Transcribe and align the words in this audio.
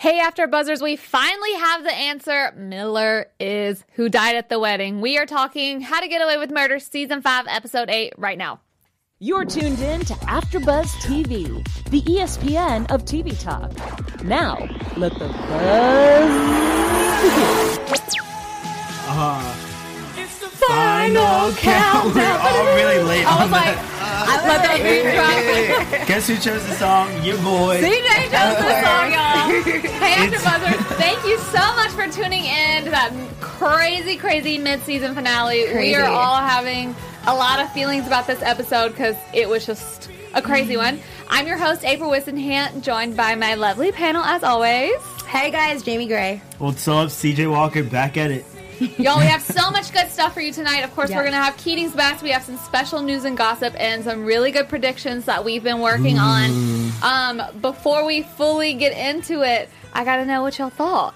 Hey, 0.00 0.18
After 0.18 0.46
Buzzers, 0.46 0.80
we 0.80 0.96
finally 0.96 1.52
have 1.56 1.84
the 1.84 1.92
answer. 1.92 2.54
Miller 2.56 3.26
is 3.38 3.84
who 3.96 4.08
died 4.08 4.34
at 4.34 4.48
the 4.48 4.58
wedding. 4.58 5.02
We 5.02 5.18
are 5.18 5.26
talking 5.26 5.82
How 5.82 6.00
to 6.00 6.08
Get 6.08 6.22
Away 6.22 6.38
with 6.38 6.50
Murder, 6.50 6.78
Season 6.78 7.20
5, 7.20 7.44
Episode 7.46 7.90
8, 7.90 8.14
right 8.16 8.38
now. 8.38 8.60
You're 9.18 9.44
tuned 9.44 9.78
in 9.80 10.00
to 10.06 10.14
AfterBuzz 10.14 10.86
TV, 11.02 11.62
the 11.90 12.00
ESPN 12.00 12.90
of 12.90 13.04
TV 13.04 13.38
talk. 13.38 13.74
Now, 14.24 14.56
let 14.96 15.12
the 15.18 15.28
buzz 15.28 16.30
begin. 17.20 18.00
Uh-huh. 19.06 19.69
Final 20.68 21.52
count. 21.52 22.14
We're 22.14 22.38
all 22.38 22.64
really 22.76 23.02
late 23.02 23.26
I 23.26 23.32
on 23.34 23.42
was 23.42 23.50
like, 23.50 23.76
that. 23.76 24.44
let 24.46 24.62
that 24.62 25.88
beat 25.88 25.96
drop. 25.96 26.06
Guess 26.08 26.26
who 26.28 26.36
chose 26.36 26.66
the 26.66 26.74
song? 26.74 27.10
Your 27.24 27.36
boy. 27.38 27.80
CJ 27.80 28.30
chose 28.30 28.56
the 28.60 28.74
song, 28.82 29.12
y'all. 29.12 29.90
Hey, 30.00 30.14
After 30.26 30.38
Buzzers, 30.44 30.86
thank 30.96 31.24
you 31.24 31.38
so 31.38 31.58
much 31.76 31.90
for 31.90 32.06
tuning 32.10 32.44
in 32.44 32.84
to 32.84 32.90
that 32.90 33.12
crazy, 33.40 34.16
crazy 34.16 34.58
mid-season 34.58 35.14
finale. 35.14 35.64
We 35.66 35.70
Crazy. 35.72 35.94
are 35.96 36.08
all 36.08 36.36
having 36.36 36.94
a 37.26 37.34
lot 37.34 37.60
of 37.60 37.70
feelings 37.72 38.06
about 38.06 38.26
this 38.26 38.40
episode 38.42 38.90
because 38.90 39.16
it 39.34 39.48
was 39.48 39.66
just 39.66 40.10
a 40.34 40.40
crazy 40.42 40.76
one. 40.76 41.00
I'm 41.28 41.46
your 41.46 41.58
host, 41.58 41.84
April 41.84 42.10
Whisenhant, 42.10 42.82
joined 42.82 43.16
by 43.16 43.34
my 43.34 43.54
lovely 43.54 43.92
panel 43.92 44.22
as 44.22 44.42
always. 44.42 44.96
Hey 45.26 45.50
guys, 45.50 45.82
Jaimi 45.84 46.08
Gray. 46.08 46.42
What's 46.58 46.88
up? 46.88 47.08
CJ 47.08 47.50
Walker 47.50 47.84
back 47.84 48.16
at 48.16 48.30
it. 48.30 48.44
Y'all, 48.80 49.18
we 49.18 49.26
have 49.26 49.42
so 49.42 49.70
much 49.70 49.92
good 49.92 50.08
stuff 50.10 50.32
for 50.32 50.40
you 50.40 50.52
tonight. 50.52 50.80
Of 50.84 50.94
course, 50.94 51.10
Yeah. 51.10 51.16
we're 51.16 51.22
going 51.24 51.34
to 51.34 51.38
have 51.42 51.56
Keating's 51.58 51.92
Best. 51.92 52.22
We 52.22 52.30
have 52.30 52.42
some 52.42 52.56
special 52.56 53.02
news 53.02 53.24
and 53.24 53.36
gossip 53.36 53.74
and 53.78 54.02
some 54.02 54.24
really 54.24 54.50
good 54.50 54.68
predictions 54.70 55.26
that 55.26 55.44
we've 55.44 55.62
been 55.62 55.80
working 55.80 56.18
on. 56.18 56.92
Um, 57.02 57.42
before 57.60 58.06
we 58.06 58.22
fully 58.22 58.72
get 58.74 58.92
into 58.96 59.42
it, 59.42 59.68
I 59.92 60.04
got 60.04 60.16
to 60.16 60.24
know 60.24 60.42
what 60.42 60.58
y'all 60.58 60.70
thought. 60.70 61.14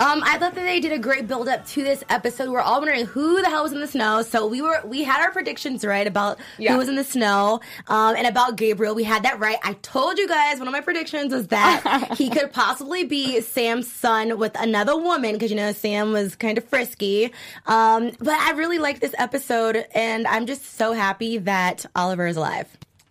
Um, 0.00 0.22
I 0.24 0.38
thought 0.38 0.54
that 0.56 0.64
they 0.64 0.80
did 0.80 0.90
a 0.92 0.98
great 0.98 1.28
build 1.28 1.48
up 1.48 1.64
to 1.68 1.84
this 1.84 2.02
episode. 2.08 2.50
We're 2.50 2.60
all 2.60 2.78
wondering 2.80 3.06
who 3.06 3.40
the 3.40 3.48
hell 3.48 3.62
was 3.62 3.72
in 3.72 3.78
the 3.80 3.86
snow. 3.86 4.22
So 4.22 4.44
we 4.46 4.60
were 4.60 4.80
we 4.84 5.04
had 5.04 5.20
our 5.24 5.30
predictions 5.30 5.84
right 5.84 6.06
about 6.06 6.38
Yeah. 6.58 6.72
who 6.72 6.78
was 6.78 6.88
in 6.88 6.96
the 6.96 7.04
snow, 7.04 7.60
um, 7.86 8.16
and 8.16 8.26
about 8.26 8.56
Gabriel. 8.56 8.94
We 8.94 9.04
had 9.04 9.22
that 9.22 9.38
right. 9.38 9.56
I 9.62 9.74
told 9.82 10.18
you 10.18 10.26
guys 10.26 10.58
one 10.58 10.66
of 10.66 10.72
my 10.72 10.80
predictions 10.80 11.32
was 11.32 11.46
that 11.48 12.14
he 12.18 12.28
could 12.28 12.52
possibly 12.52 13.04
be 13.04 13.40
Sam's 13.40 13.90
son 13.90 14.36
with 14.36 14.58
another 14.60 14.96
woman 14.96 15.32
because 15.34 15.50
you 15.50 15.56
know 15.56 15.70
Sam 15.72 16.10
was 16.12 16.34
kind 16.34 16.58
of 16.58 16.64
frisky. 16.64 17.32
Um, 17.66 18.10
but 18.18 18.34
I 18.40 18.50
really 18.52 18.78
liked 18.78 19.00
this 19.00 19.14
episode, 19.16 19.86
and 19.94 20.26
I'm 20.26 20.46
just 20.46 20.76
so 20.76 20.92
happy 20.92 21.38
that 21.38 21.86
Oliver 21.94 22.26
is 22.26 22.36
alive. 22.36 22.66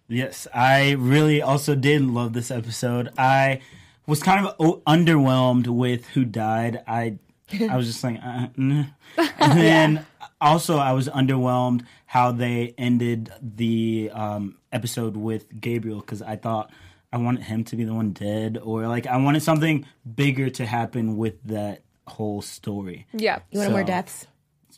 Yes, 0.10 0.48
I 0.54 0.92
really 0.92 1.42
also 1.42 1.76
did 1.76 2.02
love 2.02 2.34
this 2.34 2.52
episode. 2.52 3.10
I 3.18 3.62
was 4.06 4.22
kind 4.22 4.46
of 4.46 4.56
o- 4.60 4.82
underwhelmed 4.88 5.68
with 5.68 6.08
who 6.08 6.26
died. 6.26 6.84
I 6.88 7.18
I 7.70 7.76
was 7.76 7.88
just 7.88 8.04
like, 8.04 8.20
uh, 8.24 8.48
nah. 8.58 8.86
and 9.18 9.60
then 9.60 10.06
also 10.42 10.78
I 10.78 10.94
was 10.94 11.08
underwhelmed 11.10 11.86
how 12.06 12.32
they 12.32 12.74
ended 12.78 13.32
the 13.42 14.12
um, 14.14 14.58
episode 14.72 15.18
with 15.18 15.60
Gabriel 15.60 16.00
because 16.00 16.22
I 16.22 16.36
thought 16.36 16.72
I 17.12 17.18
wanted 17.18 17.44
him 17.44 17.64
to 17.66 17.76
be 17.76 17.84
the 17.84 17.94
one 17.94 18.12
dead, 18.12 18.60
or 18.62 18.88
like 18.88 19.08
I 19.08 19.18
wanted 19.18 19.44
something 19.44 19.86
bigger 20.16 20.50
to 20.52 20.66
happen 20.66 21.18
with 21.18 21.42
that 21.44 21.84
whole 22.08 22.42
story. 22.42 23.08
Yeah. 23.14 23.40
You 23.52 23.60
want 23.60 23.72
more 23.72 23.84
deaths? 23.84 24.28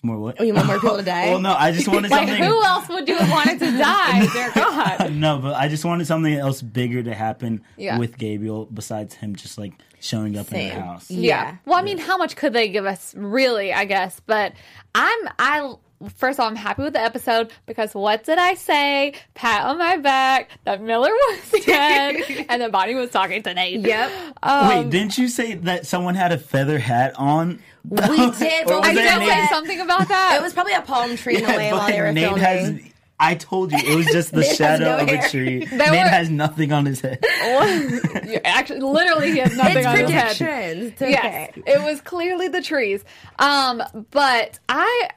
It's 0.06 0.08
more 0.08 0.20
what? 0.20 0.36
Oh, 0.40 0.44
you 0.44 0.54
want 0.54 0.68
more 0.68 0.80
people 0.80 0.98
to 0.98 1.04
die? 1.16 1.30
well, 1.32 1.40
no, 1.40 1.54
I 1.56 1.72
just 1.72 1.88
wanted 1.88 2.12
Like, 2.12 2.28
something. 2.28 2.44
who 2.44 2.64
else 2.64 2.88
would 2.90 3.08
you 3.08 3.18
have 3.18 3.32
wanted 3.32 3.58
to 3.60 3.72
die? 3.78 4.28
Dear 4.34 4.52
God. 4.54 5.14
No, 5.14 5.40
but 5.40 5.56
I 5.56 5.68
just 5.68 5.84
wanted 5.84 6.06
something 6.06 6.34
else 6.34 6.62
bigger 6.62 7.02
to 7.02 7.14
happen 7.16 7.64
Yeah. 7.78 7.98
with 7.98 8.18
Gabriel 8.18 8.66
besides 8.72 9.16
him 9.16 9.36
just 9.36 9.58
like 9.58 9.74
showing 10.00 10.38
up 10.38 10.48
in 10.50 10.54
Same. 10.54 10.70
the 10.76 10.82
house. 10.82 11.10
Yeah. 11.10 11.20
Yeah. 11.22 11.56
Well, 11.66 11.80
I 11.80 11.82
mean, 11.82 11.98
how 11.98 12.18
much 12.18 12.36
could 12.36 12.54
they 12.54 12.70
give 12.70 12.86
us, 12.86 13.16
really? 13.18 13.74
I 13.74 13.86
guess, 13.86 14.22
but 14.28 14.54
I'm 14.94 15.20
I. 15.40 15.74
First 16.18 16.40
of 16.40 16.44
all, 16.44 16.50
I'm 16.50 16.56
happy 16.58 16.84
with 16.84 16.94
the 16.94 17.00
episode 17.02 17.52
because 17.66 17.94
what 17.96 18.26
did 18.26 18.38
I 18.38 18.56
say? 18.56 19.14
Pat 19.34 19.66
on 19.66 19.78
my 19.78 19.96
back 19.98 20.50
that 20.66 20.82
Miller 20.82 21.10
was 21.54 21.64
dead 21.66 22.46
and 22.50 22.62
that 22.62 22.72
Bonnie 22.72 22.96
was 22.96 23.10
talking 23.12 23.42
to 23.44 23.54
Nate. 23.54 23.80
Yep. 23.80 24.12
Um, 24.44 24.68
Wait, 24.70 24.90
didn't 24.90 25.18
you 25.18 25.28
say 25.30 25.56
that 25.56 25.86
someone 25.88 26.16
had 26.16 26.32
a 26.32 26.38
feather 26.38 26.80
hat 26.80 27.14
on? 27.18 27.62
We 27.90 27.98
did, 28.08 28.08
but 28.08 28.18
I 28.18 28.30
was 28.30 28.88
did 28.90 28.98
that 28.98 29.20
did 29.20 29.28
say 29.30 29.48
something 29.50 29.80
about 29.80 30.08
that. 30.10 30.38
It 30.38 30.42
was 30.44 30.54
probably 30.54 30.74
a 30.74 30.82
palm 30.82 31.16
tree 31.16 31.38
in 31.38 31.44
the 31.44 31.48
way 31.50 31.70
but 31.72 31.78
while 31.80 31.88
they 31.90 32.02
were 32.02 32.12
Nate 32.12 32.24
filming. 32.26 32.44
has. 32.44 32.80
I 33.18 33.36
told 33.36 33.72
you 33.72 33.78
it 33.78 33.96
was 33.96 34.08
just 34.08 34.34
the 34.34 34.44
shadow 34.44 34.98
no 34.98 35.04
of 35.04 35.08
a 35.08 35.30
tree. 35.30 35.64
There 35.66 35.78
Nate 35.78 35.90
were- 36.04 36.10
has 36.10 36.30
nothing 36.30 36.74
on 36.74 36.86
his 36.86 37.00
head. 37.00 37.24
Actually, 38.44 38.82
literally, 38.82 39.32
he 39.32 39.38
has 39.38 39.56
nothing 39.56 39.78
it's 39.78 39.88
on 39.88 39.98
his 39.98 40.10
head. 40.10 40.78
It's 40.78 41.02
okay. 41.02 41.12
Yes, 41.12 41.54
it 41.66 41.82
was 41.84 42.02
clearly 42.02 42.50
the 42.50 42.62
trees. 42.62 43.06
Um, 43.40 43.82
but 44.12 44.60
I 44.68 45.10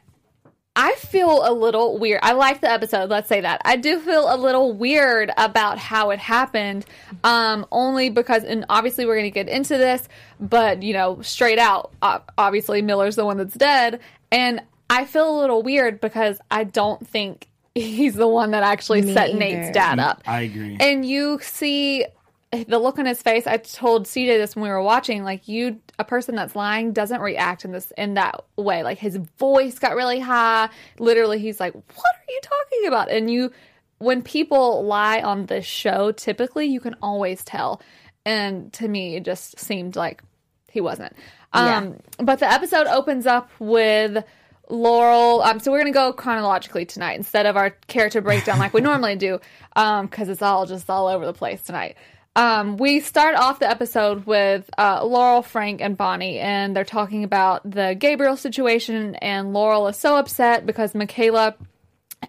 I 0.80 0.94
feel 0.94 1.42
a 1.44 1.50
little 1.52 1.98
weird. 1.98 2.20
I 2.22 2.34
like 2.34 2.60
the 2.60 2.70
episode, 2.70 3.10
let's 3.10 3.28
say 3.28 3.40
that. 3.40 3.60
I 3.64 3.74
do 3.74 3.98
feel 3.98 4.32
a 4.32 4.36
little 4.36 4.72
weird 4.72 5.32
about 5.36 5.76
how 5.76 6.10
it 6.10 6.20
happened. 6.20 6.86
Um, 7.24 7.66
only 7.72 8.10
because 8.10 8.44
and 8.44 8.64
obviously 8.68 9.04
we're 9.04 9.16
gonna 9.16 9.30
get 9.30 9.48
into 9.48 9.76
this, 9.76 10.08
but 10.38 10.84
you 10.84 10.92
know, 10.92 11.20
straight 11.20 11.58
out, 11.58 11.90
uh, 12.00 12.20
obviously 12.38 12.80
Miller's 12.80 13.16
the 13.16 13.24
one 13.24 13.38
that's 13.38 13.54
dead. 13.54 13.98
And 14.30 14.62
I 14.88 15.04
feel 15.04 15.36
a 15.36 15.36
little 15.40 15.64
weird 15.64 16.00
because 16.00 16.38
I 16.48 16.62
don't 16.62 17.04
think 17.08 17.48
he's 17.74 18.14
the 18.14 18.28
one 18.28 18.52
that 18.52 18.62
actually 18.62 19.02
Me 19.02 19.14
set 19.14 19.30
either. 19.30 19.38
Nate's 19.38 19.72
dad 19.72 19.98
up. 19.98 20.22
I 20.28 20.42
agree. 20.42 20.76
And 20.78 21.04
you 21.04 21.40
see 21.42 22.06
the 22.50 22.78
look 22.78 22.98
on 22.98 23.06
his 23.06 23.20
face. 23.20 23.46
I 23.46 23.58
told 23.58 24.06
CJ 24.06 24.38
this 24.38 24.56
when 24.56 24.62
we 24.62 24.68
were 24.70 24.82
watching. 24.82 25.22
Like 25.22 25.48
you, 25.48 25.80
a 25.98 26.04
person 26.04 26.34
that's 26.34 26.56
lying 26.56 26.92
doesn't 26.92 27.20
react 27.20 27.64
in 27.64 27.72
this 27.72 27.92
in 27.98 28.14
that 28.14 28.44
way. 28.56 28.82
Like 28.82 28.98
his 28.98 29.16
voice 29.38 29.78
got 29.78 29.94
really 29.94 30.20
high. 30.20 30.70
Literally, 30.98 31.38
he's 31.38 31.60
like, 31.60 31.74
"What 31.74 31.86
are 31.86 32.30
you 32.30 32.40
talking 32.42 32.86
about?" 32.88 33.10
And 33.10 33.30
you, 33.30 33.52
when 33.98 34.22
people 34.22 34.84
lie 34.84 35.20
on 35.20 35.46
this 35.46 35.66
show, 35.66 36.12
typically 36.12 36.66
you 36.66 36.80
can 36.80 36.96
always 37.02 37.44
tell. 37.44 37.82
And 38.24 38.72
to 38.74 38.88
me, 38.88 39.16
it 39.16 39.24
just 39.24 39.58
seemed 39.58 39.96
like 39.96 40.22
he 40.70 40.80
wasn't. 40.80 41.14
Um, 41.52 41.96
But 42.18 42.40
the 42.40 42.50
episode 42.50 42.86
opens 42.86 43.26
up 43.26 43.50
with 43.58 44.24
Laurel. 44.70 45.42
Um, 45.42 45.60
so 45.60 45.70
we're 45.70 45.80
gonna 45.80 45.92
go 45.92 46.12
chronologically 46.12 46.84
tonight 46.86 47.16
instead 47.16 47.46
of 47.46 47.56
our 47.56 47.70
character 47.88 48.20
breakdown 48.20 48.58
like 48.58 48.72
we 48.72 48.80
normally 48.82 49.16
do, 49.16 49.38
because 49.74 50.28
it's 50.30 50.42
all 50.42 50.64
just 50.66 50.88
all 50.88 51.08
over 51.08 51.26
the 51.26 51.32
place 51.34 51.62
tonight. 51.62 51.96
Um, 52.38 52.76
we 52.76 53.00
start 53.00 53.34
off 53.34 53.58
the 53.58 53.68
episode 53.68 54.24
with 54.24 54.70
uh, 54.78 55.04
Laurel, 55.04 55.42
Frank, 55.42 55.80
and 55.80 55.96
Bonnie, 55.96 56.38
and 56.38 56.74
they're 56.74 56.84
talking 56.84 57.24
about 57.24 57.68
the 57.68 57.96
Gabriel 57.98 58.36
situation. 58.36 59.16
And 59.16 59.52
Laurel 59.52 59.88
is 59.88 59.96
so 59.96 60.14
upset 60.14 60.64
because 60.64 60.94
Michaela 60.94 61.56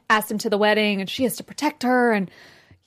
asked 0.10 0.32
him 0.32 0.40
to 0.40 0.50
the 0.50 0.58
wedding, 0.58 1.00
and 1.00 1.08
she 1.08 1.26
has 1.26 1.36
to 1.36 1.44
protect 1.44 1.84
her, 1.84 2.12
and 2.12 2.32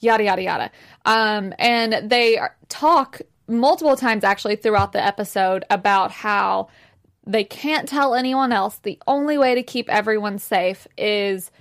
yada 0.01 0.25
yada 0.25 0.43
yada. 0.43 0.71
Um, 1.05 1.55
and 1.61 2.11
they 2.11 2.41
talk 2.69 3.21
multiple 3.47 3.95
times 3.95 4.25
actually 4.25 4.57
throughout 4.57 4.91
the 4.91 5.05
episode 5.05 5.65
about 5.71 6.11
how 6.11 6.71
they 7.25 7.45
can't 7.45 7.89
tell 7.89 8.17
anyone 8.17 8.51
else. 8.51 8.81
The 8.83 8.99
only 9.07 9.39
way 9.39 9.55
to 9.55 9.63
keep 9.63 9.89
everyone 9.89 10.41
safe 10.41 10.89
is 10.99 11.53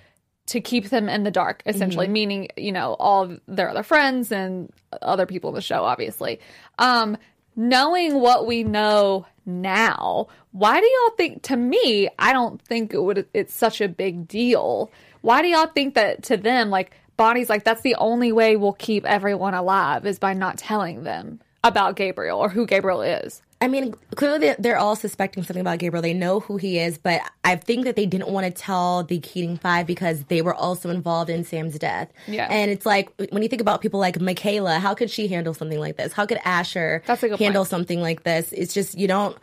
to 0.52 0.60
keep 0.60 0.90
them 0.90 1.08
in 1.08 1.24
the 1.24 1.32
dark, 1.32 1.64
essentially, 1.66 2.10
meaning, 2.10 2.50
you 2.58 2.74
know, 2.74 2.98
all 3.00 3.38
their 3.48 3.70
other 3.70 3.84
friends 3.84 4.34
and 4.34 4.70
other 5.02 5.26
people 5.26 5.50
in 5.50 5.56
the 5.56 5.62
show, 5.62 5.86
obviously. 5.86 6.42
Um, 6.78 7.16
knowing 7.56 8.20
what 8.20 8.46
we 8.46 8.66
know 8.66 9.26
now, 9.46 10.28
why 10.52 10.82
do 10.82 10.86
y'all 10.86 11.16
think, 11.16 11.42
to 11.44 11.56
me, 11.56 12.10
I 12.20 12.34
don't 12.34 12.62
think 12.62 12.94
it 12.94 13.02
would, 13.02 13.26
it's 13.34 13.54
such 13.54 13.80
a 13.80 13.88
big 13.88 14.28
deal. 14.28 14.92
Why 15.22 15.42
do 15.42 15.48
y'all 15.48 15.68
think 15.68 15.96
that 15.96 16.24
to 16.24 16.36
them, 16.36 16.70
like, 16.70 16.92
Bonnie's 17.16 17.50
like, 17.50 17.64
that's 17.64 17.82
the 17.82 17.96
only 17.96 18.34
way 18.34 18.58
we'll 18.58 18.74
keep 18.74 19.06
everyone 19.06 19.54
alive 19.54 20.06
is 20.06 20.20
by 20.20 20.34
not 20.34 20.58
telling 20.58 21.04
them 21.04 21.40
about 21.64 21.96
Gabriel 21.96 22.40
or 22.40 22.50
who 22.50 22.66
Gabriel 22.66 23.02
is? 23.02 23.42
I 23.62 23.68
mean, 23.68 23.94
clearly 24.16 24.40
they- 24.40 24.56
they're 24.58 24.78
all 24.80 24.96
suspecting 24.96 25.44
something 25.44 25.62
about 25.62 25.78
Gabriel. 25.80 26.02
They 26.02 26.14
know 26.16 26.40
who 26.40 26.58
he 26.58 26.80
is, 26.80 26.98
but 26.98 27.22
I 27.44 27.56
think 27.56 27.86
that 27.86 27.96
they 27.96 28.08
didn't 28.08 28.30
want 28.30 28.46
to 28.48 28.52
tell 28.52 29.04
the 29.04 29.20
Keating 29.20 29.56
Five 29.58 29.86
because 29.86 30.24
they 30.30 30.42
were 30.42 30.56
also 30.56 30.90
involved 30.90 31.30
in 31.30 31.44
Sam's 31.44 31.78
death. 31.78 32.12
Yeah. 32.28 32.48
And 32.50 32.72
it's 32.72 32.86
like 32.88 33.14
when 33.32 33.44
you 33.44 33.50
think 33.50 33.62
about 33.62 33.82
people 33.82 34.00
like 34.00 34.20
Michaela, 34.20 34.80
how 34.80 34.96
could 34.96 35.12
she 35.12 35.28
handle 35.28 35.54
something 35.54 35.80
like 35.80 35.96
this? 35.98 36.12
How 36.14 36.26
could 36.26 36.40
Asher 36.44 37.04
That's 37.06 37.22
a 37.22 37.30
good 37.30 37.40
handle 37.40 37.62
point. 37.62 37.70
something 37.70 38.02
like 38.02 38.24
this? 38.24 38.52
It's 38.52 38.74
just 38.74 38.98
you 38.98 39.08
don't 39.08 39.38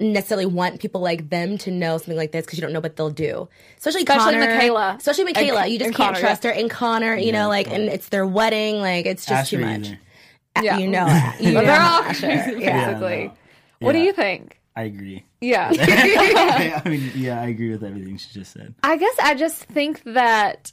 necessarily 0.00 0.46
want 0.46 0.80
people 0.80 1.00
like 1.00 1.30
them 1.30 1.56
to 1.58 1.70
know 1.70 1.98
something 1.98 2.16
like 2.16 2.32
this 2.32 2.44
because 2.44 2.58
you 2.58 2.62
don't 2.62 2.72
know 2.72 2.80
what 2.80 2.96
they'll 2.96 3.10
do. 3.10 3.48
Especially, 3.78 4.02
Especially 4.02 4.34
Connor, 4.34 4.54
Michaela. 4.54 4.94
Especially 4.98 5.24
Michaela. 5.24 5.62
And- 5.62 5.72
you 5.72 5.78
just 5.78 5.94
can't 5.94 6.14
Connor, 6.14 6.20
trust 6.20 6.44
yeah. 6.44 6.50
her. 6.52 6.56
And 6.58 6.70
Connor, 6.70 7.16
you 7.16 7.32
know, 7.32 7.48
like, 7.48 7.68
and 7.70 7.84
it's 7.84 8.08
their 8.08 8.26
wedding. 8.26 8.78
Like, 8.80 9.06
it's 9.06 9.24
just 9.24 9.52
Asher 9.52 9.56
too 9.58 9.64
much. 9.64 9.86
either. 9.88 9.98
Yeah. 10.62 10.78
You 10.78 10.88
know, 10.88 11.06
it. 11.08 11.40
you 11.40 11.52
know 11.52 11.64
they're 11.64 11.80
all 11.80 12.02
Asher. 12.02 12.26
crazy, 12.26 12.60
Yeah. 12.60 12.86
basically. 12.94 13.24
no. 13.26 13.32
What 13.80 13.92
do 13.92 13.98
you 13.98 14.12
think? 14.12 14.60
I 14.76 14.82
agree. 14.84 15.24
Yeah. 15.40 15.70
I 15.78 16.82
mean, 16.88 17.10
yeah, 17.14 17.40
I 17.40 17.46
agree 17.46 17.70
with 17.70 17.84
everything 17.84 18.16
she 18.16 18.32
just 18.32 18.52
said. 18.52 18.74
I 18.82 18.96
guess 18.96 19.14
I 19.22 19.34
just 19.34 19.56
think 19.64 20.02
that 20.04 20.72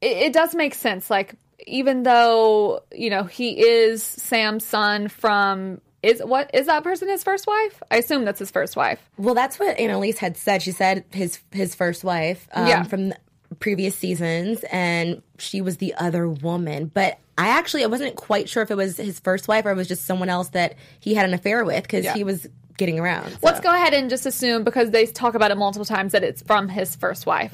it, 0.00 0.16
it 0.16 0.32
does 0.32 0.54
make 0.54 0.74
sense. 0.74 1.08
Like, 1.08 1.34
even 1.66 2.02
though, 2.02 2.80
you 2.92 3.10
know, 3.10 3.24
he 3.24 3.60
is 3.60 4.02
Sam's 4.02 4.64
son 4.64 5.08
from 5.08 5.80
is 6.02 6.20
what 6.24 6.50
is 6.54 6.66
that 6.66 6.84
person 6.84 7.08
his 7.08 7.24
first 7.24 7.46
wife? 7.46 7.82
I 7.90 7.96
assume 7.96 8.24
that's 8.24 8.38
his 8.38 8.50
first 8.50 8.76
wife. 8.76 9.00
Well, 9.18 9.34
that's 9.34 9.58
what 9.58 9.78
Annalise 9.78 10.18
had 10.18 10.36
said. 10.36 10.62
She 10.62 10.70
said 10.72 11.04
his 11.12 11.40
his 11.52 11.74
first 11.74 12.04
wife 12.04 12.48
um, 12.52 12.66
Yeah. 12.66 12.82
from 12.84 13.10
the 13.10 13.16
previous 13.60 13.94
seasons, 13.96 14.64
and 14.70 15.22
she 15.38 15.60
was 15.60 15.78
the 15.78 15.94
other 15.94 16.28
woman. 16.28 16.90
But 16.92 17.18
I 17.36 17.48
actually 17.48 17.84
I 17.84 17.86
wasn't 17.86 18.16
quite 18.16 18.48
sure 18.48 18.62
if 18.62 18.70
it 18.70 18.76
was 18.76 18.96
his 18.96 19.20
first 19.20 19.48
wife 19.48 19.64
or 19.66 19.70
it 19.70 19.76
was 19.76 19.88
just 19.88 20.04
someone 20.04 20.28
else 20.28 20.48
that 20.50 20.74
he 21.00 21.14
had 21.14 21.26
an 21.26 21.34
affair 21.34 21.64
with 21.64 21.82
because 21.84 22.04
Yeah. 22.04 22.14
he 22.14 22.24
was 22.24 22.46
getting 22.76 22.98
around. 23.00 23.30
so. 23.32 23.38
Let's 23.42 23.60
go 23.60 23.74
ahead 23.74 23.92
and 23.94 24.08
just 24.10 24.24
assume 24.26 24.62
because 24.64 24.90
they 24.90 25.06
talk 25.06 25.34
about 25.34 25.50
it 25.50 25.56
multiple 25.56 25.84
times 25.84 26.12
that 26.12 26.22
it's 26.22 26.42
from 26.42 26.68
his 26.68 26.94
first 26.94 27.26
wife. 27.26 27.52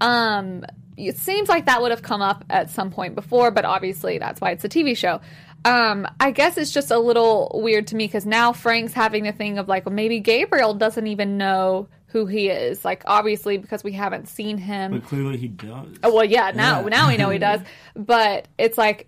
Um, 0.00 0.64
it 0.96 1.16
seems 1.16 1.48
like 1.48 1.66
that 1.66 1.80
would 1.82 1.90
have 1.90 2.02
come 2.02 2.22
up 2.22 2.44
at 2.50 2.70
some 2.70 2.90
point 2.90 3.14
before, 3.14 3.50
but 3.50 3.64
obviously 3.64 4.18
that's 4.18 4.40
why 4.40 4.50
it's 4.50 4.64
a 4.64 4.68
TV 4.68 4.96
show. 4.96 5.20
Um, 5.64 6.06
I 6.20 6.30
guess 6.30 6.56
it's 6.56 6.70
just 6.72 6.90
a 6.90 6.98
little 6.98 7.50
weird 7.62 7.88
to 7.88 7.96
me 7.96 8.06
because 8.06 8.24
now 8.26 8.52
Frank's 8.52 8.92
having 8.92 9.24
the 9.24 9.32
thing 9.32 9.58
of 9.58 9.68
like, 9.68 9.84
well, 9.86 9.94
maybe 9.94 10.20
Gabriel 10.20 10.72
doesn't 10.74 11.06
even 11.06 11.36
know 11.36 11.88
who 12.12 12.26
he 12.26 12.48
is. 12.48 12.84
Like, 12.84 13.02
obviously, 13.06 13.56
because 13.58 13.82
we 13.84 13.92
haven't 13.92 14.28
seen 14.28 14.58
him. 14.58 14.92
But 14.92 15.04
clearly 15.04 15.36
he 15.36 15.48
does. 15.48 15.88
Oh, 16.02 16.14
well, 16.14 16.24
yeah, 16.24 16.50
now 16.54 16.80
Yeah. 16.80 16.88
now 16.88 17.08
we 17.08 17.16
know 17.16 17.30
he 17.30 17.38
does. 17.50 17.60
But 17.96 18.48
it's 18.58 18.76
like 18.78 19.06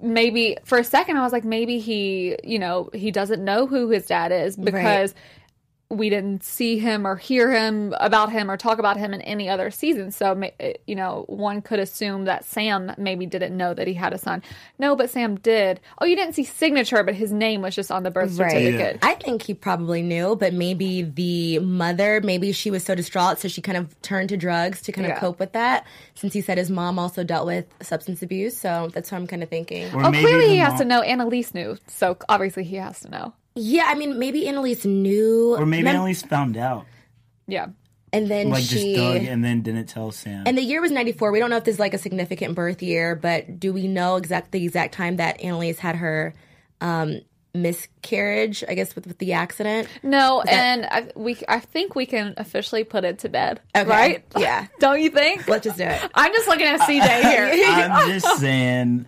maybe 0.00 0.58
for 0.64 0.76
a 0.78 0.84
second 0.84 1.16
I 1.16 1.22
was 1.22 1.32
like 1.32 1.44
maybe 1.44 1.78
he, 1.78 2.36
you 2.44 2.58
know, 2.58 2.90
he 2.92 3.10
doesn't 3.10 3.42
know 3.42 3.66
who 3.66 3.88
his 3.88 4.06
dad 4.06 4.30
is 4.32 4.56
because 4.56 5.14
we 5.88 6.10
didn't 6.10 6.42
see 6.42 6.78
him 6.80 7.06
or 7.06 7.14
hear 7.14 7.52
him 7.52 7.94
about 8.00 8.32
him 8.32 8.50
or 8.50 8.56
talk 8.56 8.80
about 8.80 8.96
him 8.96 9.14
in 9.14 9.20
any 9.20 9.48
other 9.48 9.70
season. 9.70 10.10
So 10.10 10.32
eh, 10.58 10.72
you 10.86 10.96
know, 10.96 11.24
one 11.28 11.62
could 11.62 11.78
assume 11.78 12.24
that 12.24 12.44
Sam 12.44 12.92
maybe 12.98 13.24
didn't 13.24 13.56
know 13.56 13.72
that 13.72 13.86
he 13.86 13.94
had 13.94 14.12
a 14.12 14.18
son. 14.18 14.42
No, 14.80 14.96
but 14.96 15.10
Sam 15.10 15.36
did. 15.36 15.78
Oh, 16.00 16.04
you 16.04 16.16
didn't 16.16 16.34
see 16.34 16.42
signature, 16.42 17.04
but 17.04 17.14
his 17.14 17.32
name 17.32 17.62
was 17.62 17.76
just 17.76 17.92
on 17.92 18.02
the 18.02 18.10
birth 18.10 18.36
Right. 18.36 18.50
certificate. 18.50 18.98
I 19.02 19.14
think 19.14 19.42
he 19.42 19.54
probably 19.54 20.02
knew, 20.02 20.34
but 20.34 20.52
maybe 20.52 21.02
the 21.02 21.60
mother, 21.60 22.20
maybe 22.20 22.50
she 22.50 22.70
was 22.72 22.82
so 22.82 22.96
distraught, 22.96 23.38
so 23.38 23.46
she 23.46 23.62
kind 23.62 23.78
of 23.78 24.00
turned 24.02 24.30
to 24.30 24.36
drugs 24.36 24.82
to 24.82 24.92
kind 24.92 25.06
of 25.06 25.10
Yeah. 25.12 25.20
cope 25.20 25.38
with 25.38 25.52
that. 25.52 25.86
Since 26.16 26.32
he 26.32 26.40
said 26.40 26.58
his 26.58 26.68
mom 26.70 26.98
also 26.98 27.22
dealt 27.22 27.46
with 27.46 27.64
substance 27.80 28.22
abuse, 28.22 28.56
so 28.56 28.90
that's 28.92 29.12
what 29.12 29.18
I'm 29.18 29.28
kind 29.28 29.44
of 29.44 29.48
thinking. 29.50 29.86
Or 29.94 30.06
Oh, 30.06 30.10
clearly 30.10 30.46
the 30.46 30.50
he 30.54 30.56
has 30.58 30.78
to 30.80 30.84
know. 30.84 31.02
Annalise 31.02 31.54
knew, 31.54 31.76
so 31.86 32.16
obviously 32.28 32.64
he 32.64 32.74
has 32.76 32.98
to 33.00 33.08
know. 33.08 33.34
Yeah, 33.56 33.84
I 33.88 33.94
mean, 33.94 34.18
maybe 34.18 34.46
Annalise 34.46 34.84
knew, 34.84 35.56
Or 35.58 35.66
maybe 35.66 35.82
Mem- 35.84 35.96
Annalise 35.96 36.22
found 36.22 36.56
out. 36.56 36.86
Yeah. 37.48 37.66
and 38.12 38.28
then 38.28 38.50
Like 38.50 38.62
she 38.64 38.94
just 38.94 38.96
dug 38.96 39.24
and 39.24 39.44
then 39.44 39.62
didn't 39.62 39.86
tell 39.86 40.12
Sam. 40.12 40.44
And 40.46 40.56
the 40.56 40.62
year 40.62 40.80
was 40.80 40.90
94. 40.92 41.32
We 41.32 41.38
don't 41.38 41.50
know 41.50 41.56
if 41.56 41.64
there's 41.64 41.78
like 41.80 41.94
a 41.94 41.98
significant 41.98 42.54
birth 42.54 42.82
year, 42.82 43.16
but 43.16 43.58
do 43.58 43.72
we 43.72 43.88
know 43.88 44.16
exact 44.16 44.52
the 44.52 44.62
exact 44.64 44.94
time 44.94 45.16
that 45.16 45.40
Annalise 45.40 45.78
had 45.78 45.96
her 45.96 46.34
um, 46.80 47.20
miscarriage, 47.54 48.62
I 48.68 48.74
guess, 48.74 48.94
with, 48.94 49.06
with 49.06 49.18
the 49.18 49.32
accident? 49.34 49.88
No, 50.02 50.42
and 50.42 50.86
I, 50.86 51.08
we 51.16 51.36
I 51.48 51.60
think 51.60 51.94
we 51.94 52.06
can 52.06 52.34
officially 52.36 52.84
put 52.84 53.04
it 53.04 53.20
to 53.20 53.28
bed, 53.28 53.60
Okay. 53.76 53.88
right? 53.88 54.24
Yeah. 54.36 54.66
Don't 54.80 55.00
you 55.00 55.10
think? 55.10 55.46
Let's 55.48 55.64
just 55.64 55.78
do 55.78 55.84
it. 55.84 56.10
I'm 56.14 56.32
just 56.32 56.48
looking 56.48 56.66
at 56.66 56.80
CJ 56.80 57.22
here. 57.22 57.50
I'm 57.90 58.10
just 58.10 58.38
saying, 58.40 59.06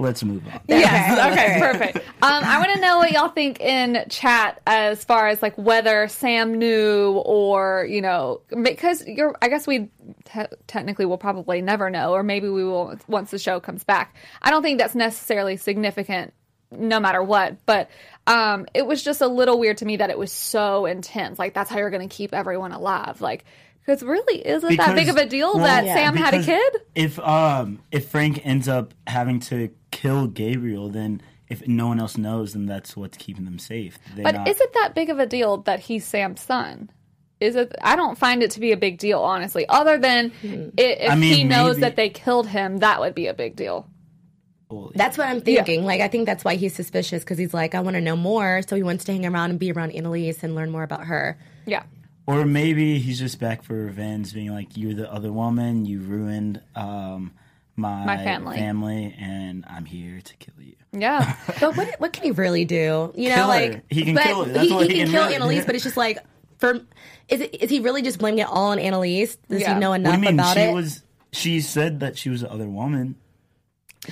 let's 0.00 0.24
move 0.24 0.46
on. 0.46 0.60
Yes. 0.66 1.32
Okay. 1.32 1.60
Perfect. 1.60 1.96
Um, 2.22 2.44
I 2.44 2.58
want 2.58 2.72
to 2.74 2.80
know 2.80 2.98
what 2.98 3.12
y'all 3.12 3.28
think 3.28 3.60
in 3.60 4.04
chat 4.08 4.60
as 4.66 5.04
far 5.04 5.28
as 5.28 5.42
like 5.42 5.56
whether 5.56 6.08
Sam 6.08 6.58
knew 6.58 7.22
or 7.24 7.86
you 7.88 8.00
know 8.00 8.40
because 8.62 9.06
you're. 9.06 9.34
I 9.40 9.48
guess 9.48 9.66
we 9.66 9.90
te- 10.24 10.56
technically 10.66 11.06
will 11.06 11.18
probably 11.18 11.62
never 11.62 11.90
know, 11.90 12.12
or 12.12 12.22
maybe 12.22 12.48
we 12.48 12.64
will 12.64 12.98
once 13.06 13.30
the 13.30 13.38
show 13.38 13.60
comes 13.60 13.84
back. 13.84 14.16
I 14.42 14.50
don't 14.50 14.62
think 14.62 14.78
that's 14.78 14.94
necessarily 14.94 15.56
significant, 15.56 16.32
no 16.70 16.98
matter 16.98 17.22
what. 17.22 17.64
But 17.66 17.90
um, 18.26 18.66
it 18.74 18.86
was 18.86 19.02
just 19.02 19.20
a 19.20 19.28
little 19.28 19.58
weird 19.58 19.78
to 19.78 19.84
me 19.84 19.98
that 19.98 20.10
it 20.10 20.18
was 20.18 20.32
so 20.32 20.86
intense. 20.86 21.38
Like 21.38 21.54
that's 21.54 21.70
how 21.70 21.78
you're 21.78 21.90
going 21.90 22.08
to 22.08 22.14
keep 22.14 22.34
everyone 22.34 22.72
alive. 22.72 23.20
Like. 23.20 23.44
Because 23.84 24.02
really, 24.02 24.38
is 24.38 24.62
it 24.62 24.76
that 24.76 24.94
big 24.94 25.08
of 25.08 25.16
a 25.16 25.26
deal 25.26 25.54
well, 25.54 25.64
that 25.64 25.84
yeah, 25.84 25.94
Sam 25.94 26.16
had 26.16 26.34
a 26.34 26.42
kid? 26.42 26.76
If 26.94 27.18
um 27.18 27.80
if 27.90 28.08
Frank 28.08 28.44
ends 28.44 28.68
up 28.68 28.94
having 29.06 29.40
to 29.40 29.70
kill 29.90 30.26
Gabriel, 30.26 30.88
then 30.90 31.22
if 31.48 31.66
no 31.66 31.88
one 31.88 31.98
else 31.98 32.16
knows, 32.16 32.52
then 32.52 32.66
that's 32.66 32.96
what's 32.96 33.16
keeping 33.16 33.44
them 33.44 33.58
safe. 33.58 33.98
They're 34.14 34.22
But 34.22 34.34
not- 34.36 34.48
is 34.48 34.60
it 34.60 34.72
that 34.74 34.94
big 34.94 35.10
of 35.10 35.18
a 35.18 35.26
deal 35.26 35.58
that 35.62 35.80
he's 35.80 36.04
Sam's 36.04 36.40
son? 36.40 36.90
Is 37.40 37.56
it? 37.56 37.74
I 37.82 37.96
don't 37.96 38.18
find 38.18 38.42
it 38.42 38.50
to 38.52 38.60
be 38.60 38.70
a 38.72 38.76
big 38.76 38.98
deal, 38.98 39.20
honestly. 39.20 39.66
Other 39.68 39.98
than 39.98 40.30
i 40.44 40.70
if 40.76 41.10
I 41.10 41.14
mean, 41.16 41.34
he 41.34 41.44
knows 41.44 41.76
maybe- 41.76 41.80
that 41.80 41.96
they 41.96 42.10
killed 42.10 42.46
him, 42.48 42.78
that 42.78 43.00
would 43.00 43.14
be 43.14 43.26
a 43.26 43.34
big 43.34 43.56
deal. 43.56 43.88
Well, 44.68 44.92
That's 44.94 45.18
what 45.18 45.26
I'm 45.26 45.40
thinking. 45.40 45.84
Like, 45.84 46.00
I 46.00 46.06
think 46.06 46.26
that's 46.26 46.44
why 46.44 46.54
he's 46.54 46.74
suspicious 46.74 47.24
because 47.24 47.38
he's 47.38 47.52
like, 47.52 47.74
I 47.74 47.80
want 47.80 47.94
to 47.94 48.00
know 48.00 48.14
more. 48.14 48.62
So 48.68 48.76
he 48.76 48.84
wants 48.84 49.04
to 49.06 49.12
hang 49.12 49.26
around 49.26 49.50
and 49.50 49.58
be 49.58 49.72
around 49.72 49.90
Annalise 49.92 50.44
and 50.44 50.54
learn 50.54 50.70
more 50.70 50.84
about 50.84 51.06
her. 51.06 51.36
Yeah. 51.66 51.82
Or 52.26 52.44
maybe 52.44 52.98
he's 52.98 53.18
just 53.18 53.40
back 53.40 53.62
for 53.62 53.74
revenge, 53.74 54.32
being 54.34 54.52
like, 54.52 54.76
"You're 54.76 54.94
the 54.94 55.12
other 55.12 55.32
woman. 55.32 55.84
You 55.84 56.00
ruined 56.00 56.60
um, 56.76 57.32
my, 57.76 58.04
My 58.04 58.16
family. 58.18 58.56
family, 58.56 59.16
and 59.18 59.64
I'm 59.68 59.84
here 59.84 60.20
to 60.20 60.36
kill 60.36 60.54
you." 60.62 60.74
Yeah. 60.92 61.34
But 61.60 61.76
what 61.76 61.94
what 61.98 62.12
can 62.12 62.24
he 62.24 62.30
really 62.30 62.64
do? 62.64 63.12
You 63.16 63.30
know, 63.30 63.34
Kill 63.34 63.44
her. 63.44 63.48
like 63.48 63.84
He 63.90 64.04
can 64.04 64.16
kill 64.16 64.44
her. 64.44 64.52
That's 64.52 64.68
he, 64.68 64.74
what 64.74 64.86
he 64.86 64.92
he 64.92 64.98
can 65.00 65.06
can 65.06 65.12
kill 65.14 65.22
really 65.24 65.34
Annalise, 65.36 65.64
but 65.64 65.74
it's 65.74 65.84
just 65.84 65.96
like 65.96 66.18
for 66.58 66.74
is 67.28 67.40
it, 67.40 67.62
is 67.62 67.70
he 67.70 67.80
really 67.80 68.02
just 68.02 68.18
blaming 68.18 68.40
it 68.40 68.46
all 68.48 68.70
on 68.70 68.78
Annalise? 68.78 69.36
Does 69.48 69.60
Yeah. 69.62 69.74
he 69.74 69.80
know 69.80 69.90
What 69.90 69.96
do 69.98 70.02
enough 70.02 70.14
you 70.16 70.20
mean? 70.20 70.34
about 70.34 70.54
she 70.56 70.60
it? 70.62 70.74
was. 70.74 71.02
She 71.32 71.60
said 71.60 72.00
that 72.00 72.18
she 72.18 72.28
was 72.28 72.40
the 72.42 72.50
other 72.52 72.66
woman. 72.68 73.14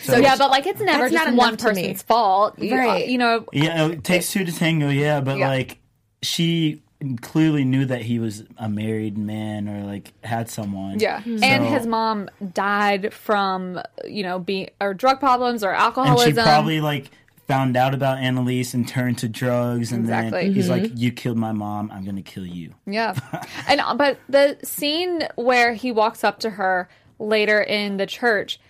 So, 0.03 0.17
yeah, 0.19 0.37
but 0.37 0.51
like 0.51 0.67
it's 0.67 0.81
never 0.81 1.03
That's 1.05 1.15
not 1.15 1.25
just 1.27 1.37
one 1.37 1.49
enough 1.49 1.59
to 1.61 1.65
person's 1.67 2.03
fault, 2.03 2.59
You- 2.59 2.77
Right. 2.77 3.09
You 3.09 3.19
know, 3.19 3.45
yeah, 3.53 3.89
it 3.89 4.05
takes 4.05 4.31
two 4.31 4.45
to 4.45 4.53
tango. 4.53 4.89
Yeah, 4.89 5.21
but 5.21 5.39
Yeah. 5.39 5.49
like 5.49 5.79
she 6.23 6.83
clearly 7.23 7.65
knew 7.65 7.85
that 7.85 8.03
he 8.03 8.19
was 8.19 8.43
a 8.57 8.69
married 8.69 9.17
man 9.17 9.69
or 9.69 9.85
like 9.85 10.13
had 10.25 10.49
someone. 10.51 10.99
yeah. 10.99 11.21
Hmm. 11.23 11.43
And 11.45 11.65
So- 11.65 11.71
his 11.71 11.87
mom 11.87 12.29
died 12.55 13.13
from 13.15 13.81
you 14.05 14.23
know 14.25 14.39
being 14.39 14.71
or 14.81 14.95
drug 14.95 15.21
problems 15.21 15.63
or 15.63 15.73
alcoholism. 15.73 16.29
and 16.31 16.39
alcoholism. 16.39 16.45
she 16.45 16.49
probably 16.49 16.81
like 16.81 17.11
found 17.47 17.77
out 17.79 17.95
about 17.95 18.19
Annalise 18.19 18.75
and 18.75 18.87
turned 18.87 19.17
to 19.19 19.29
drugs, 19.29 19.91
and 19.91 20.03
Exactly. 20.03 20.45
then 20.45 20.53
he's 20.55 20.69
Mm-hmm. 20.69 20.83
like, 20.83 20.93
"You 20.97 21.13
killed 21.13 21.39
my 21.39 21.53
mom. 21.53 21.91
I'm 21.93 22.05
gonna 22.05 22.21
kill 22.21 22.45
you." 22.45 22.75
Yeah. 22.85 23.15
and 23.69 23.81
uh, 23.81 23.95
but 23.95 24.19
the 24.29 24.59
scene 24.65 25.27
where 25.37 25.73
he 25.75 25.91
walks 25.93 26.25
up 26.25 26.41
to 26.41 26.51
her 26.51 26.89
later 27.19 27.63
in 27.63 27.97
the 27.97 28.07
church, 28.07 28.61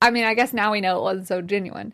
I 0.00 0.10
mean, 0.10 0.24
I 0.24 0.34
guess 0.34 0.52
now 0.52 0.72
we 0.72 0.80
know 0.80 0.98
it 0.98 1.02
wasn't 1.02 1.28
so 1.28 1.42
genuine. 1.42 1.92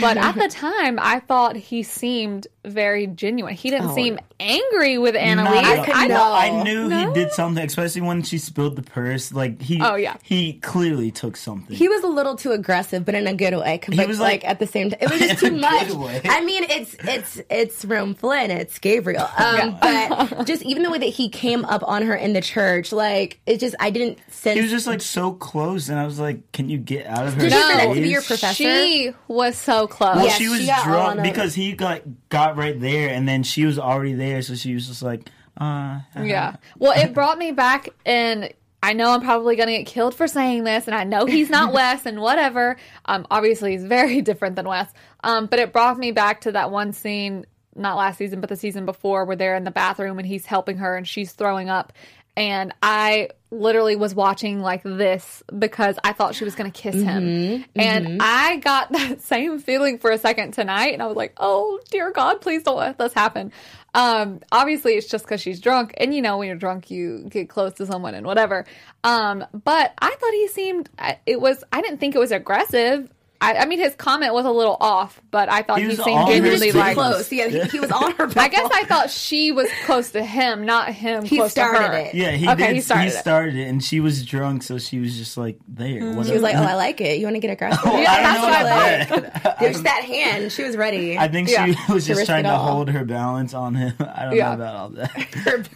But 0.00 0.16
at 0.16 0.34
the 0.36 0.48
time, 0.50 0.98
I 1.00 1.20
thought 1.20 1.56
he 1.56 1.82
seemed 1.82 2.46
very 2.64 3.06
genuine. 3.06 3.54
He 3.54 3.70
didn't 3.70 3.90
Oh. 3.90 3.94
seem 3.94 4.18
angry 4.38 4.98
with 4.98 5.16
Annalise. 5.16 5.62
Not 5.62 5.88
at 5.88 5.88
all. 5.88 5.94
I 5.94 6.06
know. 6.06 6.14
know. 6.14 6.32
I 6.60 6.62
knew 6.62 6.88
No? 6.88 7.08
he 7.08 7.14
did 7.14 7.32
something, 7.32 7.64
especially 7.64 8.02
when 8.02 8.22
she 8.22 8.36
spilled 8.38 8.76
the 8.76 8.82
purse. 8.82 9.32
Like 9.32 9.60
he, 9.62 9.80
Oh, 9.82 9.94
yeah. 9.96 10.16
he 10.22 10.54
clearly 10.54 11.10
took 11.10 11.36
something. 11.36 11.74
He 11.74 11.88
was 11.88 12.02
a 12.02 12.06
little 12.06 12.36
too 12.36 12.52
aggressive, 12.52 13.04
but 13.06 13.14
in 13.14 13.26
a 13.26 13.34
good 13.34 13.54
way. 13.54 13.80
But 13.88 14.06
was 14.06 14.20
like, 14.20 14.42
like- 14.42 14.48
at 14.50 14.58
the 14.58 14.66
same 14.66 14.90
time, 14.90 14.98
it 15.00 15.10
was 15.10 15.20
just 15.20 15.40
too 15.44 15.52
much. 15.52 15.88
I 16.26 16.42
mean, 16.44 16.64
it's 16.68 16.94
it's 17.00 17.40
it's 17.48 17.84
Rome 17.84 18.14
Flynn, 18.14 18.50
it's 18.50 18.78
Gabriel. 18.78 19.28
Um, 19.40 19.78
but 19.80 20.46
just 20.46 20.62
even 20.62 20.82
the 20.82 20.90
way 20.90 20.98
that 20.98 21.06
he 21.06 21.28
came 21.30 21.64
up 21.64 21.82
on 21.86 22.02
her 22.02 22.14
in 22.14 22.34
the 22.34 22.40
church, 22.42 22.92
like 22.92 23.40
it 23.46 23.58
just 23.58 23.74
I 23.80 23.88
didn't 23.90 24.18
sense. 24.30 24.56
He 24.56 24.60
was 24.62 24.70
just 24.70 24.86
like 24.86 25.00
so 25.00 25.32
close, 25.32 25.88
and 25.88 25.98
I 25.98 26.04
was 26.04 26.20
like, 26.20 26.52
"Can 26.52 26.68
you 26.68 26.76
get 26.78 27.06
out 27.06 27.26
of 27.26 27.34
her?" 27.34 27.40
Did 27.40 27.52
you 27.52 27.58
No. 27.58 27.66
pretend 27.66 27.94
to 27.94 28.00
be 28.02 28.08
your 28.10 28.20
professor? 28.22 28.54
She 28.54 29.12
was 29.28 29.56
so 29.56 29.79
close. 29.86 30.16
Well, 30.16 30.24
Yes, 30.26 30.38
she 30.38 30.48
was 30.48 30.60
she 30.60 30.66
got 30.66 30.86
all 30.86 30.94
on 31.10 31.16
drunk 31.16 31.32
because 31.32 31.54
he 31.54 31.72
got 31.72 32.02
got 32.28 32.56
right 32.56 32.78
there, 32.78 33.10
and 33.10 33.28
then 33.28 33.42
she 33.42 33.64
was 33.64 33.78
already 33.78 34.14
there, 34.14 34.42
so 34.42 34.54
she 34.54 34.74
was 34.74 34.86
just 34.86 35.02
like, 35.02 35.28
"Uh, 35.58 36.00
Yeah. 36.20 36.56
Well, 36.78 36.92
it 36.98 37.14
brought 37.14 37.38
me 37.38 37.52
back, 37.52 37.90
and 38.06 38.52
I 38.82 38.94
know 38.94 39.10
I'm 39.10 39.20
probably 39.20 39.56
going 39.56 39.68
to 39.68 39.76
get 39.76 39.86
killed 39.86 40.14
for 40.14 40.26
saying 40.26 40.64
this, 40.64 40.86
and 40.86 40.94
I 40.94 41.04
know 41.04 41.26
he's 41.26 41.50
not 41.50 41.72
Wes 41.74 42.06
and 42.06 42.20
whatever. 42.20 42.76
Um, 43.04 43.26
obviously, 43.30 43.72
he's 43.72 43.84
very 43.84 44.20
different 44.22 44.56
than 44.56 44.66
Wes. 44.66 44.90
Um, 45.22 45.46
but 45.46 45.58
it 45.58 45.72
brought 45.72 45.98
me 45.98 46.12
back 46.12 46.40
to 46.42 46.52
that 46.52 46.70
one 46.70 46.92
scene, 46.94 47.44
not 47.76 47.96
last 47.96 48.16
season, 48.16 48.40
but 48.40 48.48
the 48.48 48.56
season 48.56 48.86
before, 48.86 49.24
where 49.26 49.36
they're 49.36 49.56
in 49.56 49.64
the 49.64 49.70
bathroom 49.70 50.18
and 50.18 50.26
he's 50.26 50.46
helping 50.46 50.78
her 50.78 50.96
and 50.96 51.06
she's 51.06 51.32
throwing 51.32 51.68
up. 51.68 51.92
And 52.36 52.72
I 52.82 53.28
literally 53.50 53.96
was 53.96 54.14
watching 54.14 54.60
like 54.60 54.82
this 54.84 55.42
because 55.56 55.98
I 56.04 56.12
thought 56.12 56.34
she 56.34 56.44
was 56.44 56.54
going 56.54 56.70
to 56.70 56.78
kiss 56.80 56.94
him. 56.94 57.64
And 57.74 58.18
I 58.20 58.56
got 58.56 58.92
that 58.92 59.20
same 59.22 59.58
feeling 59.58 59.98
for 59.98 60.10
a 60.10 60.18
second 60.18 60.52
tonight. 60.52 60.92
And 60.92 61.02
I 61.02 61.06
was 61.06 61.16
like, 61.16 61.34
oh, 61.36 61.80
dear 61.90 62.12
God, 62.12 62.40
please 62.40 62.62
don't 62.62 62.76
let 62.76 62.98
this 62.98 63.12
happen. 63.12 63.52
Um, 63.92 64.40
obviously, 64.52 64.94
it's 64.94 65.08
just 65.08 65.24
because 65.24 65.40
she's 65.40 65.60
drunk. 65.60 65.94
And 65.96 66.14
you 66.14 66.22
know, 66.22 66.38
when 66.38 66.46
you're 66.48 66.56
drunk, 66.56 66.90
you 66.90 67.26
get 67.28 67.48
close 67.48 67.72
to 67.74 67.86
someone 67.86 68.14
and 68.14 68.24
whatever. 68.24 68.64
Um, 69.02 69.44
but 69.52 69.92
I 69.98 70.14
thought 70.14 70.32
he 70.32 70.48
seemed 70.48 70.88
it 71.26 71.40
was, 71.40 71.64
I 71.72 71.80
didn't 71.82 71.98
think 71.98 72.14
it 72.14 72.18
was 72.18 72.32
aggressive. 72.32 73.10
I, 73.42 73.54
I 73.54 73.64
mean, 73.66 73.78
his 73.78 73.94
comment 73.94 74.34
was 74.34 74.44
a 74.44 74.50
little 74.50 74.76
off, 74.80 75.18
but 75.30 75.50
I 75.50 75.62
thought 75.62 75.78
He 75.78 75.84
he, 75.84 75.88
was 75.88 75.96
seemed 76.04 76.18
on 76.18 76.26
He 76.26 76.34
genuinely 76.34 76.72
like. 76.72 76.94
close. 76.94 77.32
Yeah, 77.32 77.48
he, 77.48 77.60
he 77.62 77.80
was 77.80 77.90
on 77.90 78.12
her. 78.16 78.24
I 78.36 78.48
guess 78.48 78.68
I 78.70 78.84
thought 78.84 79.10
she 79.10 79.50
was 79.50 79.66
close 79.86 80.10
to 80.10 80.22
him, 80.22 80.66
not 80.66 80.92
him. 80.92 81.24
He 81.24 81.38
close 81.38 81.50
started 81.52 81.78
to 81.78 81.84
her. 81.86 81.92
it. 81.96 82.14
Yeah, 82.14 82.32
he 82.32 82.46
Okay, 82.48 82.66
did. 82.66 82.74
he 82.76 82.80
started 82.82 83.08
it. 83.08 83.12
started 83.12 83.56
it, 83.56 83.64
and 83.68 83.82
she 83.82 84.00
was 84.00 84.26
drunk, 84.26 84.62
so 84.62 84.78
she 84.78 84.98
was 84.98 85.16
just 85.16 85.38
like 85.38 85.58
there. 85.66 86.00
Mm. 86.02 86.26
She 86.26 86.32
was 86.32 86.42
like, 86.42 86.54
"Oh, 86.54 86.62
I 86.62 86.74
like 86.86 87.00
it. 87.00 87.18
You 87.18 87.24
want 87.24 87.36
to 87.36 87.40
get 87.40 87.50
across?" 87.52 87.78
Oh, 87.84 87.98
Yeah, 87.98 88.12
I 88.12 88.22
don't 88.22 88.22
that's 88.22 88.40
know 88.42 88.46
what 88.46 88.52
I 88.54 89.20
about 89.30 89.42
that. 89.42 89.56
There's 89.60 89.82
that 89.84 90.04
hand. 90.04 90.52
She 90.52 90.62
was 90.62 90.76
ready. 90.76 91.16
I 91.16 91.28
think 91.28 91.48
Yeah. 91.48 91.64
she 91.72 91.92
was 91.92 92.06
just 92.06 92.18
risk 92.18 92.28
trying 92.28 92.44
to 92.44 92.56
hold 92.56 92.90
her 92.90 93.04
balance 93.06 93.54
on 93.54 93.74
him. 93.74 93.94
I 94.00 94.24
don't 94.24 94.36
Yeah. 94.36 94.48
know 94.48 94.54
about 94.56 94.74
all 94.74 94.88
that. 94.90 95.68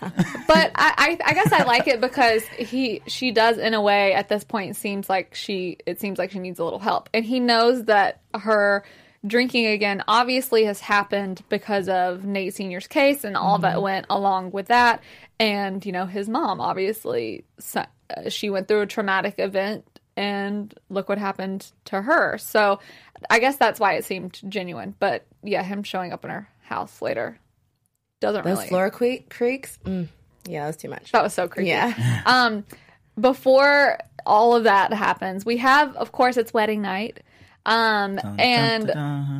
But 0.47 0.71
I, 0.75 1.19
I, 1.25 1.31
I 1.31 1.33
guess 1.33 1.51
I 1.53 1.63
like 1.65 1.89
it 1.89 2.01
because 2.01 2.45
he, 2.45 3.01
she 3.07 3.31
does 3.33 3.57
in 3.59 3.73
a 3.75 3.81
way 3.81 4.13
at 4.13 4.29
this 4.29 4.45
point 4.45 4.77
seems 4.77 5.09
like 5.09 5.35
she, 5.35 5.79
it 5.87 5.99
seems 6.01 6.19
like 6.19 6.31
she 6.31 6.39
needs 6.39 6.59
a 6.59 6.65
little 6.65 6.79
help, 6.79 7.09
and 7.15 7.25
he 7.25 7.41
knows 7.41 7.54
that 7.85 8.21
her 8.35 8.85
drinking 9.27 9.67
again 9.67 10.03
obviously 10.07 10.65
has 10.65 10.81
happened 10.81 11.43
because 11.49 11.89
of 11.89 12.25
Nate 12.25 12.55
Senior's 12.55 12.87
case 12.87 13.25
and 13.25 13.37
all 13.37 13.59
that 13.59 13.81
went 13.81 14.07
along 14.11 14.51
with 14.51 14.67
that, 14.67 15.03
and 15.41 15.85
you 15.87 15.93
know 15.93 16.07
his 16.07 16.29
mom 16.29 16.61
obviously 16.61 17.45
uh, 17.75 17.85
she 18.29 18.51
went 18.51 18.69
through 18.69 18.83
a 18.83 18.87
traumatic 18.87 19.37
event. 19.39 19.85
And 20.17 20.73
look 20.91 21.09
what 21.09 21.19
happened 21.19 21.73
to 21.87 22.01
her. 22.01 22.39
So 22.39 22.79
I 23.29 23.41
guess 23.41 23.57
that's 23.57 23.81
why 23.81 23.95
it 23.95 24.05
seemed 24.05 24.41
genuine. 24.49 24.95
But 25.01 25.27
yeah, 25.43 25.65
him 25.65 25.83
showing 25.83 26.13
up 26.13 26.25
in 26.25 26.31
her 26.31 26.49
house 26.63 27.03
later 27.03 27.37
doesn't 28.21 28.45
Those 28.45 28.59
really. 28.59 28.69
floor 28.69 28.91
que- 28.91 29.25
creaks. 29.29 29.77
Mm, 29.85 30.07
yeah, 30.47 30.67
that's 30.67 30.77
too 30.77 30.89
much. 30.89 31.11
That 31.11 31.25
was 31.25 31.35
so 31.35 31.49
creepy. 31.49 31.71
Yeah. 31.71 32.23
Um, 32.27 32.65
before 33.19 33.99
all 34.25 34.55
of 34.55 34.63
that 34.63 34.93
happens, 34.93 35.45
we 35.45 35.57
have, 35.57 35.97
of 35.97 36.13
course, 36.13 36.37
it's 36.37 36.55
wedding 36.55 36.81
night. 36.81 37.19
Um, 37.67 38.21
and 38.39 38.91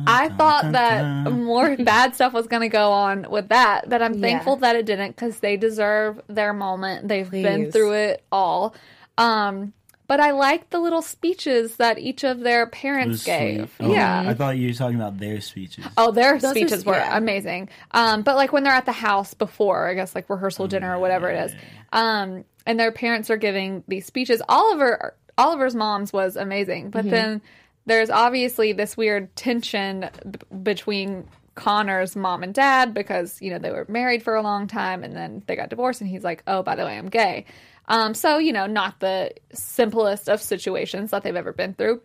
I 0.07 0.29
thought 0.29 0.71
that 0.71 1.31
more 1.31 1.75
bad 1.77 2.15
stuff 2.15 2.33
was 2.33 2.47
going 2.47 2.63
to 2.63 2.69
go 2.69 2.91
on 2.91 3.29
with 3.29 3.49
that, 3.49 3.87
but 3.89 4.01
I'm 4.01 4.19
thankful 4.19 4.55
that 4.57 4.75
it 4.75 4.85
didn't 4.85 5.15
because 5.15 5.39
they 5.39 5.57
deserve 5.57 6.19
their 6.27 6.53
moment. 6.53 7.07
They've 7.07 7.29
been 7.29 7.71
through 7.71 7.93
it 7.93 8.23
all. 8.31 8.73
Um, 9.17 9.73
but 10.07 10.19
I 10.19 10.31
like 10.31 10.69
the 10.69 10.79
little 10.79 11.01
speeches 11.01 11.77
that 11.77 11.97
each 11.97 12.23
of 12.23 12.39
their 12.39 12.67
parents 12.67 13.23
gave. 13.23 13.73
Yeah. 13.79 14.23
I 14.27 14.33
thought 14.35 14.55
you 14.57 14.67
were 14.67 14.73
talking 14.73 14.97
about 14.97 15.17
their 15.17 15.41
speeches. 15.41 15.83
Oh, 15.97 16.11
their 16.11 16.33
Those 16.33 16.43
are- 16.45 16.55
speeches 16.55 16.85
were 16.85 16.93
yeah. 16.93 17.17
amazing. 17.17 17.69
Um, 17.91 18.21
but 18.21 18.35
like 18.35 18.53
when 18.53 18.63
they're 18.63 18.73
at 18.73 18.85
the 18.85 18.91
house 18.91 19.33
before, 19.33 19.87
I 19.87 19.95
guess 19.95 20.13
like 20.13 20.29
rehearsal 20.29 20.67
dinner 20.67 20.95
or 20.95 20.99
whatever 20.99 21.29
it 21.29 21.45
is, 21.45 21.55
um, 21.91 22.43
and 22.67 22.79
their 22.79 22.91
parents 22.91 23.29
are 23.31 23.37
giving 23.37 23.83
these 23.87 24.05
speeches. 24.05 24.41
Oliver, 24.47 25.15
Oliver's 25.39 25.75
mom's 25.75 26.13
was 26.13 26.35
amazing, 26.35 26.89
but 26.91 27.09
then 27.09 27.41
there's 27.85 28.09
obviously 28.09 28.73
this 28.73 28.97
weird 28.97 29.35
tension 29.35 30.09
b- 30.29 30.39
between 30.63 31.27
Connor's 31.55 32.15
mom 32.15 32.43
and 32.43 32.53
dad 32.53 32.93
because 32.93 33.41
you 33.41 33.49
know 33.49 33.59
they 33.59 33.71
were 33.71 33.85
married 33.87 34.23
for 34.23 34.35
a 34.35 34.41
long 34.41 34.67
time 34.67 35.03
and 35.03 35.15
then 35.15 35.41
they 35.47 35.55
got 35.55 35.69
divorced, 35.69 36.01
and 36.01 36.09
he's 36.09 36.23
like, 36.23 36.43
"Oh, 36.47 36.63
by 36.63 36.75
the 36.75 36.83
way, 36.83 36.97
I'm 36.97 37.09
gay." 37.09 37.45
Um, 37.87 38.13
so 38.13 38.37
you 38.37 38.51
know, 38.51 38.67
not 38.67 38.99
the 38.99 39.31
simplest 39.53 40.27
of 40.27 40.41
situations 40.41 41.11
that 41.11 41.23
they've 41.23 41.35
ever 41.35 41.53
been 41.53 41.73
through. 41.73 42.01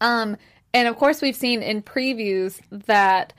Um, 0.00 0.36
and 0.72 0.88
of 0.88 0.96
course, 0.96 1.22
we've 1.22 1.36
seen 1.36 1.62
in 1.62 1.82
previews 1.82 2.60
that 2.70 3.32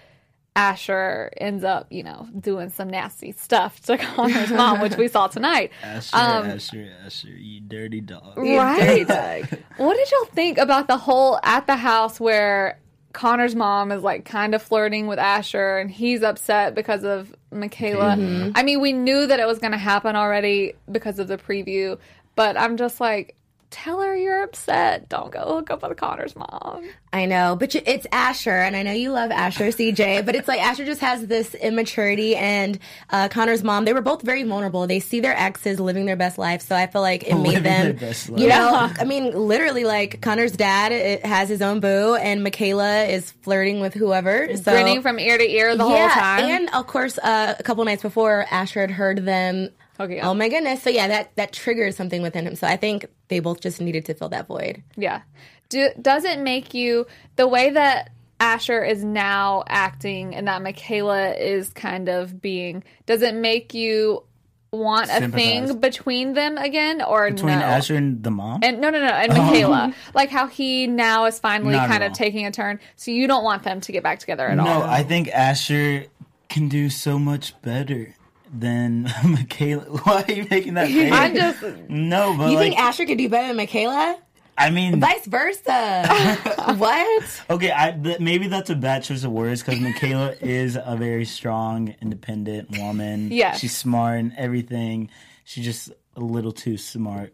Asher 0.55 1.31
ends 1.35 1.65
up, 1.65 1.87
you 1.89 2.01
know, 2.01 2.27
doing 2.39 2.69
some 2.69 2.89
nasty 2.89 3.33
stuff 3.33 3.81
to 3.81 3.97
Connor's 4.15 4.51
mom, 4.51 4.79
which 4.81 4.95
we 4.95 5.07
saw 5.07 5.27
tonight. 5.27 5.71
Asher, 5.83 6.15
um, 6.15 6.45
Asher, 6.45 6.89
Asher, 7.05 7.27
you 7.27 7.59
dirty 7.59 8.01
dog. 8.01 8.37
Right? 8.37 9.05
what 9.77 9.97
did 9.97 10.11
y'all 10.11 10.25
think 10.33 10.57
about 10.57 10.87
the 10.87 10.97
whole 10.97 11.39
at 11.43 11.67
the 11.67 11.75
house 11.75 12.19
where 12.19 12.79
Connor's 13.11 13.55
mom 13.55 13.91
is 13.91 14.01
like 14.01 14.23
kind 14.23 14.55
of 14.55 14.61
flirting 14.61 15.07
with 15.07 15.19
Asher 15.19 15.77
and 15.77 15.91
he's 15.91 16.23
upset 16.23 16.73
because 16.73 17.03
of 17.03 17.35
Michaela? 17.51 18.13
I 18.55 18.63
mean, 18.63 18.79
we 18.79 18.93
knew 18.93 19.27
that 19.27 19.39
it 19.41 19.47
was 19.47 19.59
going 19.59 19.73
to 19.73 19.77
happen 19.77 20.15
already 20.15 20.73
because 20.89 21.19
of 21.19 21.27
the 21.27 21.37
preview, 21.37 21.99
but 22.35 22.57
I'm 22.57 22.77
just 22.77 23.01
like, 23.01 23.35
tell 23.75 24.01
her 24.01 24.15
you're 24.15 24.41
upset. 24.43 25.09
Don't 25.09 25.31
go 25.31 25.39
hook 25.55 25.69
up 25.69 25.83
with 25.87 25.97
Connor's 25.97 26.35
mom. 26.35 26.89
I 27.11 27.25
know, 27.25 27.55
but 27.59 27.73
you- 27.75 27.81
it's 27.85 28.07
Asher, 28.11 28.51
and 28.51 28.75
I 28.75 28.83
know 28.83 28.91
you 28.93 29.11
love 29.11 29.31
Asher, 29.31 29.65
CJ, 29.71 30.21
but 30.25 30.33
it's 30.35 30.47
like 30.47 30.61
Asher 30.61 30.85
just 30.85 31.01
has 31.01 31.27
this 31.27 31.53
immaturity, 31.55 32.35
and 32.35 32.79
uh, 33.09 33.27
Connor's 33.29 33.63
mom, 33.63 33.85
they 33.85 33.93
were 33.93 34.01
both 34.01 34.21
very 34.21 34.43
vulnerable. 34.43 34.87
They 34.87 34.99
see 34.99 35.19
their 35.19 35.37
exes 35.37 35.79
living 35.79 36.05
their 36.05 36.15
best 36.15 36.37
life, 36.37 36.61
so 36.61 36.75
I 36.75 36.87
feel 36.87 37.01
like 37.01 37.23
it 37.23 37.35
made 37.35 37.47
Living 37.55 37.63
them, 37.63 37.83
their 37.85 37.93
best 37.93 38.29
life. 38.29 38.41
you 38.41 38.47
know, 38.47 38.89
I 38.99 39.03
mean, 39.05 39.31
literally, 39.47 39.83
like 39.83 40.21
Connor's 40.21 40.51
dad 40.53 40.91
it, 40.91 41.25
has 41.25 41.47
his 41.49 41.61
own 41.61 41.79
boo, 41.81 42.15
and 42.15 42.43
Michaela 42.43 43.03
is 43.03 43.31
flirting 43.43 43.81
with 43.81 43.93
whoever. 43.93 44.47
So 44.57 44.71
Grinning 44.71 45.01
from 45.01 45.19
ear 45.19 45.37
to 45.37 45.43
ear 45.49 45.75
the 45.75 45.83
whole 45.83 46.09
time. 46.09 46.45
and 46.45 46.69
of 46.73 46.87
course, 46.87 47.17
uh, 47.19 47.55
a 47.59 47.63
couple 47.63 47.83
nights 47.85 48.01
before, 48.01 48.45
Asher 48.51 48.81
had 48.81 48.91
heard 48.91 49.25
them. 49.25 49.69
Okay. 49.99 50.19
Oh 50.21 50.33
my 50.33 50.49
goodness! 50.49 50.83
So 50.83 50.89
yeah, 50.89 51.07
that 51.07 51.35
that 51.35 51.53
triggered 51.53 51.93
something 51.93 52.21
within 52.21 52.45
him. 52.47 52.55
So 52.55 52.67
I 52.67 52.75
think 52.75 53.05
they 53.29 53.39
both 53.39 53.61
just 53.61 53.79
needed 53.79 54.05
to 54.05 54.13
fill 54.13 54.29
that 54.29 54.47
void. 54.47 54.83
Yeah. 54.95 55.21
Do, 55.69 55.89
does 55.99 56.25
it 56.25 56.39
make 56.39 56.73
you 56.73 57.07
the 57.37 57.47
way 57.47 57.71
that 57.71 58.11
Asher 58.39 58.83
is 58.83 59.03
now 59.03 59.63
acting 59.67 60.35
and 60.35 60.47
that 60.47 60.61
Michaela 60.61 61.31
is 61.33 61.69
kind 61.69 62.09
of 62.09 62.41
being? 62.41 62.83
Does 63.05 63.21
it 63.21 63.33
make 63.33 63.73
you 63.73 64.23
want 64.71 65.09
a 65.09 65.19
Sympathize. 65.19 65.69
thing 65.69 65.79
between 65.79 66.33
them 66.33 66.57
again, 66.57 67.01
or 67.01 67.31
Between 67.31 67.57
no? 67.57 67.65
Asher 67.65 67.95
and 67.95 68.21
the 68.21 68.31
mom? 68.31 68.59
and 68.61 68.79
no, 68.81 68.89
no, 68.89 68.99
no, 68.99 69.07
and 69.07 69.31
Michaela, 69.33 69.93
like 70.13 70.29
how 70.29 70.47
he 70.47 70.85
now 70.87 71.25
is 71.25 71.39
finally 71.39 71.73
Not 71.73 71.89
kind 71.89 72.03
of 72.03 72.09
all. 72.09 72.15
taking 72.15 72.45
a 72.45 72.51
turn. 72.51 72.79
So 72.95 73.11
you 73.11 73.27
don't 73.27 73.43
want 73.43 73.63
them 73.63 73.81
to 73.81 73.91
get 73.91 74.03
back 74.03 74.19
together 74.19 74.47
at 74.47 74.57
no, 74.57 74.67
all. 74.67 74.79
No, 74.81 74.85
I 74.85 75.03
think 75.03 75.29
Asher 75.29 76.05
can 76.49 76.67
do 76.69 76.89
so 76.89 77.17
much 77.17 77.59
better 77.61 78.15
than 78.53 79.03
Michaela. 79.23 79.83
Why 79.83 80.23
are 80.27 80.31
you 80.31 80.47
making 80.49 80.75
that 80.75 80.87
face? 80.89 81.11
I'm 81.11 81.35
just 81.35 81.61
no, 81.89 82.35
but 82.37 82.49
You 82.51 82.57
like, 82.57 82.69
think 82.71 82.79
Asher 82.79 83.05
could 83.05 83.17
do 83.17 83.29
better 83.29 83.47
than 83.47 83.57
Michaela? 83.57 84.17
I 84.57 84.69
mean, 84.69 85.01
Vice 85.01 85.25
versa. 85.25 86.07
what? 86.77 87.41
okay, 87.49 87.73
I, 87.75 87.91
th- 87.91 88.21
maybe 88.21 88.47
that's 88.47 88.69
a 88.69 88.75
bad 88.75 89.03
choice 89.03 89.25
of 89.25 89.31
words 89.33 89.61
because 89.61 89.81
Michaela 89.81 90.33
is 90.39 90.77
a 90.81 90.95
very 90.95 91.25
strong, 91.25 91.93
independent 92.01 92.77
woman. 92.79 93.31
Yes. 93.33 93.59
she's 93.59 93.75
smart 93.75 94.19
and 94.19 94.33
everything. 94.37 95.09
She's 95.43 95.65
just 95.65 95.91
a 96.15 96.21
little 96.21 96.53
too 96.53 96.77
smart, 96.77 97.33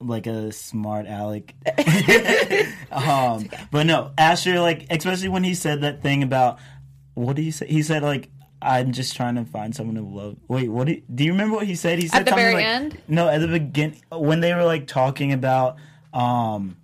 like 0.00 0.26
a 0.26 0.50
smart 0.50 1.06
Alec. 1.06 1.54
um, 2.90 3.48
but 3.70 3.84
no, 3.84 4.12
Asher, 4.16 4.58
like 4.60 4.86
especially 4.90 5.28
when 5.28 5.44
he 5.44 5.52
said 5.54 5.82
that 5.82 6.02
thing 6.02 6.22
about 6.22 6.58
what 7.12 7.36
do 7.36 7.42
you 7.42 7.52
say? 7.52 7.66
He 7.66 7.82
said 7.82 8.02
like. 8.02 8.30
I'm 8.60 8.92
just 8.92 9.14
trying 9.16 9.36
to 9.36 9.44
find 9.44 9.74
someone 9.74 9.96
to 9.96 10.02
love. 10.02 10.36
Wait, 10.48 10.68
what? 10.68 10.86
Did, 10.88 11.02
do 11.14 11.24
you 11.24 11.32
remember 11.32 11.56
what 11.56 11.66
he 11.66 11.74
said? 11.76 11.98
He 12.00 12.08
said 12.08 12.20
at 12.20 12.26
the 12.26 12.34
very 12.34 12.54
like- 12.54 12.64
end? 12.64 12.98
No, 13.08 13.28
at 13.28 13.38
the 13.40 13.48
beginning 13.48 14.00
when 14.10 14.40
they 14.40 14.52
were 14.54 14.64
like 14.64 14.86
talking 14.86 15.32
about. 15.32 15.76
um 16.12 16.76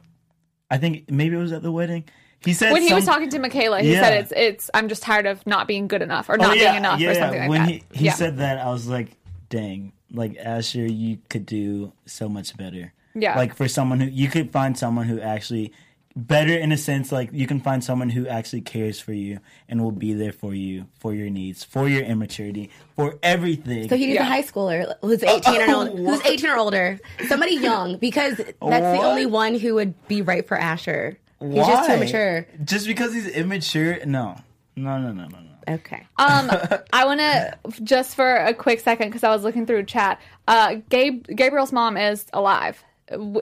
I 0.71 0.79
think 0.79 1.11
maybe 1.11 1.37
it 1.37 1.39
was 1.39 1.53
at 1.53 1.63
the 1.63 1.71
wedding. 1.71 2.05
He 2.45 2.53
said 2.53 2.73
when 2.73 2.83
he 2.83 2.93
was 2.93 3.05
talking 3.07 3.29
to 3.31 3.39
Michaela, 3.39 3.81
he 3.81 3.93
Yeah. 3.93 4.03
said 4.03 4.13
it's 4.25 4.33
it's 4.37 4.71
I'm 4.75 4.89
just 4.89 5.03
tired 5.03 5.27
of 5.27 5.47
not 5.47 5.67
being 5.69 5.89
good 5.89 6.03
enough 6.03 6.29
or 6.29 6.35
Oh, 6.35 6.37
not 6.43 6.57
yeah, 6.57 6.65
being 6.73 6.77
enough 6.77 7.01
yeah, 7.01 7.11
or 7.11 7.15
something 7.15 7.41
like 7.41 7.49
when 7.51 7.61
that. 7.63 7.69
he, 7.71 7.83
he 7.93 8.05
yeah. 8.07 8.13
said 8.15 8.39
that, 8.39 8.59
I 8.59 8.71
was 8.71 8.87
like, 8.89 9.17
dang, 9.51 9.93
like 10.13 10.37
Asher, 10.39 10.85
you 10.87 11.19
could 11.29 11.47
do 11.47 11.93
so 12.07 12.29
much 12.29 12.57
better. 12.57 12.93
Yeah. 13.15 13.37
Like 13.37 13.55
for 13.55 13.69
someone 13.69 14.01
who 14.01 14.07
you 14.11 14.29
could 14.29 14.51
find 14.53 14.77
someone 14.77 15.07
who 15.07 15.21
actually 15.21 15.73
better 16.17 16.55
in 16.57 16.71
a 16.71 16.77
sense 16.77 17.11
like 17.11 17.29
you 17.33 17.47
can 17.47 17.61
find 17.61 17.83
someone 17.83 18.09
who 18.09 18.27
actually 18.29 18.61
cares 18.61 19.01
for 19.01 19.13
you 19.13 19.41
and 19.69 19.83
will 19.83 19.91
be 19.91 20.13
there 20.13 20.31
for 20.31 20.55
you 20.55 20.87
for 21.01 21.13
your 21.13 21.29
needs 21.29 21.65
for 21.65 21.89
your 21.89 22.03
immaturity 22.03 22.71
for 22.95 23.19
everything 23.23 23.89
So 23.89 23.97
he 23.97 24.07
needs 24.07 24.17
Yeah. 24.17 24.23
a 24.23 24.31
high 24.31 24.43
schooler 24.43 24.95
who's 25.01 25.25
18 25.25 25.61
or 25.69 25.75
older. 25.75 25.97
Who's 25.97 26.25
18 26.25 26.51
or 26.51 26.57
older. 26.57 27.01
Somebody 27.27 27.57
young 27.57 27.99
because 27.99 28.37
that's 28.37 28.55
the 28.61 29.03
only 29.05 29.27
one 29.27 29.59
who 29.59 29.75
would 29.75 30.07
be 30.07 30.23
right 30.23 30.47
for 30.47 30.57
Asher. 30.57 31.19
He's 31.41 31.55
just 31.67 31.87
too 31.89 31.95
Why? 31.95 31.99
mature. 31.99 32.47
just 32.65 32.87
because 32.87 33.13
he's 33.13 33.27
immature 33.29 33.99
no 34.07 34.37
no 34.77 34.99
no 34.99 35.11
no 35.13 35.27
no 35.27 35.39
no 35.41 35.51
Okay. 35.67 36.07
Um, 36.19 36.51
I 36.93 37.07
want 37.07 37.21
to 37.21 37.57
just 37.83 38.15
for 38.15 38.37
a 38.37 38.53
quick 38.55 38.81
second 38.81 39.09
because 39.09 39.25
I 39.25 39.31
was 39.31 39.43
looking 39.45 39.65
through 39.67 39.85
chat. 39.85 40.21
Uh, 40.47 40.77
Gabe 40.91 41.27
Gabriel's 41.35 41.73
mom 41.73 41.97
is 41.97 42.27
alive, 42.35 42.85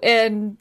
and 0.05 0.57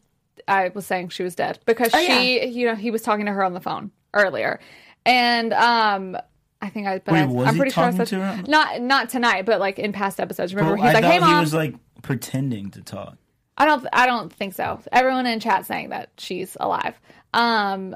I 0.48 0.72
was 0.74 0.86
saying 0.86 1.10
she 1.10 1.24
was 1.24 1.36
dead 1.36 1.60
because 1.66 1.92
Oh, 1.94 2.00
she, 2.00 2.46
you 2.48 2.68
know, 2.68 2.76
he 2.76 2.92
was 2.92 3.02
talking 3.02 3.26
to 3.26 3.32
her 3.32 3.44
on 3.44 3.54
the 3.54 3.62
phone 3.62 3.92
earlier, 4.14 4.60
and 5.06 5.54
um. 5.54 6.18
I 6.64 6.70
think 6.70 6.86
I, 6.86 7.00
but 7.00 7.14
Wait, 7.14 7.22
I, 7.22 7.26
was 7.26 7.48
I'm 7.48 7.56
he 7.56 7.60
pretty 7.60 7.72
sure 7.72 7.86
I 7.86 7.90
said 7.90 8.06
to 8.10 8.24
her? 8.24 8.44
not 8.48 8.82
not 8.82 9.10
tonight, 9.10 9.48
but 9.48 9.60
like 9.60 9.80
in 9.80 9.94
past 9.94 10.20
episodes. 10.20 10.54
Remember, 10.54 10.76
Well, 10.76 10.84
he's 10.84 10.92
I 10.92 10.94
like, 10.94 11.04
thought 11.04 11.14
"Hey, 11.14 11.20
mom." 11.20 11.34
he 11.34 11.40
was 11.42 11.56
like 11.56 11.74
pretending 12.04 12.70
to 12.70 12.84
talk 12.84 13.18
I 13.58 13.66
don't. 13.66 13.88
I 13.92 14.06
don't 14.06 14.32
think 14.32 14.54
so. 14.54 14.80
Everyone 14.92 15.26
in 15.26 15.40
chat 15.40 15.66
saying 15.66 15.90
that 15.90 16.12
she's 16.20 16.56
alive. 16.60 17.00
Um. 17.34 17.96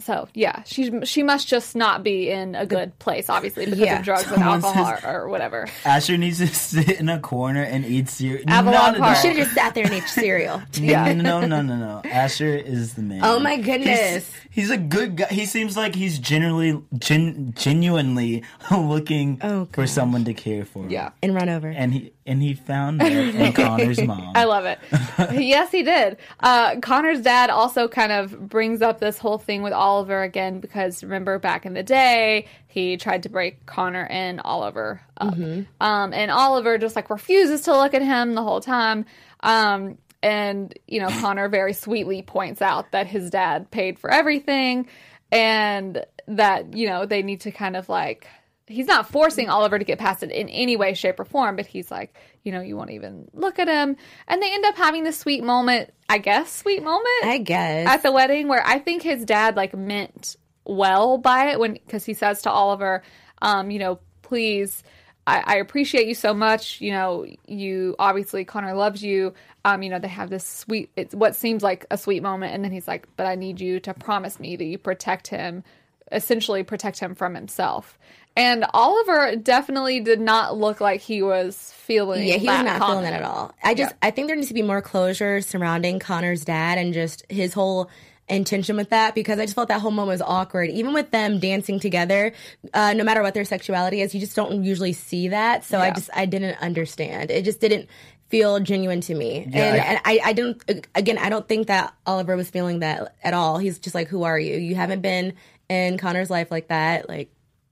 So 0.00 0.28
yeah, 0.34 0.62
she 0.64 1.04
she 1.04 1.22
must 1.22 1.48
just 1.48 1.76
not 1.76 2.02
be 2.02 2.30
in 2.30 2.54
a 2.54 2.66
good 2.66 2.98
place, 2.98 3.28
obviously, 3.28 3.64
because 3.66 3.78
Yeah. 3.80 3.98
of 3.98 4.04
drugs 4.04 4.30
and 4.32 4.42
alcohol 4.42 4.84
says- 4.96 5.04
or, 5.04 5.22
or 5.22 5.28
whatever. 5.28 5.68
Asher 5.84 6.16
needs 6.16 6.38
to 6.38 6.46
sit 6.54 6.98
in 7.00 7.08
a 7.08 7.18
corner 7.20 7.62
and 7.62 7.84
eat 7.84 8.08
cereal. 8.08 8.44
Avalon 8.48 8.72
Not 8.74 8.96
Park. 8.98 9.08
all. 9.10 9.14
Should 9.22 9.36
have 9.36 9.46
just 9.46 9.54
sat 9.54 9.74
there 9.74 9.84
and 9.84 9.94
ate 9.94 10.08
cereal. 10.08 10.62
Yeah. 10.74 11.12
No, 11.12 11.40
no, 11.46 11.62
no, 11.62 11.76
no. 11.76 12.02
Asher 12.10 12.54
is 12.56 12.94
the 12.94 13.02
man. 13.02 13.20
Oh 13.22 13.38
my 13.38 13.56
goodness. 13.56 14.32
He's, 14.50 14.68
he's 14.68 14.70
a 14.70 14.78
good 14.78 15.16
guy. 15.16 15.26
He 15.30 15.46
seems 15.46 15.76
like 15.76 15.94
he's 15.94 16.18
genuinely, 16.18 16.82
gen, 16.98 17.52
genuinely 17.56 18.42
looking 18.70 19.38
Oh, 19.42 19.68
for 19.72 19.86
someone 19.86 20.24
to 20.24 20.34
care 20.34 20.64
for. 20.64 20.88
Yeah. 20.88 21.10
and 21.22 21.34
run 21.34 21.48
over. 21.48 21.68
And 21.68 21.92
he 21.92 22.12
and 22.30 22.40
he 22.40 22.54
found 22.54 23.00
that 23.00 23.10
in 23.12 23.52
Connor's 23.52 24.00
mom. 24.00 24.32
I 24.36 24.44
love 24.44 24.64
it. 24.64 24.78
yes, 25.32 25.72
he 25.72 25.82
did. 25.82 26.16
Uh, 26.38 26.78
Connor's 26.78 27.20
dad 27.20 27.50
also 27.50 27.88
kind 27.88 28.12
of 28.12 28.48
brings 28.48 28.82
up 28.82 29.00
this 29.00 29.18
whole 29.18 29.38
thing 29.38 29.62
with 29.62 29.72
Oliver 29.72 30.22
again 30.22 30.60
because 30.60 31.02
remember 31.02 31.40
back 31.40 31.66
in 31.66 31.74
the 31.74 31.82
day, 31.82 32.46
he 32.68 32.96
tried 32.96 33.24
to 33.24 33.28
break 33.28 33.66
Connor 33.66 34.06
and 34.08 34.40
Oliver 34.44 35.02
up. 35.16 35.34
Um, 35.80 36.12
and 36.12 36.30
Oliver 36.30 36.78
just 36.78 36.94
like 36.94 37.10
refuses 37.10 37.62
to 37.62 37.76
look 37.76 37.94
at 37.94 38.02
him 38.02 38.34
the 38.34 38.44
whole 38.44 38.60
time. 38.60 39.06
Um, 39.40 39.98
and, 40.22 40.72
you 40.86 41.00
know, 41.00 41.08
Connor 41.20 41.48
very 41.48 41.72
sweetly 41.72 42.22
points 42.22 42.62
out 42.62 42.92
that 42.92 43.08
his 43.08 43.28
dad 43.30 43.72
paid 43.72 43.98
for 43.98 44.08
everything 44.08 44.86
and 45.32 46.06
that, 46.28 46.74
you 46.74 46.86
know, 46.88 47.06
they 47.06 47.22
need 47.24 47.40
to 47.40 47.50
kind 47.50 47.76
of 47.76 47.88
like 47.88 48.28
he's 48.70 48.86
not 48.86 49.08
forcing 49.08 49.48
Oliver 49.48 49.78
to 49.78 49.84
get 49.84 49.98
past 49.98 50.22
it 50.22 50.30
in 50.30 50.48
any 50.48 50.76
way, 50.76 50.94
shape, 50.94 51.18
or 51.18 51.24
form, 51.24 51.56
but 51.56 51.66
he's 51.66 51.90
like, 51.90 52.16
you 52.44 52.52
know, 52.52 52.60
you 52.60 52.76
won't 52.76 52.90
even 52.90 53.28
look 53.32 53.58
at 53.58 53.68
him. 53.68 53.96
And 54.28 54.42
they 54.42 54.52
end 54.52 54.64
up 54.64 54.76
having 54.76 55.04
this 55.04 55.18
sweet 55.18 55.42
moment, 55.42 55.92
I 56.08 56.18
guess, 56.18 56.52
sweet 56.52 56.82
moment 56.82 57.24
I 57.24 57.38
guess. 57.38 57.88
at 57.88 58.02
the 58.02 58.12
wedding 58.12 58.48
where 58.48 58.64
I 58.64 58.78
think 58.78 59.02
his 59.02 59.24
dad 59.24 59.56
like 59.56 59.74
meant 59.74 60.36
well 60.64 61.18
by 61.18 61.50
it 61.50 61.58
when 61.58 61.74
because 61.74 62.04
he 62.04 62.14
says 62.14 62.42
to 62.42 62.50
Oliver, 62.50 63.02
um, 63.42 63.70
you 63.70 63.78
know, 63.78 63.98
please, 64.22 64.82
I, 65.26 65.42
I 65.44 65.56
appreciate 65.56 66.06
you 66.06 66.14
so 66.14 66.32
much. 66.32 66.80
You 66.80 66.92
know, 66.92 67.26
you 67.46 67.96
obviously 67.98 68.44
Connor 68.44 68.74
loves 68.74 69.02
you. 69.02 69.34
Um, 69.64 69.82
you 69.82 69.90
know, 69.90 69.98
they 69.98 70.08
have 70.08 70.30
this 70.30 70.46
sweet, 70.46 70.90
it's 70.96 71.14
what 71.14 71.36
seems 71.36 71.62
like 71.62 71.84
a 71.90 71.98
sweet 71.98 72.22
moment, 72.22 72.54
and 72.54 72.64
then 72.64 72.72
he's 72.72 72.88
like, 72.88 73.06
but 73.16 73.26
I 73.26 73.34
need 73.34 73.60
you 73.60 73.78
to 73.80 73.92
promise 73.92 74.40
me 74.40 74.56
that 74.56 74.64
you 74.64 74.78
protect 74.78 75.28
him, 75.28 75.64
essentially 76.12 76.62
protect 76.62 76.98
him 76.98 77.14
from 77.14 77.34
himself. 77.34 77.98
And 78.36 78.64
Oliver 78.72 79.34
definitely 79.36 80.00
did 80.00 80.20
not 80.20 80.56
look 80.56 80.80
like 80.80 81.00
he 81.00 81.20
was 81.22 81.72
feeling. 81.76 82.26
Yeah, 82.26 82.36
he 82.36 82.46
that 82.46 82.62
was 82.64 82.72
not 82.72 82.78
feeling 82.78 82.94
comment. 83.04 83.06
that 83.12 83.12
at 83.14 83.22
all. 83.24 83.52
I 83.62 83.74
just, 83.74 83.94
I 84.02 84.10
think 84.12 84.28
there 84.28 84.36
needs 84.36 84.48
to 84.48 84.54
be 84.54 84.62
more 84.62 84.80
closure 84.80 85.40
surrounding 85.40 85.98
Connor's 85.98 86.44
dad 86.44 86.78
and 86.78 86.94
just 86.94 87.24
his 87.28 87.52
whole 87.52 87.90
intention 88.28 88.76
with 88.76 88.90
that 88.90 89.16
because 89.16 89.40
I 89.40 89.44
just 89.44 89.56
felt 89.56 89.66
that 89.68 89.80
whole 89.80 89.90
moment 89.90 90.14
was 90.14 90.22
awkward. 90.22 90.70
Even 90.70 90.94
with 90.94 91.10
them 91.10 91.40
dancing 91.40 91.80
together, 91.80 92.32
uh, 92.72 92.92
no 92.92 93.02
matter 93.02 93.22
what 93.22 93.34
their 93.34 93.44
sexuality 93.44 94.00
is, 94.00 94.14
you 94.14 94.20
just 94.20 94.36
don't 94.36 94.62
usually 94.62 94.92
see 94.92 95.28
that. 95.28 95.64
So 95.64 95.80
I 95.80 95.90
just, 95.90 96.10
I 96.14 96.26
didn't 96.26 96.56
understand. 96.62 97.32
It 97.32 97.44
just 97.44 97.60
didn't 97.60 97.88
feel 98.28 98.60
genuine 98.60 99.00
to 99.02 99.14
me. 99.16 99.48
Yeah, 99.50 99.74
and 99.74 99.80
I- 99.80 99.84
and 99.84 100.00
I, 100.04 100.28
I 100.28 100.32
didn't, 100.32 100.86
again, 100.94 101.18
I 101.18 101.28
don't 101.30 101.48
think 101.48 101.66
that 101.66 101.92
Oliver 102.06 102.36
was 102.36 102.48
feeling 102.48 102.78
that 102.78 103.16
at 103.24 103.34
all. 103.34 103.58
He's 103.58 103.80
just 103.80 103.96
like, 103.96 104.06
who 104.06 104.22
are 104.22 104.38
you? 104.38 104.56
You 104.56 104.76
haven't 104.76 105.00
been 105.00 105.32
in 105.70 105.96
Connor's 105.98 106.28
life 106.30 106.50
like 106.50 106.68
that. 106.68 107.08
Like, 107.08 107.30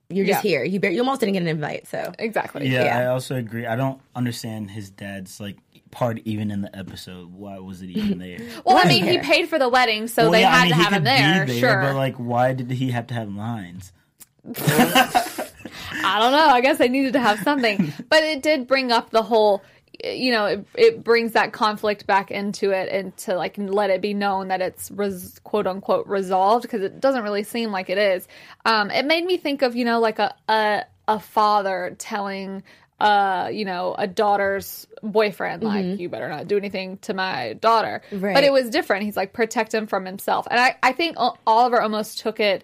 you're 0.09 0.25
just 0.25 0.43
Yeah. 0.43 0.49
here. 0.49 0.63
You, 0.63 0.79
bar- 0.79 0.89
you 0.89 0.99
almost 1.01 1.19
didn't 1.19 1.33
get 1.33 1.43
an 1.43 1.47
invite. 1.49 1.87
So 1.87 2.11
Exactly. 2.17 2.67
yeah, 2.67 2.85
yeah. 2.85 2.99
I 2.99 3.05
also 3.07 3.35
agree. 3.35 3.67
I 3.67 3.75
don't 3.75 4.01
understand 4.15 4.71
his 4.71 4.89
dad's 4.89 5.39
like 5.39 5.57
part 5.91 6.19
even 6.25 6.49
in 6.49 6.61
the 6.61 6.75
episode. 6.75 7.31
Why 7.33 7.59
was 7.59 7.81
it 7.83 7.89
even 7.89 8.17
there? 8.19 8.39
Well, 8.65 8.77
I 8.77 8.87
mean, 8.87 9.03
he 9.05 9.17
paid 9.19 9.49
for 9.49 9.59
the 9.59 9.69
wedding, 9.69 10.07
so 10.07 10.23
Well, 10.23 10.31
they 10.31 10.41
yeah, 10.41 10.49
I 10.51 10.55
had 10.55 10.61
mean, 10.63 10.69
to 10.71 10.75
he 10.75 10.81
have 10.83 10.93
him 10.93 10.99
could 10.99 11.07
there. 11.07 11.45
be 11.45 11.59
Sure. 11.59 11.81
but 11.81 11.95
like, 11.95 12.15
why 12.15 12.53
did 12.53 12.71
he 12.71 12.89
have 12.91 13.07
to 13.07 13.13
have 13.13 13.29
lines? 13.29 13.91
I 16.01 16.19
don't 16.19 16.31
know. 16.31 16.47
I 16.47 16.61
guess 16.61 16.77
they 16.77 16.87
needed 16.89 17.13
to 17.13 17.19
have 17.19 17.39
something. 17.39 17.93
but 18.09 18.23
it 18.23 18.41
did 18.41 18.67
bring 18.67 18.91
up 18.91 19.09
the 19.11 19.21
whole, 19.21 19.61
you 20.03 20.31
know, 20.31 20.45
it, 20.45 20.65
it 20.75 21.03
brings 21.03 21.33
that 21.33 21.51
conflict 21.51 22.07
back 22.07 22.31
into 22.31 22.71
it 22.71 22.89
and 22.89 23.15
to 23.17 23.35
like 23.35 23.57
let 23.57 23.89
it 23.89 24.01
be 24.01 24.13
known 24.13 24.47
that 24.47 24.61
it's 24.61 24.89
res- 24.91 25.39
quote 25.43 25.67
unquote 25.67 26.07
resolved 26.07 26.61
because 26.63 26.81
it 26.81 26.99
doesn't 26.99 27.23
really 27.23 27.43
seem 27.43 27.71
like 27.71 27.89
it 27.89 27.97
is. 27.97 28.27
Um, 28.65 28.91
it 28.91 29.05
made 29.05 29.25
me 29.25 29.37
think 29.37 29.61
of, 29.61 29.75
you 29.75 29.85
know, 29.85 29.99
like 29.99 30.19
a, 30.19 30.33
a, 30.47 30.83
a 31.07 31.19
father 31.19 31.95
telling, 31.97 32.63
uh, 32.99 33.49
you 33.51 33.65
know, 33.65 33.95
a 33.97 34.07
daughter's 34.07 34.87
boyfriend, 35.01 35.63
like, 35.63 35.85
you 35.99 36.09
better 36.09 36.29
not 36.29 36.47
do 36.47 36.57
anything 36.57 36.97
to 36.99 37.13
my 37.13 37.53
daughter. 37.53 38.01
But 38.33 38.43
it 38.43 38.51
was 38.51 38.69
different. 38.69 39.03
He's 39.03 39.17
like, 39.17 39.33
protect 39.33 39.73
him 39.73 39.87
from 39.87 40.05
himself. 40.05 40.47
And 40.51 40.59
I, 40.59 40.75
I 40.83 40.91
think 40.91 41.15
O- 41.17 41.37
Oliver 41.47 41.81
almost 41.81 42.19
took 42.19 42.39
it 42.39 42.63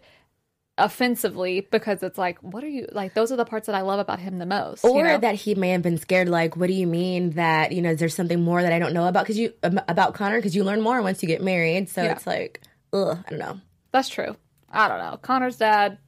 offensively 0.77 1.61
because 1.61 2.03
it's 2.03 2.17
like, 2.17 2.37
what 2.39 2.63
are 2.63 2.67
you 2.69 2.87
like? 2.91 3.13
Those 3.13 3.31
are 3.31 3.35
the 3.35 3.45
parts 3.45 3.67
that 3.67 3.75
I 3.75 3.81
love 3.81 3.99
about 3.99 4.19
him 4.19 4.39
the 4.39 4.45
most. 4.45 4.83
you 4.83 4.89
or 4.91 5.03
know? 5.03 5.17
that 5.17 5.35
he 5.35 5.55
may 5.55 5.69
have 5.69 5.81
been 5.81 5.97
scared 5.97 6.27
like 6.29 6.55
what 6.57 6.67
do 6.67 6.73
you 6.73 6.87
mean 6.87 7.31
that 7.31 7.71
you 7.71 7.81
know 7.81 7.91
is 7.91 7.99
there 7.99 8.09
something 8.09 8.41
more 8.43 8.61
that 8.61 8.73
i 8.73 8.79
don't 8.79 8.93
know 8.93 9.07
about 9.07 9.23
because 9.23 9.37
you 9.37 9.53
um, 9.63 9.79
about 9.87 10.13
connor 10.13 10.37
because 10.37 10.55
you 10.55 10.63
learn 10.63 10.81
more 10.81 11.01
once 11.01 11.21
you 11.21 11.27
get 11.27 11.41
married 11.41 11.87
so 11.89 12.03
Yeah. 12.03 12.11
it's 12.13 12.27
like 12.27 12.61
ugh 12.93 13.17
i 13.25 13.29
don't 13.29 13.39
know 13.39 13.59
that's 13.91 14.09
true. 14.09 14.35
I 14.69 14.89
don't 14.89 14.97
know. 14.99 15.17
Connor's 15.21 15.55
dad, 15.55 15.99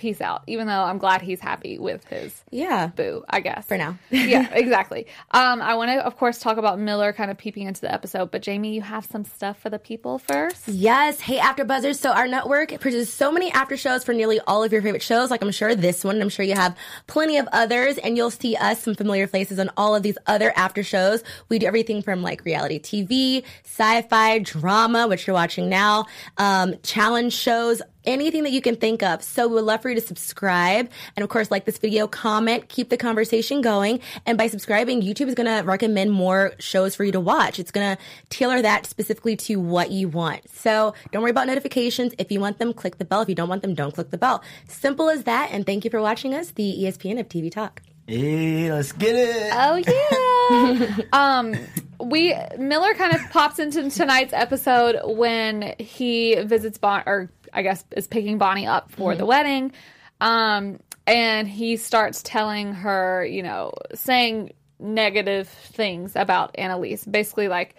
peace 0.00 0.20
out. 0.20 0.42
Even 0.46 0.66
though 0.66 0.82
I'm 0.82 0.98
glad 0.98 1.22
he's 1.22 1.40
happy 1.40 1.78
with 1.78 2.04
his 2.06 2.42
yeah 2.50 2.88
boo, 2.88 3.24
I 3.28 3.40
guess 3.40 3.66
for 3.66 3.76
now 3.76 3.98
yeah, 4.10 4.48
exactly. 4.52 5.06
Um, 5.30 5.60
I 5.62 5.74
want 5.74 5.90
to, 5.90 6.04
of 6.04 6.16
course, 6.16 6.38
talk 6.38 6.56
about 6.56 6.78
Miller 6.78 7.12
kind 7.12 7.30
of 7.30 7.38
peeping 7.38 7.66
into 7.66 7.80
the 7.80 7.92
episode. 7.92 8.30
But 8.30 8.42
Jaimi, 8.42 8.72
you 8.72 8.82
have 8.82 9.04
some 9.06 9.24
stuff 9.24 9.60
for 9.60 9.70
the 9.70 9.78
people 9.78 10.18
first. 10.18 10.66
Yes, 10.68 11.20
hey 11.20 11.38
After 11.38 11.64
Buzzers. 11.64 12.00
So 12.00 12.10
our 12.10 12.26
network 12.26 12.80
produces 12.80 13.12
so 13.12 13.30
many 13.30 13.52
after 13.52 13.76
shows 13.76 14.04
for 14.04 14.12
nearly 14.12 14.40
all 14.46 14.64
of 14.64 14.72
your 14.72 14.82
favorite 14.82 15.02
shows. 15.02 15.30
Like 15.30 15.42
I'm 15.42 15.50
sure 15.50 15.74
this 15.74 16.04
one, 16.04 16.16
and 16.16 16.22
I'm 16.22 16.28
sure 16.28 16.44
you 16.44 16.54
have 16.54 16.76
plenty 17.06 17.36
of 17.36 17.48
others, 17.52 17.98
and 17.98 18.16
you'll 18.16 18.30
see 18.30 18.56
us 18.56 18.82
some 18.82 18.94
familiar 18.94 19.26
faces 19.26 19.58
on 19.58 19.70
all 19.76 19.94
of 19.94 20.02
these 20.02 20.18
other 20.26 20.52
after 20.56 20.82
shows. 20.82 21.22
We 21.48 21.58
do 21.58 21.66
everything 21.66 22.02
from 22.02 22.22
like 22.22 22.44
reality 22.44 22.78
TV, 22.80 23.44
sci-fi, 23.64 24.38
drama, 24.40 25.08
which 25.08 25.26
you're 25.26 25.34
watching 25.34 25.68
now, 25.68 26.06
um, 26.38 26.74
challenge 26.82 27.32
shows. 27.32 27.82
Anything 28.04 28.44
that 28.44 28.52
you 28.52 28.60
can 28.60 28.76
think 28.76 29.02
of. 29.02 29.22
So 29.22 29.48
we 29.48 29.54
would 29.54 29.64
love 29.64 29.82
for 29.82 29.88
you 29.88 29.94
to 29.94 30.00
subscribe 30.00 30.90
and 31.16 31.22
of 31.22 31.28
course 31.28 31.50
like 31.50 31.64
this 31.64 31.78
video, 31.78 32.06
comment, 32.06 32.68
keep 32.68 32.88
the 32.88 32.96
conversation 32.96 33.60
going. 33.60 34.00
And 34.26 34.38
by 34.38 34.46
subscribing, 34.46 35.02
YouTube 35.02 35.28
is 35.28 35.34
going 35.34 35.46
to 35.46 35.66
recommend 35.66 36.12
more 36.12 36.52
shows 36.58 36.94
for 36.94 37.04
you 37.04 37.12
to 37.12 37.20
watch. 37.20 37.58
It's 37.58 37.70
going 37.70 37.96
to 37.96 38.02
tailor 38.28 38.62
that 38.62 38.86
specifically 38.86 39.36
to 39.36 39.56
what 39.60 39.90
you 39.90 40.08
want. 40.08 40.48
So 40.50 40.94
don't 41.12 41.22
worry 41.22 41.30
about 41.30 41.46
notifications. 41.46 42.14
If 42.18 42.32
you 42.32 42.40
want 42.40 42.58
them, 42.58 42.72
click 42.72 42.98
the 42.98 43.04
bell. 43.04 43.22
If 43.22 43.28
you 43.28 43.34
don't 43.34 43.48
want 43.48 43.62
them, 43.62 43.74
don't 43.74 43.94
click 43.94 44.10
the 44.10 44.18
bell. 44.18 44.42
Simple 44.68 45.10
as 45.10 45.24
that. 45.24 45.50
And 45.52 45.66
thank 45.66 45.84
you 45.84 45.90
for 45.90 46.00
watching 46.00 46.34
us, 46.34 46.50
the 46.52 46.76
ESPN 46.82 47.20
of 47.20 47.28
TV 47.28 47.50
Talk. 47.50 47.82
Hey, 48.06 48.72
let's 48.72 48.90
get 48.90 49.14
it. 49.14 49.52
Oh 49.54 49.76
yeah. 49.76 51.04
um, 51.12 51.54
we 52.00 52.34
Miller 52.58 52.94
kind 52.94 53.14
of 53.14 53.20
pops 53.30 53.60
into 53.60 53.88
tonight's 53.88 54.32
episode 54.32 54.98
when 55.04 55.74
he 55.78 56.34
visits 56.42 56.76
Bon, 56.78 57.04
or 57.06 57.30
I 57.52 57.62
guess 57.62 57.84
is 57.92 58.06
picking 58.06 58.38
Bonnie 58.38 58.66
up 58.66 58.90
for 58.92 59.14
the 59.14 59.26
wedding. 59.26 59.72
Um, 60.20 60.80
and 61.06 61.48
he 61.48 61.76
starts 61.76 62.22
telling 62.22 62.72
her, 62.72 63.24
you 63.24 63.42
know, 63.42 63.72
saying 63.94 64.52
negative 64.78 65.48
things 65.48 66.14
about 66.16 66.56
Annalise. 66.58 67.04
Basically, 67.04 67.48
like 67.48 67.74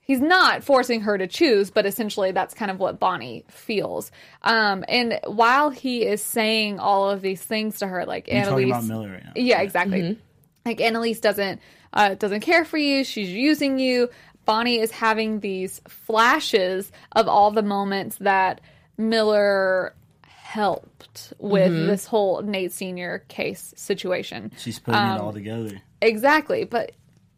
he's 0.00 0.20
not 0.20 0.64
forcing 0.64 1.02
her 1.02 1.16
to 1.16 1.26
choose, 1.26 1.70
but 1.70 1.86
essentially 1.86 2.32
that's 2.32 2.54
kind 2.54 2.70
of 2.70 2.78
what 2.78 2.98
Bonnie 2.98 3.44
feels. 3.48 4.10
Um, 4.42 4.84
and 4.88 5.20
while 5.26 5.70
he 5.70 6.04
is 6.04 6.22
saying 6.22 6.78
all 6.78 7.10
of 7.10 7.22
these 7.22 7.42
things 7.42 7.78
to 7.78 7.86
her, 7.86 8.04
like 8.06 8.26
talking 8.26 8.40
Annalise, 8.40 8.68
about 8.70 8.84
Miller 8.84 9.10
right 9.12 9.24
now. 9.24 9.32
yeah, 9.36 9.60
exactly. 9.60 10.18
Like 10.64 10.80
Annalise 10.80 11.20
doesn't 11.20 11.60
uh, 11.92 12.14
doesn't 12.14 12.40
care 12.40 12.64
for 12.64 12.76
you. 12.76 13.04
She's 13.04 13.30
using 13.30 13.78
you. 13.78 14.10
Bonnie 14.44 14.80
is 14.80 14.90
having 14.90 15.40
these 15.40 15.80
flashes 15.88 16.90
of 17.12 17.28
all 17.28 17.50
the 17.50 17.62
moments 17.62 18.16
that 18.18 18.60
Miller 19.00 19.94
helped 20.22 21.32
with 21.38 21.72
this 21.72 22.06
whole 22.06 22.42
Nate 22.42 22.72
Senior 22.72 23.24
case 23.28 23.72
situation. 23.76 24.52
She's 24.58 24.78
putting 24.78 25.00
Um, 25.00 25.16
it 25.16 25.20
all 25.20 25.32
together. 25.32 25.80
Exactly, 26.02 26.64
but 26.64 26.92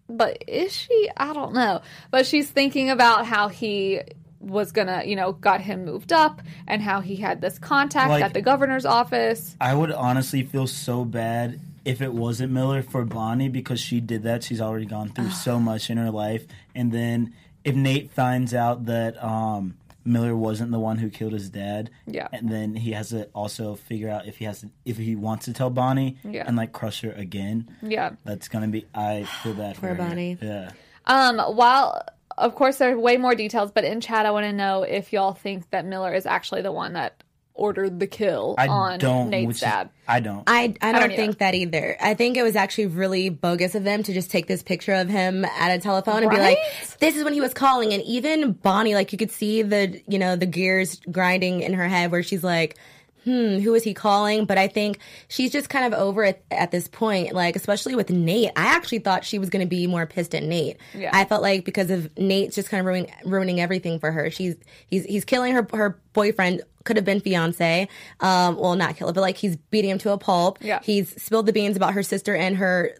but 0.08 0.44
is 0.46 0.72
she? 0.76 1.08
I 1.16 1.32
don't 1.32 1.54
know. 1.54 1.80
But 2.10 2.26
she's 2.26 2.50
thinking 2.50 2.90
about 2.90 3.24
how 3.26 3.48
he 3.48 4.00
was 4.40 4.72
gonna, 4.72 5.02
you 5.06 5.14
know, 5.16 5.32
got 5.32 5.60
him 5.60 5.84
moved 5.84 6.12
up 6.12 6.42
and 6.66 6.82
how 6.82 7.00
he 7.00 7.16
had 7.16 7.40
this 7.40 7.58
contact 7.58 8.10
Like- 8.10 8.24
at 8.24 8.34
the 8.34 8.42
governor's 8.42 8.84
office. 8.84 9.56
I 9.60 9.74
would 9.74 9.92
honestly 9.92 10.42
feel 10.42 10.66
so 10.66 11.04
bad 11.04 11.60
if 11.84 12.02
it 12.02 12.12
wasn't 12.12 12.52
Miller 12.52 12.82
for 12.82 13.04
Bonnie 13.04 13.48
because 13.48 13.80
she 13.80 14.00
did 14.00 14.24
that. 14.24 14.42
She's 14.42 14.60
already 14.60 14.86
gone 14.86 15.10
through 15.10 15.30
so 15.30 15.58
much 15.60 15.90
in 15.90 15.96
her 15.96 16.10
life, 16.10 16.44
and 16.74 16.90
then 16.92 17.32
if 17.64 17.74
Nate 17.76 18.10
finds 18.10 18.52
out 18.52 18.86
that 18.86 19.22
um, 19.22 19.76
Miller 20.04 20.34
wasn't 20.36 20.70
the 20.72 20.78
one 20.78 20.98
who 20.98 21.08
killed 21.10 21.32
his 21.32 21.48
dad, 21.50 21.90
Yeah. 22.06 22.28
and 22.32 22.48
then 22.48 22.74
he 22.74 22.92
has 22.92 23.10
to 23.10 23.26
also 23.34 23.74
figure 23.74 24.08
out 24.08 24.26
if 24.26 24.36
he 24.38 24.44
has 24.46 24.60
to, 24.60 24.70
if 24.84 24.96
he 24.96 25.14
wants 25.16 25.44
to 25.46 25.52
tell 25.52 25.70
Bonnie 25.70 26.16
Yeah. 26.24 26.44
and 26.46 26.56
like 26.56 26.72
crush 26.72 27.00
her 27.02 27.12
again. 27.12 27.68
Yeah. 27.82 28.10
That's 28.24 28.48
gonna 28.48 28.68
be. 28.68 28.86
I 28.94 29.24
feel 29.42 29.54
bad 29.54 29.76
for 29.76 29.80
Poor 29.82 29.88
her. 29.90 29.94
Bonnie. 29.96 30.38
Yeah. 30.40 30.70
Um, 31.06 31.38
while 31.38 32.02
of 32.38 32.54
course, 32.54 32.78
there 32.78 32.92
are 32.94 32.98
way 32.98 33.16
more 33.18 33.34
details, 33.34 33.70
but 33.70 33.84
in 33.84 34.00
chat, 34.00 34.24
I 34.24 34.30
want 34.30 34.44
to 34.44 34.52
know 34.52 34.82
if 34.84 35.12
y'all 35.12 35.34
think 35.34 35.68
that 35.70 35.84
Miller 35.84 36.14
is 36.14 36.24
actually 36.24 36.62
the 36.62 36.72
one 36.72 36.94
that 36.94 37.22
ordered 37.54 38.00
the 38.00 38.06
kill 38.06 38.54
I 38.58 38.68
on 38.68 38.98
don't. 38.98 39.30
Nate's 39.30 39.46
which 39.46 39.56
is- 39.56 39.60
dad. 39.62 39.90
I 40.08 40.20
don't. 40.20 40.42
I, 40.46 40.62
I 40.62 40.66
don't, 40.66 40.78
don't 40.80 41.02
either. 41.04 41.16
think 41.16 41.38
that 41.38 41.54
either. 41.54 41.96
I 42.00 42.14
think 42.14 42.36
it 42.36 42.42
was 42.42 42.56
actually 42.56 42.86
really 42.86 43.28
bogus 43.28 43.74
of 43.74 43.84
them 43.84 44.02
to 44.02 44.12
just 44.12 44.30
take 44.30 44.46
this 44.46 44.62
picture 44.62 44.94
of 44.94 45.08
him 45.08 45.44
at 45.44 45.70
a 45.74 45.78
telephone 45.80 46.22
and 46.22 46.30
be 46.30 46.38
like, 46.38 46.58
this 46.98 47.16
is 47.16 47.24
when 47.24 47.32
he 47.32 47.40
was 47.40 47.54
calling. 47.54 47.92
And 47.92 48.02
even 48.02 48.52
Bonnie, 48.52 48.94
like 48.94 49.12
you 49.12 49.18
could 49.18 49.30
see 49.30 49.62
the, 49.62 50.02
you 50.08 50.18
know, 50.18 50.34
the 50.36 50.46
gears 50.46 51.00
grinding 51.10 51.60
in 51.62 51.74
her 51.74 51.86
head 51.88 52.10
where 52.10 52.22
she's 52.22 52.42
like, 52.44 52.76
hmm, 53.24 53.58
who 53.60 53.72
is 53.76 53.84
he 53.84 53.94
calling? 53.94 54.44
But 54.46 54.58
I 54.58 54.66
think 54.66 54.98
she's 55.28 55.52
just 55.52 55.68
kind 55.68 55.94
of 55.94 55.98
over 55.98 56.24
it 56.24 56.44
at 56.50 56.72
this 56.72 56.88
point. 56.88 57.32
Like, 57.32 57.54
especially 57.54 57.94
with 57.94 58.10
Nate, 58.10 58.50
I 58.56 58.74
actually 58.74 58.98
thought 58.98 59.24
she 59.24 59.38
was 59.38 59.48
going 59.48 59.64
to 59.64 59.68
be 59.70 59.86
more 59.86 60.06
pissed 60.06 60.34
at 60.34 60.42
Nate. 60.42 60.78
Yeah. 60.92 61.10
I 61.12 61.24
felt 61.24 61.40
like 61.40 61.64
because 61.64 61.90
of 61.90 62.10
Nate's 62.18 62.56
just 62.56 62.68
kind 62.68 62.80
of 62.80 62.86
ruining, 62.86 63.12
ruining 63.24 63.60
everything 63.60 64.00
for 64.00 64.10
her. 64.10 64.28
She's, 64.30 64.56
he's, 64.88 65.04
he's 65.04 65.24
killing 65.24 65.52
her, 65.52 65.64
her 65.72 66.00
boyfriend. 66.12 66.62
Could 66.84 66.96
have 66.96 67.04
been 67.04 67.20
fiance. 67.20 67.88
Um, 68.20 68.56
well, 68.56 68.74
not 68.76 68.96
kill 68.96 69.08
it, 69.08 69.12
but 69.14 69.20
like 69.20 69.36
he's 69.36 69.56
beating 69.56 69.90
him 69.90 69.98
to 69.98 70.12
a 70.12 70.18
pulp. 70.18 70.58
Yeah. 70.60 70.80
He's 70.82 71.20
spilled 71.22 71.46
the 71.46 71.52
beans 71.52 71.76
about 71.76 71.94
her 71.94 72.02
sister 72.02 72.34
and 72.34 72.56
her 72.56 72.90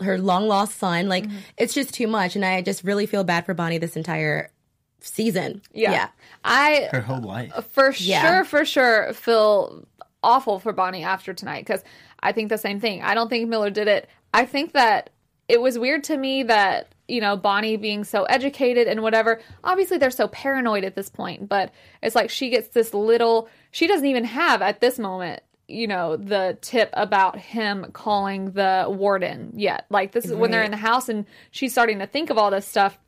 her 0.00 0.18
long 0.18 0.48
lost 0.48 0.76
son. 0.78 1.08
Like 1.08 1.24
Mm-hmm. 1.24 1.36
it's 1.56 1.72
just 1.74 1.94
too 1.94 2.06
much, 2.06 2.36
and 2.36 2.44
I 2.44 2.62
just 2.62 2.84
really 2.84 3.06
feel 3.06 3.24
bad 3.24 3.46
for 3.46 3.54
Bonnie 3.54 3.78
this 3.78 3.96
entire 3.96 4.50
season. 5.00 5.62
Yeah. 5.72 6.08
I 6.44 6.88
her 6.92 7.00
whole 7.00 7.20
life. 7.20 7.52
for 7.72 7.92
Yeah. 7.98 8.22
sure, 8.22 8.44
for 8.44 8.64
sure 8.64 9.12
feel 9.12 9.86
awful 10.22 10.58
for 10.58 10.72
Bonnie 10.72 11.04
after 11.04 11.34
tonight 11.34 11.66
because 11.66 11.82
I 12.20 12.32
think 12.32 12.48
the 12.48 12.58
same 12.58 12.80
thing. 12.80 13.02
I 13.02 13.14
don't 13.14 13.28
think 13.28 13.48
Miller 13.48 13.70
did 13.70 13.88
it. 13.88 14.08
I 14.32 14.46
think 14.46 14.72
that 14.72 15.10
it 15.48 15.60
was 15.60 15.78
weird 15.78 16.04
to 16.04 16.16
me 16.16 16.42
that 16.44 16.93
you 17.08 17.20
know 17.20 17.36
Bonnie 17.36 17.76
being 17.76 18.04
so 18.04 18.24
educated 18.24 18.88
and 18.88 19.02
whatever. 19.02 19.40
Obviously, 19.62 19.98
they're 19.98 20.10
so 20.10 20.28
paranoid 20.28 20.84
at 20.84 20.94
this 20.94 21.08
point, 21.08 21.48
but 21.48 21.72
it's 22.02 22.14
like 22.14 22.30
she 22.30 22.50
gets 22.50 22.68
this 22.68 22.94
little. 22.94 23.48
She 23.70 23.86
doesn't 23.86 24.06
even 24.06 24.24
have 24.24 24.62
at 24.62 24.80
this 24.80 24.98
moment. 24.98 25.42
You 25.66 25.86
know 25.86 26.16
the 26.16 26.58
tip 26.60 26.90
about 26.92 27.38
him 27.38 27.86
calling 27.92 28.52
the 28.52 28.86
warden 28.88 29.52
yet. 29.54 29.86
Like 29.88 30.12
this 30.12 30.26
is 30.26 30.34
when 30.34 30.50
they're 30.50 30.62
in 30.62 30.70
the 30.70 30.76
house 30.76 31.08
and 31.08 31.24
she's 31.50 31.72
starting 31.72 32.00
to 32.00 32.06
think 32.06 32.28
of 32.30 32.36
all 32.36 32.50
this 32.50 32.66
stuff 32.66 32.98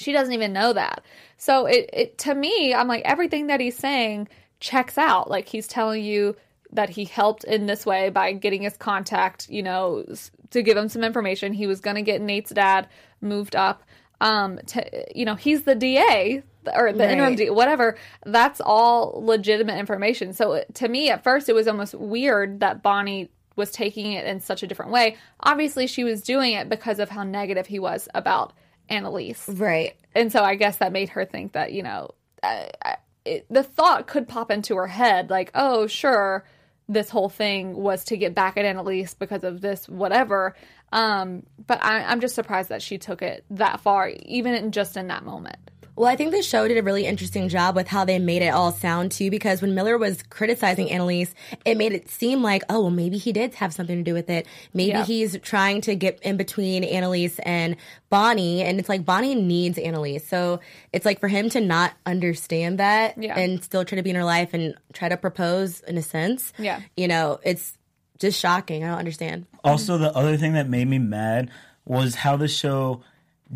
she 0.00 0.12
doesn't 0.12 0.32
even 0.32 0.52
know 0.52 0.72
that. 0.72 1.04
So 1.36 1.66
it, 1.66 1.90
it 1.92 2.18
to 2.18 2.34
me, 2.34 2.74
I'm 2.74 2.88
like 2.88 3.02
everything 3.04 3.48
that 3.48 3.60
he's 3.60 3.76
saying 3.76 4.28
checks 4.58 4.98
out. 4.98 5.30
Like 5.30 5.48
he's 5.48 5.68
telling 5.68 6.02
you 6.02 6.36
that 6.72 6.88
he 6.88 7.04
helped 7.04 7.44
in 7.44 7.66
this 7.66 7.84
way 7.84 8.08
by 8.08 8.32
getting 8.32 8.62
his 8.62 8.76
contact, 8.76 9.48
you 9.50 9.62
know, 9.62 10.04
to 10.50 10.62
give 10.62 10.76
him 10.76 10.88
some 10.88 11.04
information. 11.04 11.52
He 11.52 11.66
was 11.66 11.80
going 11.80 11.96
to 11.96 12.02
get 12.02 12.20
Nate's 12.20 12.50
dad 12.50 12.88
moved 13.20 13.56
up. 13.56 13.82
Um, 14.20 14.58
to 14.66 15.06
you 15.18 15.24
know, 15.24 15.34
he's 15.34 15.62
the 15.62 15.74
DA 15.74 16.42
or 16.74 16.92
the 16.92 17.10
interim 17.10 17.36
DA, 17.36 17.50
whatever. 17.50 17.96
That's 18.26 18.60
all 18.60 19.22
legitimate 19.24 19.78
information. 19.78 20.32
So 20.34 20.62
to 20.74 20.88
me, 20.88 21.10
at 21.10 21.22
first, 21.24 21.48
it 21.48 21.54
was 21.54 21.66
almost 21.66 21.94
weird 21.94 22.60
that 22.60 22.82
Bonnie 22.82 23.30
was 23.56 23.70
taking 23.70 24.12
it 24.12 24.26
in 24.26 24.40
such 24.40 24.62
a 24.62 24.66
different 24.66 24.90
way. 24.92 25.16
Obviously, 25.40 25.86
she 25.86 26.04
was 26.04 26.20
doing 26.22 26.52
it 26.52 26.68
because 26.68 26.98
of 26.98 27.08
how 27.10 27.22
negative 27.24 27.66
he 27.66 27.78
was 27.78 28.08
about 28.14 28.52
Annalise 28.90 29.48
Right. 29.48 29.94
and 30.14 30.32
so 30.32 30.42
I 30.42 30.56
guess 30.56 30.78
that 30.78 30.90
made 30.92 31.10
her 31.10 31.24
think 31.24 31.52
that 31.52 31.72
you 31.72 31.82
know 31.84 32.10
uh, 32.42 32.66
uh, 32.84 32.96
it, 33.24 33.46
the 33.48 33.62
thought 33.62 34.06
could 34.08 34.26
pop 34.26 34.50
into 34.50 34.74
her 34.76 34.88
head 34.88 35.30
like, 35.30 35.50
oh, 35.54 35.86
sure, 35.86 36.44
this 36.90 37.08
whole 37.08 37.28
thing 37.28 37.76
was 37.76 38.04
to 38.04 38.16
get 38.16 38.34
back 38.34 38.56
at 38.56 38.64
Annalise 38.64 39.14
because 39.14 39.44
of 39.44 39.60
this 39.60 39.88
whatever. 39.88 40.56
Um, 40.92 41.44
but 41.66 41.82
I, 41.82 42.02
I'm 42.02 42.20
just 42.20 42.34
surprised 42.34 42.68
that 42.70 42.82
she 42.82 42.98
took 42.98 43.22
it 43.22 43.44
that 43.50 43.80
far, 43.80 44.08
even 44.26 44.54
in, 44.54 44.72
just 44.72 44.96
in 44.96 45.06
that 45.06 45.24
moment. 45.24 45.56
Well, 46.00 46.08
I 46.08 46.16
think 46.16 46.30
the 46.30 46.40
show 46.42 46.66
did 46.66 46.78
a 46.78 46.82
really 46.82 47.04
interesting 47.04 47.50
job 47.50 47.76
with 47.76 47.86
how 47.86 48.06
they 48.06 48.18
made 48.18 48.40
it 48.40 48.48
all 48.54 48.72
sound 48.72 49.12
too, 49.12 49.30
because 49.30 49.60
when 49.60 49.74
Miller 49.74 49.98
was 49.98 50.22
criticizing 50.22 50.90
Annalise, 50.90 51.34
it 51.66 51.76
made 51.76 51.92
it 51.92 52.08
seem 52.08 52.42
like, 52.42 52.62
oh, 52.70 52.80
well, 52.80 52.90
maybe 52.90 53.18
he 53.18 53.32
did 53.32 53.52
have 53.56 53.74
something 53.74 53.98
to 53.98 54.02
do 54.02 54.14
with 54.14 54.30
it. 54.30 54.46
Maybe 54.72 54.92
Yeah. 54.92 55.04
he's 55.04 55.38
trying 55.42 55.82
to 55.82 55.94
get 55.94 56.18
in 56.22 56.38
between 56.38 56.84
Annalise 56.84 57.38
and 57.40 57.76
Bonnie, 58.08 58.62
and 58.62 58.78
it's 58.80 58.88
like 58.88 59.04
Bonnie 59.04 59.34
needs 59.34 59.76
Annalise. 59.76 60.26
So 60.26 60.60
it's 60.90 61.04
like 61.04 61.20
for 61.20 61.28
him 61.28 61.50
to 61.50 61.60
not 61.60 61.92
understand 62.06 62.78
that 62.78 63.22
Yeah. 63.22 63.38
and 63.38 63.62
still 63.62 63.84
try 63.84 63.96
to 63.96 64.02
be 64.02 64.08
in 64.08 64.16
her 64.16 64.24
life 64.24 64.54
and 64.54 64.74
try 64.94 65.10
to 65.10 65.18
propose 65.18 65.80
in 65.80 65.98
a 65.98 66.02
sense, 66.02 66.54
Yeah. 66.58 66.80
you 66.96 67.08
know, 67.08 67.40
it's 67.42 67.76
just 68.18 68.40
shocking. 68.40 68.84
I 68.84 68.88
don't 68.88 68.98
understand. 68.98 69.44
Also, 69.64 69.98
the 69.98 70.16
other 70.16 70.38
thing 70.38 70.54
that 70.54 70.66
made 70.66 70.88
me 70.88 70.98
mad 70.98 71.50
was 71.84 72.14
how 72.14 72.38
the 72.38 72.48
show 72.48 73.02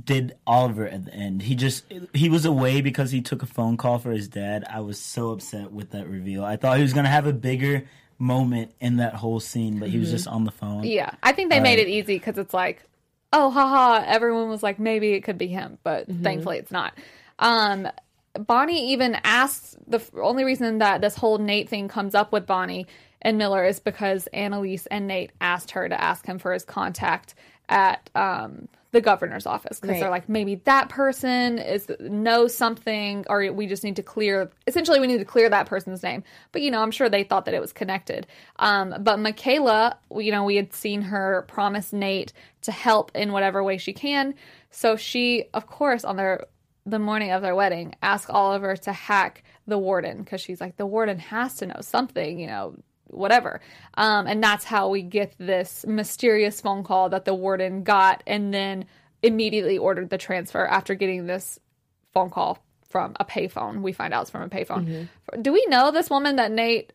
did 0.02 0.36
Oliver 0.46 0.86
at 0.88 1.04
the 1.04 1.14
end. 1.14 1.42
He 1.42 1.54
just 1.54 1.84
he 2.12 2.28
was 2.28 2.44
away 2.44 2.80
because 2.80 3.10
he 3.10 3.20
took 3.20 3.42
a 3.42 3.46
phone 3.46 3.76
call 3.76 3.98
for 3.98 4.10
his 4.10 4.28
dad. 4.28 4.64
I 4.68 4.80
was 4.80 4.98
so 4.98 5.30
upset 5.30 5.72
with 5.72 5.90
that 5.90 6.08
reveal. 6.08 6.44
I 6.44 6.56
thought 6.56 6.76
he 6.76 6.82
was 6.82 6.92
gonna 6.92 7.08
have 7.08 7.26
a 7.26 7.32
bigger 7.32 7.84
moment 8.18 8.72
in 8.80 8.96
that 8.96 9.14
whole 9.14 9.40
scene, 9.40 9.78
but 9.78 9.88
he 9.88 9.98
was 9.98 10.10
just 10.10 10.26
on 10.26 10.44
the 10.44 10.50
phone. 10.50 10.84
Yeah, 10.84 11.12
I 11.22 11.32
think 11.32 11.50
they 11.50 11.60
made 11.60 11.78
it 11.78 11.88
easy 11.88 12.16
because 12.16 12.38
it's 12.38 12.54
like, 12.54 12.82
oh, 13.32 13.50
haha. 13.50 14.04
Everyone 14.06 14.48
was 14.48 14.62
like, 14.62 14.78
maybe 14.78 15.12
it 15.12 15.22
could 15.22 15.38
be 15.38 15.48
him, 15.48 15.78
but 15.82 16.06
thankfully 16.22 16.58
it's 16.58 16.70
not. 16.70 16.94
Um, 17.38 17.88
Bonnie 18.38 18.92
even 18.92 19.16
asks 19.22 19.76
the 19.86 20.02
only 20.20 20.44
reason 20.44 20.78
that 20.78 21.00
this 21.00 21.16
whole 21.16 21.38
Nate 21.38 21.68
thing 21.68 21.88
comes 21.88 22.14
up 22.14 22.32
with 22.32 22.46
Bonnie 22.46 22.86
and 23.22 23.38
Miller 23.38 23.64
is 23.64 23.80
because 23.80 24.26
Annalise 24.28 24.86
and 24.86 25.06
Nate 25.06 25.30
asked 25.40 25.72
her 25.72 25.88
to 25.88 26.00
ask 26.00 26.26
him 26.26 26.38
for 26.38 26.52
his 26.52 26.64
contact 26.64 27.34
at 27.68 28.10
um, 28.14 28.68
the 28.94 29.00
governor's 29.00 29.44
office 29.44 29.80
because 29.80 29.98
they're 29.98 30.08
like 30.08 30.28
maybe 30.28 30.54
that 30.54 30.88
person 30.88 31.58
is 31.58 31.90
knows 31.98 32.56
something 32.56 33.26
or 33.28 33.52
we 33.52 33.66
just 33.66 33.82
need 33.82 33.96
to 33.96 34.04
clear 34.04 34.48
essentially 34.68 35.00
we 35.00 35.08
need 35.08 35.18
to 35.18 35.24
clear 35.24 35.48
that 35.48 35.66
person's 35.66 36.02
name. 36.02 36.22
But 36.52 36.62
you 36.62 36.70
know 36.70 36.80
i'm 36.80 36.92
sure 36.92 37.08
they 37.08 37.24
thought 37.24 37.44
that 37.46 37.54
it 37.54 37.60
was 37.60 37.72
connected. 37.72 38.28
Um, 38.60 38.94
but 39.00 39.18
michaela 39.18 39.98
you 40.16 40.30
know 40.30 40.44
we 40.44 40.54
had 40.54 40.72
seen 40.72 41.02
her 41.02 41.44
promise 41.48 41.92
nate 41.92 42.32
to 42.62 42.70
help 42.70 43.10
in 43.16 43.32
whatever 43.32 43.64
way 43.64 43.78
she 43.78 43.92
can. 43.92 44.34
So 44.70 44.94
she 44.94 45.46
of 45.52 45.66
course 45.66 46.04
on 46.04 46.16
their 46.16 46.46
the 46.86 47.00
morning 47.00 47.32
of 47.32 47.42
their 47.42 47.56
wedding 47.56 47.96
asked 48.00 48.30
oliver 48.30 48.76
to 48.76 48.92
hack 48.92 49.42
the 49.66 49.78
warden 49.78 50.22
because 50.22 50.40
she's 50.40 50.60
like 50.60 50.76
the 50.76 50.86
warden 50.86 51.18
has 51.18 51.56
to 51.56 51.66
know 51.66 51.80
something 51.80 52.38
you 52.38 52.46
know 52.46 52.76
whatever. 53.14 53.60
Um, 53.94 54.26
and 54.26 54.42
that's 54.42 54.64
how 54.64 54.88
we 54.88 55.02
get 55.02 55.34
this 55.38 55.84
mysterious 55.86 56.60
phone 56.60 56.84
call 56.84 57.08
that 57.10 57.24
the 57.24 57.34
warden 57.34 57.82
got 57.84 58.22
and 58.26 58.52
then 58.52 58.84
immediately 59.22 59.78
ordered 59.78 60.10
the 60.10 60.18
transfer 60.18 60.66
after 60.66 60.94
getting 60.94 61.26
this 61.26 61.58
phone 62.12 62.30
call 62.30 62.58
from 62.88 63.16
a 63.18 63.24
payphone. 63.24 63.80
We 63.82 63.92
find 63.92 64.12
out 64.14 64.22
it's 64.22 64.30
from 64.30 64.42
a 64.42 64.48
payphone. 64.48 65.08
Do 65.40 65.52
we 65.52 65.64
know 65.68 65.90
this 65.90 66.10
woman 66.10 66.36
that 66.36 66.52
Nate 66.52 66.92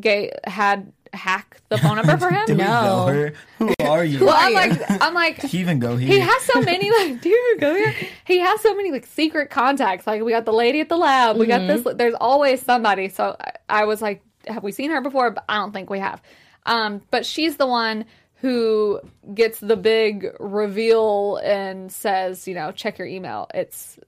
gay 0.00 0.32
had 0.44 0.92
hack 1.14 1.60
the 1.70 1.78
phone 1.78 1.96
number 1.96 2.18
for 2.18 2.30
him? 2.34 2.44
Did 2.46 2.58
we 2.58 2.64
No. 2.64 2.82
know 2.82 3.06
her? 3.06 3.32
Who 3.58 3.72
are 3.80 4.04
you? 4.04 4.24
Well, 4.26 4.34
I'm 4.36 4.52
like, 4.52 4.80
I'm 5.02 5.14
like, 5.14 5.40
he 5.42 5.58
even 5.58 5.78
go 5.78 5.96
here? 5.96 6.08
he 6.08 6.20
has 6.20 6.42
so 6.42 6.60
many 6.60 6.90
like 6.98 7.20
do 7.22 7.28
you 7.30 7.56
go 7.58 7.74
here 7.74 7.94
he 8.26 8.38
has 8.40 8.60
so 8.60 8.74
many 8.76 8.90
like 8.92 9.06
secret 9.06 9.48
contacts 9.50 10.06
like 10.06 10.22
we 10.22 10.32
got 10.32 10.44
the 10.44 10.52
lady 10.52 10.80
at 10.80 10.88
the 10.88 10.96
lab 10.96 11.36
we 11.38 11.46
got 11.46 11.66
this 11.66 11.86
there's 11.96 12.14
always 12.20 12.60
somebody 12.62 13.08
so 13.08 13.36
I, 13.40 13.52
I 13.80 13.84
was 13.86 14.02
like 14.02 14.22
have 14.48 14.62
we 14.62 14.72
seen 14.72 14.90
her 14.90 15.00
before? 15.00 15.30
But 15.30 15.44
i 15.48 15.56
don't 15.56 15.72
think 15.72 15.90
we 15.90 15.98
have. 15.98 16.22
Um 16.66 17.02
but 17.10 17.24
she's 17.26 17.56
the 17.56 17.66
one 17.66 18.04
who 18.40 19.00
gets 19.34 19.58
the 19.58 19.76
big 19.76 20.28
reveal 20.38 21.40
and 21.42 21.90
says 21.90 22.46
you 22.46 22.54
know 22.54 22.72
check 22.72 22.98
your 22.98 23.08
email. 23.08 23.48
It's 23.54 23.98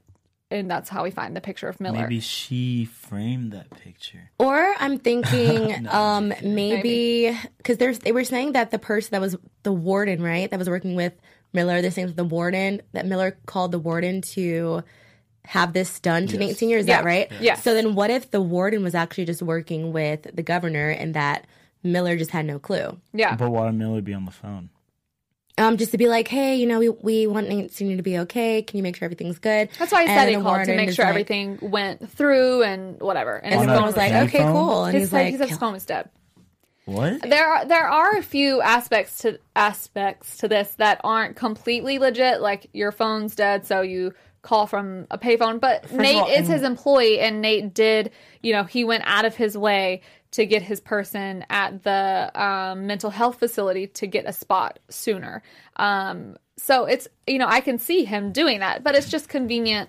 and 0.53 0.69
that's 0.69 0.89
how 0.89 1.05
we 1.05 1.13
find 1.13 1.37
the 1.37 1.41
picture 1.41 1.69
of 1.69 1.79
miller. 1.81 2.03
Maybe 2.03 2.21
she 2.21 2.85
framed 2.85 3.53
that 3.53 3.71
picture. 3.71 4.31
Or 4.39 4.75
I'm 4.79 4.99
thinking, 4.99 5.87
um, 5.91 6.35
maybe 6.43 7.37
because 7.59 7.79
there's 7.79 8.01
they 8.01 8.13
were 8.13 8.25
saying 8.25 8.53
that 8.53 8.71
the 8.71 8.79
person 8.79 9.11
that 9.13 9.21
was 9.21 9.37
the 9.63 9.73
warden, 9.73 10.23
right, 10.23 10.51
that 10.51 10.59
was 10.59 10.69
working 10.69 10.97
with 10.97 11.13
Miller, 11.53 11.83
they're 11.83 11.91
saying 11.91 12.09
that 12.09 12.17
the 12.17 12.25
warden 12.25 12.83
that 12.93 13.07
Miller 13.07 13.37
called 13.47 13.73
the 13.73 13.79
warden 13.79 14.23
to 14.23 14.83
have 15.45 15.73
this 15.73 15.99
done 16.01 16.27
to 16.29 16.37
Nate 16.39 16.57
Senior. 16.57 16.79
Is 16.79 16.87
Yeah. 16.87 16.97
that 16.99 17.05
right? 17.05 17.33
Yeah. 17.41 17.55
So 17.55 17.75
then, 17.75 17.95
what 17.95 18.11
if 18.11 18.31
the 18.31 18.41
warden 18.41 18.83
was 18.83 18.95
actually 18.95 19.25
just 19.25 19.43
working 19.43 19.93
with 19.93 20.23
the 20.35 20.43
governor 20.43 20.91
and 20.91 21.15
that 21.15 21.47
Miller 21.83 22.17
just 22.17 22.31
had 22.31 22.45
no 22.47 22.59
clue? 22.59 22.99
yeah 23.13 23.35
But 23.37 23.51
why 23.51 23.65
would 23.65 23.75
Miller 23.75 24.01
be 24.03 24.15
on 24.15 24.25
the 24.27 24.31
phone? 24.31 24.71
Um, 25.59 25.77
just 25.77 25.91
to 25.93 25.99
be 25.99 26.09
like, 26.09 26.27
hey, 26.29 26.57
you 26.57 26.67
know, 26.67 26.79
we 26.79 26.89
we 26.89 27.27
want 27.27 27.49
Nate 27.49 27.73
Senior 27.73 27.97
to 27.97 28.03
be 28.03 28.19
okay. 28.21 28.63
Can 28.63 28.77
you 28.79 28.83
make 28.83 28.97
sure 28.97 29.05
everything's 29.05 29.39
good? 29.39 29.69
that's 29.79 29.93
why 29.93 30.01
I 30.01 30.03
And 30.05 30.11
said 30.21 30.29
he 30.29 30.37
the 30.37 30.43
called 30.43 30.65
to 30.65 30.77
make 30.77 30.91
sure 30.93 31.05
like- 31.05 31.11
everything 31.11 31.59
went 31.61 32.11
through 32.11 32.63
and 32.63 32.99
whatever. 33.01 33.37
And 33.37 33.53
And 33.55 33.63
his 33.69 33.79
phone 33.79 33.87
was 33.87 33.97
like, 33.97 34.13
payphone? 34.13 34.25
okay, 34.29 34.39
cool. 34.45 34.85
And 34.87 34.95
his, 34.95 35.03
he's 35.09 35.13
like, 35.13 35.33
like, 35.33 35.41
he 35.43 35.49
his 35.49 35.59
phone 35.59 35.73
was 35.75 35.85
dead. 35.85 36.09
What? 36.87 37.23
there 37.23 37.47
are 37.47 37.65
there 37.67 37.87
are 37.89 38.17
a 38.17 38.23
few 38.23 38.63
aspects 38.63 39.19
to 39.19 39.39
aspects 39.55 40.39
to 40.39 40.49
this 40.49 40.75
that 40.77 41.01
aren't 41.05 41.37
completely 41.37 41.99
legit 41.99 42.41
like 42.41 42.69
your 42.73 42.91
phone's 42.91 43.37
dead 43.37 43.65
so 43.67 43.83
you 43.83 44.13
call 44.43 44.67
from 44.67 45.07
a 45.11 45.19
payphone 45.19 45.61
but 45.61 45.85
of 45.85 45.93
Nate 45.93 46.17
all, 46.17 46.29
is 46.29 46.49
his 46.49 46.63
employee 46.63 47.21
and 47.21 47.43
Nate 47.43 47.75
did 47.75 48.11
you 48.43 48.53
know 48.53 48.65
he 48.65 48.85
went 48.85 49.05
out 49.07 49.25
of 49.25 49.35
his 49.35 49.57
way 49.57 50.01
to 50.33 50.47
get 50.47 50.63
his 50.63 50.81
person 50.81 51.45
at 51.51 51.83
the 51.83 52.31
um, 52.41 52.87
mental 52.87 53.11
health 53.11 53.39
facility 53.39 53.87
to 53.89 54.07
get 54.07 54.27
a 54.27 54.33
spot 54.33 54.79
sooner 54.89 55.43
um, 55.77 56.37
so 56.63 56.85
it's 56.85 57.09
you 57.27 57.39
know 57.39 57.47
I 57.47 57.61
can 57.61 57.79
see 57.79 58.05
him 58.05 58.33
doing 58.33 58.61
that, 58.61 58.85
but 58.85 58.95
it's 58.95 59.09
just 59.09 59.29
convenient. 59.29 59.89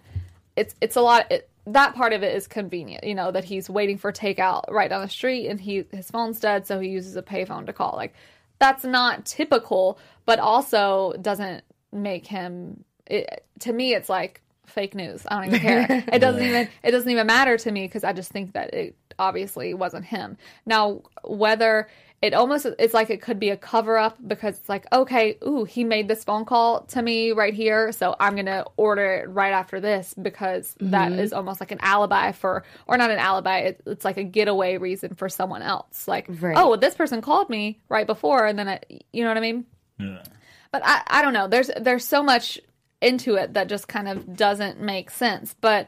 It's 0.56 0.74
it's 0.82 0.96
a 0.96 1.02
lot. 1.02 1.32
It, 1.32 1.50
that 1.68 1.94
part 1.94 2.14
of 2.14 2.24
it 2.24 2.36
is 2.36 2.48
convenient, 2.48 3.04
you 3.04 3.14
know, 3.14 3.32
that 3.32 3.44
he's 3.44 3.70
waiting 3.70 3.98
for 3.98 4.12
takeout 4.12 4.64
right 4.72 4.90
down 4.90 5.02
the 5.02 5.10
street 5.10 5.48
and 5.48 5.60
he 5.60 5.86
his 5.92 6.10
phone's 6.10 6.40
dead, 6.40 6.66
so 6.66 6.80
he 6.80 6.90
uses 6.90 7.16
a 7.16 7.22
payphone 7.22 7.66
to 7.66 7.74
call. 7.74 7.94
Like 7.96 8.14
that's 8.60 8.84
not 8.84 9.26
typical, 9.26 10.00
but 10.26 10.40
also 10.40 11.14
doesn't 11.22 11.64
make 11.92 12.26
him. 12.26 12.84
It, 13.12 13.46
to 13.60 13.74
me, 13.74 13.94
it's 13.94 14.10
like 14.10 14.42
fake 14.72 14.96
news. 14.96 15.24
I 15.28 15.36
don't 15.36 15.46
even 15.54 15.60
care. 15.60 16.04
It 16.14 16.20
doesn't 16.20 16.44
even 16.44 16.70
it 16.84 16.92
doesn't 16.92 17.10
even 17.10 17.28
matter 17.28 17.58
to 17.58 17.72
me 17.72 17.86
because 17.86 18.04
I 18.04 18.14
just 18.14 18.32
think 18.32 18.54
that 18.54 18.74
it 18.74 18.96
obviously 19.20 19.74
wasn't 19.74 20.06
him. 20.06 20.38
Now 20.66 21.02
whether 21.24 21.90
it 22.22 22.34
almost 22.36 22.68
it's 22.78 22.94
like 22.94 23.10
it 23.10 23.22
could 23.22 23.40
be 23.40 23.50
a 23.50 23.58
cover 23.58 23.98
up 23.98 24.18
because 24.26 24.58
it's 24.58 24.70
like 24.70 24.86
okay, 24.94 25.38
ooh, 25.46 25.64
he 25.64 25.84
made 25.84 26.08
this 26.08 26.24
phone 26.24 26.46
call 26.46 26.82
to 26.86 27.02
me 27.02 27.32
right 27.32 27.54
here, 27.54 27.92
so 27.92 28.16
I'm 28.20 28.36
gonna 28.36 28.66
order 28.78 29.16
it 29.16 29.30
right 29.30 29.52
after 29.52 29.80
this 29.80 30.14
because 30.14 30.76
that 30.82 31.12
mm-hmm. 31.12 31.20
is 31.20 31.34
almost 31.34 31.60
like 31.60 31.72
an 31.72 31.80
alibi 31.82 32.32
for 32.32 32.64
or 32.88 32.98
not 32.98 33.12
an 33.12 33.20
alibi. 33.20 33.60
It, 33.60 33.82
it's 33.86 34.06
like 34.06 34.18
a 34.18 34.24
getaway 34.24 34.78
reason 34.78 35.16
for 35.16 35.30
someone 35.30 35.62
else. 35.62 36.08
Like 36.08 36.28
Right. 36.30 36.56
oh, 36.58 36.70
well, 36.70 36.80
this 36.80 36.96
person 36.96 37.22
called 37.22 37.50
me 37.50 37.80
right 37.90 38.08
before, 38.08 38.46
and 38.46 38.58
then 38.58 38.68
it, 38.68 39.04
you 39.12 39.24
know 39.24 39.30
what 39.30 39.38
I 39.38 39.42
mean 39.42 39.66
Yeah. 40.00 40.24
but 40.72 40.82
I, 40.86 41.02
I 41.08 41.22
don't 41.22 41.34
know 41.34 41.48
there's 41.48 41.72
there's 41.80 42.08
so 42.08 42.24
much 42.24 42.60
into 43.02 43.36
it 43.36 43.54
that 43.56 43.68
just 43.68 43.88
kind 43.88 44.08
of 44.08 44.36
doesn't 44.36 44.80
make 44.80 45.10
sense. 45.10 45.56
But 45.60 45.88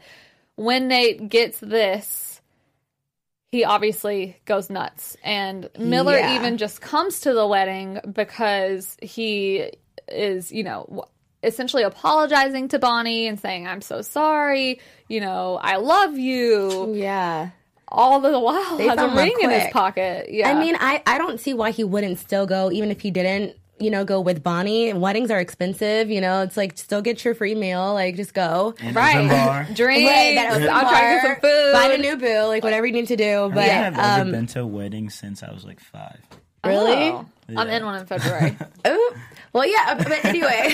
when 0.56 0.88
nate 0.88 1.30
gets 1.30 1.60
this 1.60 2.30
he 3.52 3.64
obviously 3.64 4.36
goes 4.46 4.70
nuts. 4.72 5.16
And 5.24 5.70
miller 5.78 6.18
Yeah. 6.18 6.36
even 6.38 6.58
just 6.58 6.82
comes 6.82 7.20
to 7.22 7.34
the 7.34 7.46
wedding 7.46 8.00
because 8.12 8.98
he 9.02 9.70
is 10.12 10.52
you 10.52 10.64
know 10.64 11.06
essentially 11.44 11.84
apologizing 11.84 12.68
to 12.70 12.80
bonnie 12.80 13.28
and 13.28 13.40
saying 13.40 13.68
i'm 13.68 13.82
so 13.82 14.02
sorry. 14.02 14.80
You 15.08 15.22
know 15.22 15.60
i 15.62 15.76
love 15.78 16.18
you. 16.18 16.94
Yeah. 16.96 17.50
all 17.90 18.20
the 18.22 18.40
while 18.40 18.78
They 18.78 18.88
has 18.88 18.98
a 18.98 19.08
ring 19.16 19.36
in 19.42 19.52
his 19.52 19.72
pocket. 19.72 20.30
Yeah. 20.32 20.50
I 20.50 20.60
mean, 20.60 20.76
I, 20.80 21.04
I 21.06 21.20
don't 21.20 21.40
see 21.40 21.54
why 21.54 21.70
he 21.70 21.84
wouldn't 21.84 22.18
still 22.18 22.48
go, 22.48 22.72
even 22.72 22.90
if 22.90 23.02
he 23.02 23.12
didn't, 23.12 23.56
you 23.84 23.92
know, 23.92 24.06
go 24.06 24.22
with 24.22 24.42
Bonnie. 24.44 24.94
Weddings 24.94 25.30
are 25.32 25.40
expensive, 25.40 26.10
you 26.10 26.22
know, 26.22 26.42
it's 26.42 26.58
like 26.58 26.78
still 26.78 27.02
get 27.02 27.24
your 27.26 27.36
free 27.36 27.56
meal, 27.56 27.94
like 27.94 28.16
just 28.16 28.34
go. 28.34 28.74
And 28.80 28.96
right 28.96 29.16
open 29.18 29.30
bar. 29.30 29.64
drinks 29.74 30.10
Right, 30.12 30.36
that 30.36 30.52
open 30.56 30.70
i'm 30.70 30.82
trying 30.88 31.22
to 31.22 31.28
get 31.28 31.42
some 31.42 31.50
food 31.50 31.72
Find 31.74 31.94
a 31.94 31.98
new 31.98 32.18
boo, 32.18 32.48
like 32.48 32.64
whatever 32.64 32.86
you 32.86 32.94
need 32.94 33.08
to 33.08 33.16
do. 33.18 33.50
But 33.54 33.64
I 33.64 33.68
But 33.68 33.72
have 33.72 34.00
ever 34.00 34.22
um, 34.22 34.32
been 34.32 34.48
to 34.48 34.62
a 34.62 34.66
wedding 34.66 35.10
since 35.10 35.44
I 35.44 35.52
was 35.52 35.66
like 35.66 35.80
five. 35.80 36.20
really, 36.66 36.94
Oh, 37.12 37.26
I'm 37.58 37.68
in 37.70 37.84
one 37.84 38.00
in 38.00 38.06
February. 38.06 38.58
oh, 38.86 39.16
well, 39.52 39.68
yeah. 39.68 39.96
But 39.96 40.24
anyway, 40.26 40.74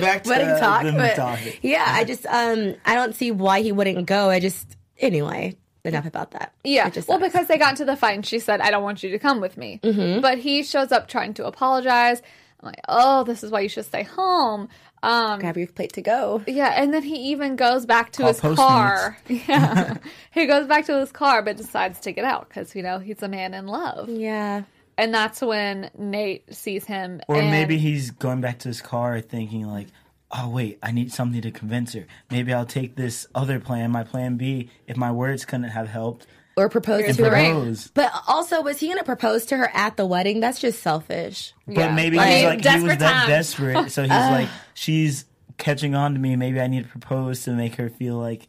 Back 0.00 0.22
to 0.22 0.30
wedding 0.30 0.48
talk. 0.60 0.84
the 0.84 0.92
But 0.92 1.16
topic. 1.16 1.58
yeah, 1.62 1.84
I 1.88 2.04
just 2.04 2.24
um, 2.26 2.76
I 2.86 2.94
don't 2.94 3.14
see 3.14 3.30
why 3.32 3.60
he 3.62 3.72
wouldn't 3.72 4.06
go. 4.06 4.30
I 4.30 4.38
just 4.40 4.76
anyway. 4.98 5.56
Enough 5.84 6.06
about 6.06 6.32
that. 6.32 6.52
Yeah. 6.64 6.90
Just 6.90 7.08
well, 7.08 7.18
sucks. 7.20 7.32
because 7.32 7.48
they 7.48 7.56
got 7.58 7.70
into 7.70 7.84
the 7.84 7.96
fight 7.96 8.14
and 8.16 8.26
she 8.26 8.38
said, 8.40 8.60
I 8.60 8.70
don't 8.70 8.82
want 8.82 9.02
you 9.02 9.10
to 9.10 9.18
come 9.18 9.40
with 9.40 9.56
me. 9.56 9.80
Mm-hmm. 9.82 10.20
But 10.20 10.38
he 10.38 10.62
shows 10.62 10.92
up 10.92 11.08
trying 11.08 11.34
to 11.34 11.46
apologize. 11.46 12.20
I'm 12.60 12.66
like, 12.66 12.80
oh, 12.88 13.24
this 13.24 13.44
is 13.44 13.50
why 13.50 13.60
you 13.60 13.68
should 13.68 13.84
stay 13.84 14.02
home. 14.02 14.68
Um, 15.02 15.38
grab 15.38 15.56
your 15.56 15.68
plate 15.68 15.92
to 15.92 16.02
go. 16.02 16.42
yeah. 16.48 16.72
And 16.82 16.92
then 16.92 17.04
he 17.04 17.30
even 17.30 17.54
goes 17.54 17.86
back 17.86 18.10
to 18.12 18.22
Call 18.22 18.28
his 18.32 18.40
car. 18.40 19.16
Postmates. 19.28 19.42
Yeah. 19.48 19.94
he 20.32 20.46
goes 20.46 20.66
back 20.66 20.86
to 20.86 20.98
his 20.98 21.12
car, 21.12 21.42
but 21.42 21.56
decides 21.56 22.00
to 22.00 22.12
get 22.12 22.24
out 22.24 22.48
because, 22.48 22.74
you 22.74 22.82
know, 22.82 22.98
he's 22.98 23.22
a 23.22 23.28
man 23.28 23.54
in 23.54 23.66
love. 23.68 24.08
Yeah. 24.08 24.62
And 24.96 25.14
that's 25.14 25.40
when 25.40 25.90
Nate 25.96 26.52
sees 26.52 26.84
him. 26.84 27.20
Or 27.28 27.36
and- 27.36 27.52
maybe 27.52 27.78
he's 27.78 28.10
going 28.10 28.40
back 28.40 28.58
to 28.60 28.68
his 28.68 28.80
car 28.80 29.20
thinking 29.20 29.64
like, 29.68 29.86
oh 30.30 30.48
wait, 30.50 30.78
I 30.82 30.90
need 30.92 31.12
something 31.12 31.40
to 31.42 31.50
convince 31.50 31.92
her. 31.94 32.06
Maybe 32.30 32.52
I'll 32.52 32.66
take 32.66 32.96
this 32.96 33.26
other 33.34 33.58
plan, 33.60 33.90
my 33.90 34.04
plan 34.04 34.36
B, 34.36 34.70
if 34.86 34.96
my 34.96 35.10
words 35.12 35.44
couldn't 35.44 35.70
have 35.70 35.88
helped. 35.88 36.26
Or 36.56 36.68
propose 36.68 37.02
Here's 37.02 37.16
to 37.16 37.22
the 37.22 37.30
her. 37.30 37.34
ring. 37.36 37.52
Propose. 37.54 37.88
But 37.94 38.10
also, 38.26 38.60
was 38.62 38.80
he 38.80 38.88
going 38.88 38.98
to 38.98 39.04
propose 39.04 39.46
to 39.46 39.56
her 39.56 39.70
at 39.74 39.96
the 39.96 40.04
wedding? 40.04 40.40
That's 40.40 40.58
just 40.60 40.82
selfish. 40.82 41.52
But 41.66 41.76
Yeah. 41.76 41.94
maybe 41.94 42.16
Like, 42.16 42.34
he's 42.34 42.44
like 42.44 42.64
he 42.64 42.80
was 42.82 42.96
that 42.98 43.12
times. 43.12 43.28
desperate, 43.28 43.90
so 43.92 44.02
he's 44.02 44.10
like, 44.10 44.48
she's 44.74 45.24
catching 45.56 45.94
on 45.94 46.14
to 46.14 46.18
me. 46.18 46.34
Maybe 46.34 46.60
I 46.60 46.66
need 46.66 46.82
to 46.84 46.88
propose 46.90 47.44
to 47.44 47.52
make 47.52 47.76
her 47.76 47.88
feel 47.88 48.16
like. 48.16 48.48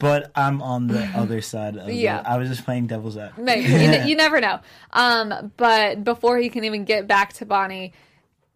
But 0.00 0.30
I'm 0.34 0.60
on 0.62 0.86
the 0.88 1.04
other 1.16 1.40
side 1.40 1.76
of 1.76 1.88
Yeah. 1.88 2.20
it. 2.20 2.26
I 2.26 2.36
was 2.36 2.48
just 2.48 2.64
playing 2.64 2.86
devil's 2.88 3.16
advocate. 3.16 3.44
Maybe 3.44 3.62
you, 3.68 3.78
ne- 3.78 4.08
you 4.10 4.16
never 4.16 4.40
know. 4.40 4.60
Um, 4.92 5.52
but 5.56 6.04
before 6.04 6.38
he 6.38 6.48
can 6.50 6.64
even 6.64 6.84
get 6.84 7.06
back 7.06 7.32
to 7.34 7.46
Bonnie, 7.46 7.92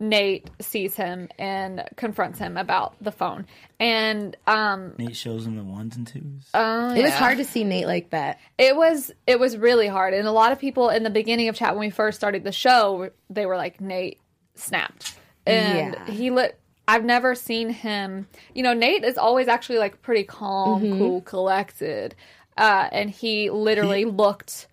Nate 0.02 0.50
sees 0.60 0.96
him 0.96 1.28
and 1.38 1.84
confronts 1.96 2.38
him 2.38 2.56
about 2.56 2.94
the 3.00 3.12
phone. 3.12 3.46
And 3.78 4.36
um, 4.48 4.94
Nate 4.98 5.16
shows 5.16 5.46
him 5.46 5.56
the 5.56 5.62
ones 5.62 5.96
and 5.96 6.06
twos. 6.06 6.48
oh, 6.52 6.92
It 6.94 7.02
was 7.02 7.12
hard 7.14 7.38
to 7.38 7.44
see 7.44 7.62
Nate 7.64 7.86
like 7.86 8.10
that. 8.10 8.40
It 8.58 8.74
was 8.76 9.12
it 9.26 9.38
was 9.38 9.56
really 9.56 9.86
hard, 9.88 10.12
and 10.12 10.26
a 10.26 10.32
lot 10.32 10.50
of 10.52 10.58
people 10.58 10.88
in 10.90 11.04
the 11.04 11.10
beginning 11.10 11.48
of 11.48 11.54
chat 11.54 11.74
when 11.76 11.86
we 11.86 11.90
first 11.90 12.18
started 12.18 12.42
the 12.44 12.52
show, 12.52 13.10
they 13.30 13.46
were 13.46 13.56
like 13.56 13.80
Nate 13.80 14.18
snapped, 14.56 15.16
and 15.46 15.94
Yeah. 15.94 16.10
he 16.12 16.30
lit. 16.30 16.58
I've 16.88 17.04
never 17.04 17.36
seen 17.36 17.70
him. 17.70 18.26
You 18.54 18.64
know, 18.64 18.74
Nate 18.74 19.04
is 19.04 19.16
always 19.16 19.46
actually 19.46 19.78
like 19.78 20.02
pretty 20.02 20.24
calm, 20.24 20.82
Mm-hmm. 20.82 20.98
cool, 20.98 21.20
collected, 21.20 22.16
uh, 22.56 22.88
and 22.90 23.08
he 23.08 23.50
literally 23.50 24.04
looked 24.04 24.66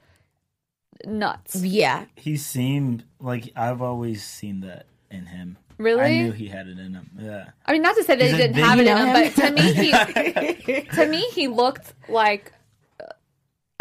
nuts. 1.05 1.55
Yeah. 1.63 2.05
he 2.15 2.35
seemed 2.35 3.03
like 3.19 3.51
I've 3.55 3.81
always 3.81 4.23
seen 4.23 4.61
that 4.61 4.85
in 5.11 5.25
him. 5.25 5.57
Really? 5.77 6.01
I 6.01 6.21
knew 6.23 6.31
he 6.33 6.47
had 6.47 6.67
it 6.67 6.77
in 6.77 6.93
him. 6.93 7.09
Yeah. 7.17 7.49
I 7.65 7.71
mean, 7.73 7.81
not 7.81 7.95
to 7.95 8.03
say 8.03 8.15
that 8.15 8.29
he 8.29 8.35
didn't 8.35 8.55
big- 8.55 8.63
have 8.65 8.79
it 8.79 8.87
in 8.87 8.97
him, 8.97 9.07
him? 9.07 9.13
but 9.13 9.41
to 9.41 9.51
me, 9.51 9.73
he 9.73 10.81
to 10.95 11.05
me 11.07 11.21
he 11.33 11.47
looked 11.47 11.93
like. 12.09 12.51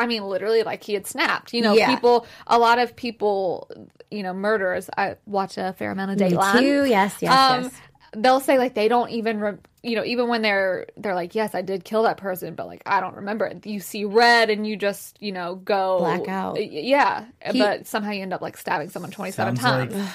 I 0.01 0.07
mean, 0.07 0.23
literally, 0.25 0.63
like 0.63 0.85
he 0.85 0.95
had 0.95 1.07
snapped. 1.09 1.53
You 1.53 1.61
know, 1.63 1.75
Yeah. 1.75 1.93
people. 1.93 2.25
A 2.47 2.57
lot 2.59 2.79
of 2.79 2.95
people, 2.95 3.69
you 4.13 4.23
know, 4.23 4.33
murderers. 4.33 4.89
I 4.97 5.17
watch 5.27 5.59
a 5.59 5.73
fair 5.77 5.91
amount 5.91 6.13
of 6.13 6.21
Me 6.21 6.31
Dateline. 6.37 6.61
too. 6.61 6.85
Yes, 6.85 7.17
yes, 7.21 7.33
um, 7.37 7.63
yes. 7.65 7.73
They'll 8.17 8.39
say 8.41 8.59
like 8.59 8.75
they 8.75 8.87
don't 8.87 9.11
even, 9.11 9.41
re- 9.41 9.59
you 9.83 9.97
know, 9.97 10.05
even 10.05 10.29
when 10.29 10.41
they're 10.43 10.87
they're 10.97 11.17
like, 11.17 11.35
yes, 11.35 11.53
I 11.55 11.63
did 11.63 11.85
kill 11.85 12.05
that 12.05 12.17
person, 12.17 12.55
but 12.55 12.69
like 12.69 12.83
I 12.87 13.01
don't 13.01 13.17
remember 13.17 13.45
it. 13.47 13.67
You 13.67 13.81
see 13.81 14.05
red 14.05 14.51
and 14.51 14.65
you 14.65 14.77
just, 14.77 15.21
you 15.21 15.33
know, 15.33 15.57
go 15.57 15.99
Black 15.99 16.29
out. 16.29 16.65
Yeah, 16.65 17.25
He- 17.51 17.59
but 17.59 17.89
somehow 17.89 18.13
you 18.13 18.23
end 18.23 18.33
up 18.33 18.41
like 18.41 18.57
stabbing 18.57 18.91
someone 18.91 19.11
twenty 19.11 19.33
seven 19.33 19.57
times. 19.57 19.93
like 19.95 20.09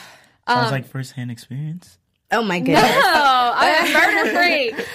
Um, 0.47 0.59
sounds 0.59 0.71
like 0.71 0.85
firsthand 0.85 1.31
experience. 1.31 1.97
Oh 2.31 2.41
my 2.43 2.59
goodness. 2.59 2.83
Oh, 2.95 3.53
I'm 3.55 3.93
murder 4.25 4.31
free. 4.35 4.85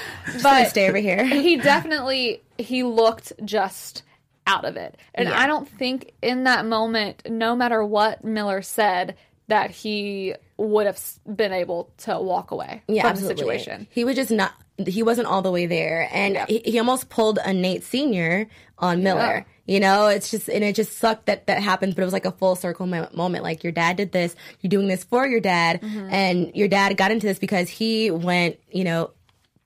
But 0.43 0.69
stay 0.69 0.89
over 0.89 0.99
here. 0.99 1.25
he 1.25 1.57
definitely 1.57 2.43
he 2.59 2.83
looked 2.83 3.33
just 3.45 4.03
out 4.47 4.65
of 4.65 4.77
it. 4.77 4.97
And 5.15 5.29
Yeah. 5.29 5.39
I 5.41 5.47
don't 5.47 5.69
think 5.69 6.13
in 6.23 6.45
that 6.45 6.67
moment, 6.67 7.23
no 7.29 7.55
matter 7.55 7.85
what 7.85 8.25
Miller 8.25 8.63
said, 8.63 9.17
that 9.47 9.71
he 9.71 10.35
would 10.57 10.87
have 10.87 11.01
been 11.35 11.53
able 11.53 11.91
to 11.99 12.19
walk 12.21 12.51
away 12.51 12.83
Yeah, 12.89 13.03
from 13.03 13.11
absolutely. 13.13 13.35
the 13.35 13.39
situation. 13.39 13.87
He 13.91 14.05
was 14.05 14.17
just 14.17 14.31
not. 14.31 14.53
He 14.87 15.03
wasn't 15.03 15.27
all 15.29 15.43
the 15.43 15.51
way 15.51 15.67
there, 15.67 16.09
and 16.13 16.37
he, 16.49 16.61
he 16.65 16.79
almost 16.79 17.09
pulled 17.09 17.39
a 17.45 17.53
Nate 17.53 17.83
Senior 17.83 18.47
on 18.79 19.03
Miller. 19.03 19.47
You 19.69 19.79
know, 19.81 20.07
it's 20.09 20.31
just 20.31 20.49
and 20.49 20.65
it 20.65 20.75
just 20.75 20.97
sucked 20.99 21.27
that 21.27 21.47
that 21.47 21.63
happened, 21.63 21.95
but 21.95 22.03
it 22.03 22.05
was 22.07 22.15
like 22.15 22.25
a 22.25 22.33
full 22.33 22.57
circle 22.57 22.87
mo- 22.87 23.09
moment. 23.13 23.45
Like 23.45 23.63
your 23.63 23.73
dad 23.73 23.97
did 23.99 24.11
this, 24.13 24.35
you're 24.61 24.71
doing 24.71 24.89
this 24.89 25.05
for 25.05 25.27
your 25.27 25.41
dad, 25.41 25.83
Mm-hmm. 25.83 26.09
and 26.11 26.57
your 26.57 26.69
dad 26.69 26.97
got 26.97 27.11
into 27.11 27.27
this 27.27 27.39
because 27.39 27.69
he 27.69 28.11
went, 28.11 28.59
you 28.73 28.83
know, 28.85 29.11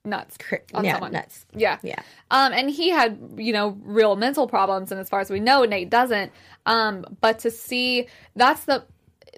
Nuts. 0.05 0.37
on 0.75 0.85
yeah, 0.85 0.95
someone. 0.95 1.13
nuts. 1.13 1.47
Yeah. 1.55 1.79
Yeah. 1.85 2.03
Um, 2.33 2.53
and 2.53 2.69
he 2.69 2.91
had, 2.91 3.17
you 3.37 3.53
know, 3.53 3.79
real 3.85 4.17
mental 4.17 4.49
problems. 4.49 4.91
And 4.91 5.01
as 5.01 5.09
far 5.09 5.21
as 5.21 5.31
we 5.31 5.39
know, 5.39 5.63
Nate 5.65 5.91
doesn't. 5.91 6.33
Um, 6.67 7.07
but 7.21 7.39
to 7.41 7.53
see 7.53 8.09
that's 8.35 8.65
the, 8.65 8.85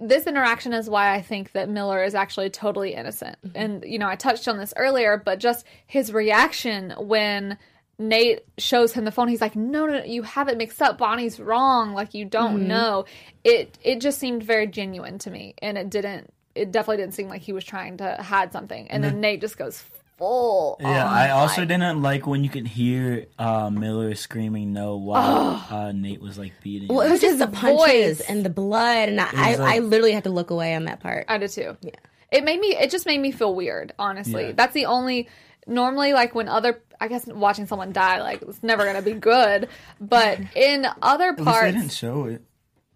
this 0.01 0.27
interaction 0.27 0.73
is 0.73 0.89
why 0.89 1.13
I 1.15 1.21
think 1.21 1.53
that 1.53 1.69
Miller 1.69 2.03
is 2.03 2.15
actually 2.15 2.49
totally 2.49 2.95
innocent. 2.95 3.37
Mm-hmm. 3.47 3.57
And, 3.59 3.85
you 3.85 3.99
know, 3.99 4.09
I 4.09 4.17
touched 4.17 4.49
on 4.49 4.57
this 4.57 4.73
earlier, 4.79 5.21
but 5.23 5.39
just 5.39 5.67
his 5.87 6.11
reaction 6.15 6.95
when 6.97 7.59
Nate 7.99 8.41
shows 8.59 8.93
him 8.93 9.05
the 9.05 9.13
phone, 9.13 9.29
he's 9.29 9.41
like, 9.41 9.55
no, 9.57 9.87
no, 9.87 9.99
no, 9.99 10.05
you 10.05 10.23
have 10.23 10.49
it 10.49 10.57
mixed 10.59 10.83
up. 10.83 10.99
Bonnie's 10.99 11.39
wrong. 11.39 11.93
Like, 11.95 12.13
you 12.15 12.25
don't 12.25 12.59
Mm-hmm. 12.59 12.69
know. 12.69 13.05
It, 13.45 13.79
it 13.83 14.01
just 14.01 14.19
seemed 14.19 14.43
very 14.43 14.67
genuine 14.67 15.19
to 15.21 15.31
me. 15.31 15.55
And 15.63 15.79
it 15.79 15.91
didn't, 15.91 16.33
it 16.55 16.73
definitely 16.73 16.99
didn't 16.99 17.15
seem 17.15 17.29
like 17.29 17.43
he 17.43 17.53
was 17.53 17.65
trying 17.65 17.99
to 17.99 18.17
hide 18.17 18.53
something. 18.53 18.91
And 18.91 19.03
then 19.05 19.21
Nate 19.21 19.41
just 19.41 19.57
goes 19.57 19.83
full. 20.19 20.77
Yeah, 20.81 21.09
I 21.09 21.31
also 21.31 21.61
like- 21.63 21.69
didn't 21.69 22.03
like 22.03 22.27
when 22.27 22.43
you 22.45 22.51
could 22.51 22.67
hear 22.67 23.27
uh, 23.39 23.71
Miller 23.71 24.15
screaming 24.15 24.73
no 24.73 24.97
while 24.97 25.65
uh, 25.71 25.93
Nate 25.93 26.21
was 26.21 26.39
like 26.39 26.53
beating. 26.63 26.89
Well, 26.89 27.01
it 27.07 27.11
was 27.11 27.21
just 27.21 27.39
the 27.39 27.47
His 27.49 27.59
punches 27.59 28.19
voice. 28.19 28.29
and 28.29 28.45
the 28.45 28.51
blood, 28.51 29.09
and 29.09 29.21
I, 29.21 29.29
I, 29.33 29.55
like- 29.57 29.75
I 29.75 29.79
literally 29.81 30.13
had 30.13 30.25
to 30.25 30.31
look 30.31 30.51
away 30.51 30.75
on 30.75 30.85
that 30.85 31.01
part. 31.01 31.27
I 31.29 31.39
did 31.39 31.51
too. 31.51 31.77
Yeah. 31.81 31.91
It 32.33 32.43
made 32.43 32.59
me 32.59 32.75
it 32.77 32.91
just 32.91 33.07
made 33.07 33.21
me 33.21 33.31
feel 33.31 33.55
weird, 33.55 33.93
honestly. 33.99 34.47
Yeah. 34.47 34.53
That's 34.53 34.75
the 34.75 34.87
only 34.87 35.29
normally 35.67 36.13
like 36.13 36.35
when 36.35 36.49
other 36.49 36.83
I 37.01 37.09
guess 37.09 37.27
watching 37.27 37.67
someone 37.67 37.93
die 37.93 38.21
like 38.21 38.43
it's 38.43 38.63
never 38.63 38.85
going 38.85 38.97
to 38.97 39.03
be 39.03 39.13
good, 39.15 39.69
but 40.01 40.39
in 40.57 40.87
other 41.03 41.35
parts 41.35 41.63
they 41.63 41.73
didn't 41.73 41.93
show 41.93 42.25
it. 42.25 42.43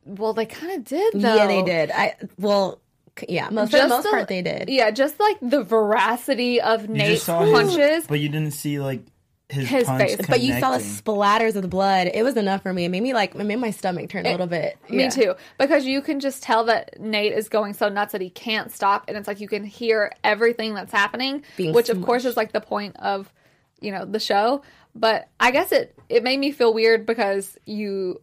well 0.04 0.32
they 0.32 0.46
kind 0.46 0.78
of 0.78 0.84
did 0.84 1.14
though. 1.14 1.34
Yeah, 1.34 1.46
they 1.46 1.62
did. 1.62 1.90
I 1.90 2.14
well, 2.38 2.80
Yeah, 3.28 3.50
most, 3.50 3.70
for 3.72 3.78
the 3.78 3.88
most 3.88 4.08
part 4.08 4.28
they 4.28 4.42
did. 4.42 4.68
Yeah, 4.68 4.90
just 4.90 5.18
like 5.18 5.36
the 5.42 5.62
veracity 5.64 6.60
of 6.60 6.82
You 6.82 6.88
Nate's 6.88 7.10
just 7.14 7.26
saw 7.26 7.42
his- 7.44 7.52
punches. 7.52 8.06
but 8.06 8.20
you 8.20 8.28
didn't 8.28 8.52
see 8.52 8.78
like 8.80 9.00
his, 9.48 9.68
His 9.68 9.84
punch 9.84 10.02
face. 10.02 10.26
But 10.28 10.40
you 10.40 10.58
saw 10.60 10.72
the 10.76 10.84
splatters 10.84 11.56
of 11.56 11.62
the 11.62 11.68
blood. 11.68 12.10
It 12.12 12.22
was 12.22 12.36
enough 12.36 12.62
for 12.62 12.72
me. 12.72 12.84
It 12.84 12.90
made 12.90 13.02
me 13.02 13.14
like 13.14 13.34
it 13.34 13.44
made 13.44 13.56
my 13.56 13.70
stomach 13.70 14.10
turn 14.10 14.26
a 14.26 14.30
little 14.30 14.46
bit. 14.46 14.76
Me 14.90 15.04
Yeah. 15.04 15.08
too. 15.08 15.34
Because 15.58 15.86
you 15.86 16.02
can 16.02 16.20
just 16.20 16.42
tell 16.42 16.64
that 16.64 17.00
Nate 17.00 17.32
is 17.32 17.48
going 17.48 17.72
so 17.72 17.88
nuts 17.88 18.12
that 18.12 18.20
he 18.20 18.28
can't 18.28 18.70
stop. 18.70 19.04
And 19.08 19.16
it's 19.16 19.26
like 19.26 19.40
you 19.40 19.48
can 19.48 19.64
hear 19.64 20.12
everything 20.22 20.74
that's 20.74 20.92
happening, 20.92 21.44
Being 21.56 21.72
which 21.72 21.88
of 21.88 22.02
course 22.02 22.26
is 22.26 22.36
like 22.36 22.52
the 22.52 22.60
point 22.60 22.96
of, 22.98 23.32
you 23.80 23.90
know, 23.90 24.04
the 24.04 24.20
show. 24.20 24.62
But 24.94 25.28
I 25.40 25.50
guess 25.50 25.72
it, 25.72 25.98
it 26.08 26.22
made 26.22 26.38
me 26.40 26.50
feel 26.50 26.74
weird 26.74 27.06
because 27.06 27.56
you, 27.64 28.20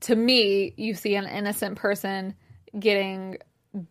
to 0.00 0.16
me, 0.16 0.74
you 0.76 0.94
see 0.94 1.14
an 1.14 1.26
innocent 1.26 1.76
person 1.76 2.34
getting 2.78 3.38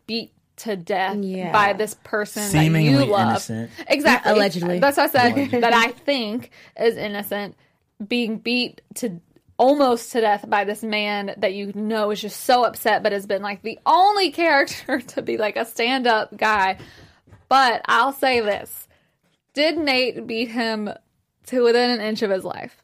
beat 0.05 0.33
to 0.59 0.75
death 0.75 1.17
Yeah. 1.17 1.51
by 1.51 1.73
this 1.73 1.95
person 2.03 2.43
that 2.43 2.49
Seemingly 2.51 2.91
you 3.05 3.05
love. 3.11 3.29
innocent. 3.31 3.71
Exactly. 3.87 4.31
Allegedly. 4.31 4.79
That's 4.79 4.97
what 4.97 5.15
I 5.15 5.31
said 5.33 5.61
that 5.61 5.73
I 5.73 5.87
think 5.91 6.51
is 6.79 6.95
innocent 6.97 7.55
being 8.07 8.37
beat 8.37 8.81
to 8.95 9.19
almost 9.57 10.13
to 10.13 10.21
death 10.21 10.45
by 10.49 10.63
this 10.63 10.83
man 10.83 11.33
that 11.37 11.53
you 11.53 11.71
know 11.75 12.11
is 12.11 12.21
just 12.21 12.41
so 12.45 12.63
upset 12.63 13.03
but 13.03 13.11
has 13.11 13.25
been 13.25 13.41
like 13.41 13.61
the 13.61 13.77
only 13.85 14.31
character 14.31 15.01
to 15.07 15.21
be 15.21 15.37
like 15.37 15.57
a 15.57 15.65
stand-up 15.65 16.35
guy. 16.37 16.77
But 17.49 17.81
I'll 17.85 18.13
say 18.13 18.39
this. 18.39 18.87
Did 19.53 19.77
Nate 19.77 20.25
beat 20.27 20.49
him 20.49 20.89
to 21.47 21.63
within 21.63 21.89
an 21.89 21.99
inch 21.99 22.21
of 22.21 22.29
his 22.31 22.45
life? 22.45 22.81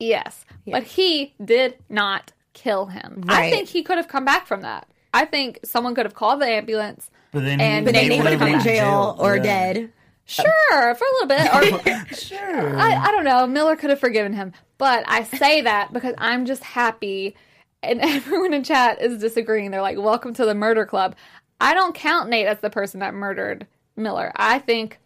Yes. 0.00 0.44
But 0.66 0.82
he 0.84 1.34
did 1.44 1.76
not 1.88 2.32
kill 2.52 2.86
him. 2.86 3.24
I 3.28 3.50
think 3.50 3.68
he 3.68 3.82
could 3.82 3.96
have 3.98 4.08
come 4.08 4.24
back 4.24 4.46
from 4.46 4.62
that. 4.62 4.88
I 5.18 5.24
think 5.24 5.58
someone 5.64 5.94
could 5.96 6.06
have 6.06 6.14
called 6.14 6.40
the 6.40 6.46
ambulance. 6.46 7.10
But 7.32 7.44
then, 7.44 7.60
And 7.60 7.84
But 7.84 7.94
Nate 7.94 8.08
Nate 8.08 8.18
would 8.18 8.24
would've 8.24 8.38
been 8.38 8.48
in 8.48 8.54
been 8.54 8.62
jail 8.62 9.16
or 9.18 9.36
Yeah. 9.36 9.42
dead. 9.42 9.92
Sure, 10.26 10.94
for 10.94 11.04
a 11.04 11.12
little 11.14 11.26
bit. 11.26 11.54
Or 11.54 12.14
Sure. 12.14 12.78
I, 12.78 12.94
I 13.08 13.10
don't 13.10 13.24
know. 13.24 13.46
Miller 13.46 13.74
could 13.76 13.90
have 13.90 13.98
forgiven 13.98 14.32
him, 14.32 14.52
but 14.76 15.02
I 15.08 15.24
say 15.24 15.62
that 15.62 15.92
because 15.92 16.14
I'm 16.18 16.44
just 16.46 16.62
happy, 16.62 17.34
and 17.82 18.00
everyone 18.02 18.54
in 18.54 18.62
chat 18.62 19.00
is 19.02 19.18
disagreeing. 19.18 19.70
They're 19.70 19.82
like, 19.82 19.98
"Welcome 19.98 20.34
to 20.34 20.44
the 20.44 20.54
murder 20.54 20.86
club." 20.86 21.16
I 21.60 21.74
don't 21.74 21.94
count 21.94 22.28
Nate 22.28 22.46
as 22.46 22.60
the 22.60 22.70
person 22.70 23.00
that 23.00 23.14
murdered 23.14 23.66
Miller. 23.96 24.30
I 24.36 24.58
think, 24.60 24.98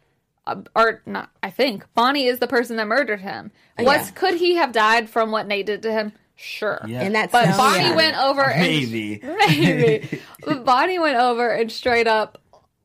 uh, 0.46 0.56
or 0.76 1.00
not. 1.06 1.30
I 1.42 1.50
think 1.50 1.86
Bonnie 1.94 2.26
is 2.26 2.40
the 2.40 2.46
person 2.48 2.76
that 2.76 2.86
murdered 2.88 3.20
him. 3.20 3.50
What's 3.78 4.10
could 4.10 4.34
he 4.34 4.56
have 4.56 4.72
died 4.72 5.08
from 5.08 5.30
what 5.30 5.46
Nate 5.46 5.66
did 5.66 5.82
to 5.84 5.92
him? 5.92 6.12
Sure. 6.42 6.80
Yeah. 6.86 7.02
And 7.02 7.14
that's 7.14 7.30
But 7.32 7.52
so- 7.52 7.56
Bonnie 7.56 7.84
yeah. 7.84 7.94
went 7.96 8.16
over 8.18 8.42
and 8.42 8.60
Maybe. 8.60 9.20
maybe. 9.48 10.20
But 10.44 10.64
Bonnie 10.64 10.98
went 10.98 11.16
over 11.16 11.48
and 11.50 11.70
straight 11.70 12.08
up, 12.08 12.38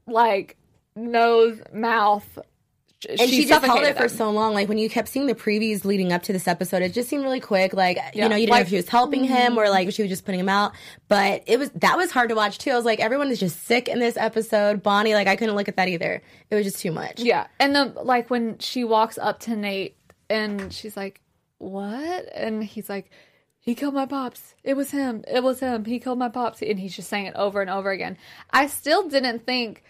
like 0.05 0.55
nose, 0.95 1.59
mouth. 1.73 2.37
and 3.09 3.19
she, 3.19 3.45
just 3.45 3.49
held 3.49 3.63
suffocated 3.63 3.89
it 3.89 3.97
for 3.97 4.07
so 4.09 4.29
long. 4.31 4.53
Like 4.53 4.67
when 4.69 4.77
you 4.77 4.89
kept 4.89 5.07
seeing 5.07 5.25
the 5.25 5.33
previews 5.35 5.85
leading 5.85 6.11
up 6.13 6.21
to 6.23 6.33
this 6.33 6.47
episode, 6.47 6.81
it 6.83 6.93
just 6.93 7.09
seemed 7.09 7.23
really 7.23 7.39
quick. 7.39 7.73
Like 7.73 7.97
Yeah. 7.97 8.09
you 8.13 8.29
know, 8.29 8.35
you 8.35 8.45
didn't 8.45 8.51
Like- 8.51 8.59
know 8.59 8.61
if 8.63 8.69
she 8.69 8.75
was 8.75 8.89
helping 8.89 9.23
him 9.23 9.57
or 9.57 9.63
mm-hmm. 9.63 9.71
like 9.71 9.91
she 9.91 10.03
was 10.03 10.09
just 10.09 10.23
putting 10.25 10.39
him 10.39 10.49
out. 10.49 10.73
But 11.07 11.43
it 11.47 11.57
was 11.57 11.71
that 11.75 11.97
was 11.97 12.11
hard 12.11 12.29
to 12.29 12.35
watch 12.35 12.59
too. 12.59 12.69
I 12.71 12.75
was 12.75 12.85
like, 12.85 12.99
everyone 12.99 13.31
is 13.31 13.39
just 13.39 13.63
sick 13.65 13.87
in 13.87 13.97
this 13.99 14.17
episode. 14.17 14.83
Bonnie, 14.83 15.15
like 15.15 15.27
I 15.27 15.35
couldn't 15.35 15.55
look 15.55 15.67
at 15.67 15.77
that 15.77 15.87
either. 15.87 16.21
It 16.51 16.55
was 16.55 16.63
just 16.65 16.79
too 16.79 16.91
much. 16.91 17.19
Yeah, 17.21 17.47
and 17.59 17.75
the 17.75 17.85
like 18.03 18.29
when 18.29 18.59
she 18.59 18.83
walks 18.83 19.17
up 19.17 19.39
to 19.41 19.55
Nate 19.55 19.95
and 20.29 20.71
she's 20.73 20.95
like, 20.97 21.21
"What?" 21.59 22.25
and 22.35 22.63
he's 22.63 22.89
like, 22.89 23.09
"He 23.67 23.75
killed 23.75 23.93
my 23.93 24.05
pops. 24.05 24.55
It 24.63 24.75
was 24.75 24.91
him. 24.91 25.23
It 25.27 25.43
was 25.43 25.59
him. 25.59 25.83
He 25.85 25.99
killed 25.99 26.17
my 26.17 26.29
pops." 26.29 26.61
And 26.63 26.79
he's 26.79 26.95
just 26.95 27.09
saying 27.09 27.25
it 27.27 27.35
over 27.35 27.61
and 27.61 27.69
over 27.69 27.91
again. 27.91 28.17
I 28.49 28.65
still 28.67 29.07
didn't 29.09 29.45
think. 29.45 29.83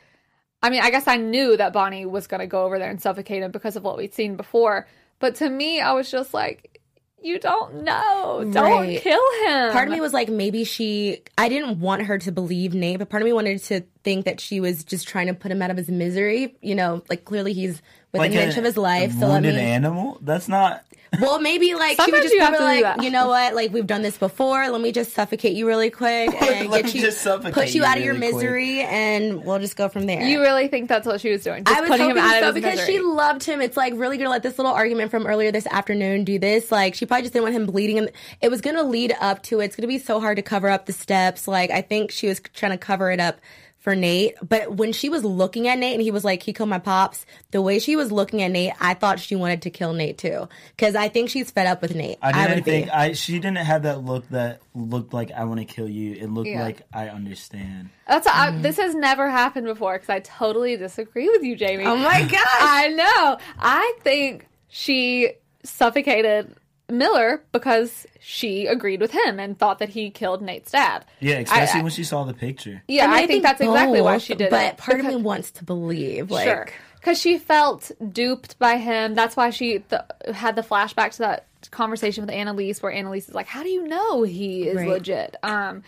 I 0.63 0.71
mean, 0.71 0.81
I 0.81 0.89
guess 0.89 1.07
I 1.07 1.17
knew 1.17 1.55
that 1.55 1.71
Bonnie 1.73 2.07
was 2.07 2.25
going 2.25 2.39
to 2.41 2.47
go 2.47 2.65
over 2.65 2.79
there 2.79 2.89
and 2.89 2.99
suffocate 2.99 3.43
him 3.43 3.51
because 3.51 3.75
of 3.75 3.83
what 3.83 3.95
we'd 3.95 4.13
seen 4.15 4.35
before. 4.35 4.87
But 5.19 5.35
to 5.35 5.49
me, 5.49 5.79
I 5.79 5.93
was 5.93 6.09
just 6.09 6.33
like, 6.33 6.81
"You 7.21 7.37
don't 7.39 7.83
know. 7.83 8.43
Don't 8.51 8.55
Right. 8.55 8.99
kill 8.99 9.21
him." 9.45 9.71
Part 9.71 9.87
of 9.87 9.93
me 9.93 10.01
was 10.01 10.13
like, 10.13 10.29
maybe 10.29 10.63
she. 10.63 11.21
I 11.37 11.47
didn't 11.47 11.79
want 11.79 12.01
her 12.03 12.17
to 12.17 12.31
believe 12.31 12.73
Nate, 12.73 12.97
but 12.97 13.09
part 13.09 13.21
of 13.21 13.25
me 13.27 13.33
wanted 13.33 13.61
to 13.65 13.81
think 14.03 14.25
that 14.25 14.39
she 14.39 14.59
was 14.59 14.83
just 14.83 15.07
trying 15.07 15.27
to 15.27 15.33
put 15.35 15.51
him 15.51 15.61
out 15.61 15.69
of 15.69 15.77
his 15.77 15.89
misery. 15.89 16.55
You 16.61 16.73
know, 16.73 17.03
like 17.09 17.25
clearly 17.25 17.53
he's 17.53 17.81
within 18.19 18.37
an 18.37 18.43
a- 18.43 18.47
inch 18.47 18.57
of 18.57 18.63
his 18.63 18.77
life. 18.77 19.11
a 19.11 19.19
So 19.19 19.19
let 19.27 19.33
wounded 19.43 19.55
me. 19.55 19.61
animal. 19.61 20.17
That's 20.21 20.47
not. 20.47 20.83
Well, 21.21 21.39
maybe 21.39 21.73
like 21.73 21.91
she 21.91 21.95
Sometimes 21.95 22.11
would 22.15 22.21
just 22.23 22.33
you 22.33 22.41
have 22.41 22.49
probably 22.55 22.67
to 22.75 22.79
do 22.79 22.83
like, 22.83 22.95
that. 22.97 23.03
you 23.05 23.09
know 23.11 23.29
what? 23.29 23.55
Like 23.55 23.71
we've 23.71 23.87
done 23.87 24.01
this 24.01 24.17
before. 24.17 24.69
Let 24.69 24.81
me 24.81 24.91
just 24.91 25.13
suffocate 25.13 25.55
you 25.55 25.65
really 25.65 25.89
quick 25.89 26.29
and 26.41 26.69
Let 26.69 26.83
get 26.83 26.93
me 26.93 26.99
you, 26.99 27.05
just 27.05 27.21
suffocate 27.21 27.53
put 27.53 27.67
you 27.73 27.81
you 27.81 27.85
out 27.85 27.97
of 27.97 28.03
your 28.03 28.13
really 28.13 28.27
quick. 28.33 28.35
misery, 28.43 28.81
and 28.81 29.45
we'll 29.45 29.57
just 29.59 29.77
go 29.77 29.87
from 29.87 30.05
there. 30.05 30.21
you 30.23 30.41
really 30.41 30.67
think 30.67 30.89
that's 30.89 31.07
what 31.07 31.21
she 31.21 31.31
was 31.31 31.43
doing? 31.45 31.63
Just 31.63 31.77
I 31.77 31.79
was 31.79 31.89
putting 31.91 32.09
him 32.09 32.17
hoping 32.17 32.29
out 32.29 32.41
so 32.41 32.49
of 32.49 32.55
his 32.55 32.63
because 32.63 32.79
misery. 32.79 32.93
she 32.95 32.99
loved 32.99 33.43
him. 33.45 33.61
It's 33.61 33.77
like 33.77 33.93
really 33.95 34.17
gonna 34.17 34.29
let 34.29 34.43
this 34.43 34.57
little 34.57 34.73
argument 34.73 35.09
from 35.09 35.25
earlier 35.27 35.49
this 35.49 35.65
afternoon 35.67 36.25
do 36.25 36.39
this. 36.39 36.73
Like 36.73 36.93
she 36.93 37.05
probably 37.05 37.21
just 37.21 37.31
didn't 37.33 37.43
want 37.45 37.55
him 37.55 37.65
bleeding, 37.67 37.97
and 37.99 38.11
it 38.41 38.51
was 38.51 38.59
gonna 38.59 38.83
lead 38.83 39.15
up 39.21 39.41
to 39.43 39.61
it. 39.61 39.65
It's 39.65 39.75
gonna 39.77 39.87
be 39.87 39.99
so 39.99 40.19
hard 40.19 40.35
to 40.35 40.41
cover 40.43 40.67
up 40.69 40.87
the 40.87 40.93
steps. 40.93 41.47
Like 41.47 41.71
I 41.71 41.81
think 41.83 42.11
she 42.11 42.27
was 42.27 42.41
trying 42.53 42.73
to 42.73 42.77
cover 42.77 43.11
it 43.11 43.21
up 43.21 43.39
for 43.87 43.95
Nate, 43.95 44.35
but 44.45 44.75
when 44.75 44.91
she 44.91 45.07
was 45.07 45.23
looking 45.23 45.69
at 45.69 45.77
Nate 45.79 45.93
and 45.93 46.01
he 46.01 46.11
was 46.11 46.25
like, 46.25 46.43
"He 46.43 46.51
killed 46.51 46.67
my 46.67 46.77
pops," 46.77 47.25
the 47.51 47.61
way 47.61 47.79
she 47.79 47.95
was 47.95 48.11
looking 48.11 48.41
at 48.41 48.51
Nate, 48.51 48.73
I 48.81 48.95
thought 48.95 49.17
she 49.17 49.33
wanted 49.33 49.61
to 49.61 49.69
kill 49.69 49.93
Nate 49.93 50.17
too, 50.17 50.49
because 50.75 50.93
I 50.93 51.07
think 51.07 51.29
she's 51.29 51.51
fed 51.51 51.67
up 51.67 51.81
with 51.81 51.95
Nate. 51.95 52.17
I 52.21 52.33
didn't 52.33 52.55
would 52.55 52.65
think 52.65 52.87
be. 52.87 52.91
I. 52.91 53.13
She 53.13 53.39
didn't 53.39 53.55
have 53.59 53.83
that 53.83 54.03
look 54.03 54.27
that 54.31 54.59
looked 54.75 55.13
like 55.13 55.31
I 55.31 55.45
want 55.45 55.61
to 55.61 55.65
kill 55.65 55.87
you. 55.87 56.15
It 56.15 56.29
looked 56.29 56.49
Yeah. 56.49 56.63
like 56.63 56.81
I 56.91 57.07
understand. 57.07 57.91
That's 58.09 58.27
I, 58.27 58.49
mm-hmm. 58.51 58.61
this 58.61 58.75
has 58.75 58.93
never 58.93 59.29
happened 59.29 59.67
before 59.67 59.93
because 59.93 60.09
I 60.09 60.19
totally 60.19 60.75
disagree 60.75 61.29
with 61.29 61.43
you, 61.43 61.55
Jaimi. 61.55 61.85
Oh 61.85 61.95
my 61.95 62.23
gosh. 62.29 62.41
I 62.59 62.89
know. 62.89 63.37
I 63.57 63.93
think 64.03 64.47
she 64.67 65.31
suffocated 65.63 66.53
Miller 66.89 67.43
because 67.51 68.05
she 68.19 68.65
agreed 68.65 69.01
with 69.01 69.11
him 69.11 69.39
and 69.39 69.57
thought 69.59 69.79
that 69.79 69.89
he 69.89 70.09
killed 70.09 70.41
Nate's 70.41 70.71
dad. 70.71 71.05
Yeah, 71.19 71.39
especially 71.39 71.81
I- 71.81 71.83
when 71.83 71.91
she 71.91 72.03
saw 72.03 72.23
the 72.23 72.33
picture. 72.33 72.83
Yeah, 72.87 73.11
I, 73.11 73.27
think, 73.27 73.43
that's 73.43 73.59
exactly 73.61 74.01
why 74.01 74.17
she 74.19 74.35
did 74.35 74.49
but 74.49 74.63
it. 74.63 74.77
But 74.77 74.77
part 74.77 74.99
of 74.99 75.05
me 75.05 75.15
wants 75.17 75.51
to 75.51 75.63
believe, 75.65 76.31
like, 76.31 76.45
sure, 76.47 76.67
because 76.95 77.19
she 77.19 77.37
felt 77.37 77.91
duped 78.11 78.57
by 78.59 78.77
him. 78.77 79.15
That's 79.15 79.35
why 79.35 79.49
she 79.49 79.79
th- 79.79 80.01
had 80.33 80.55
the 80.55 80.61
flashback 80.61 81.11
to 81.13 81.17
that 81.19 81.45
conversation 81.71 82.23
with 82.25 82.33
Annalise, 82.33 82.81
where 82.81 82.91
Annalise 82.91 83.27
is 83.29 83.35
like, 83.35 83.47
"How 83.47 83.63
do 83.63 83.69
you 83.69 83.87
know 83.87 84.23
he 84.23 84.67
is 84.67 84.77
Right. 84.77 84.87
legit?" 84.87 85.35
Um, 85.43 85.83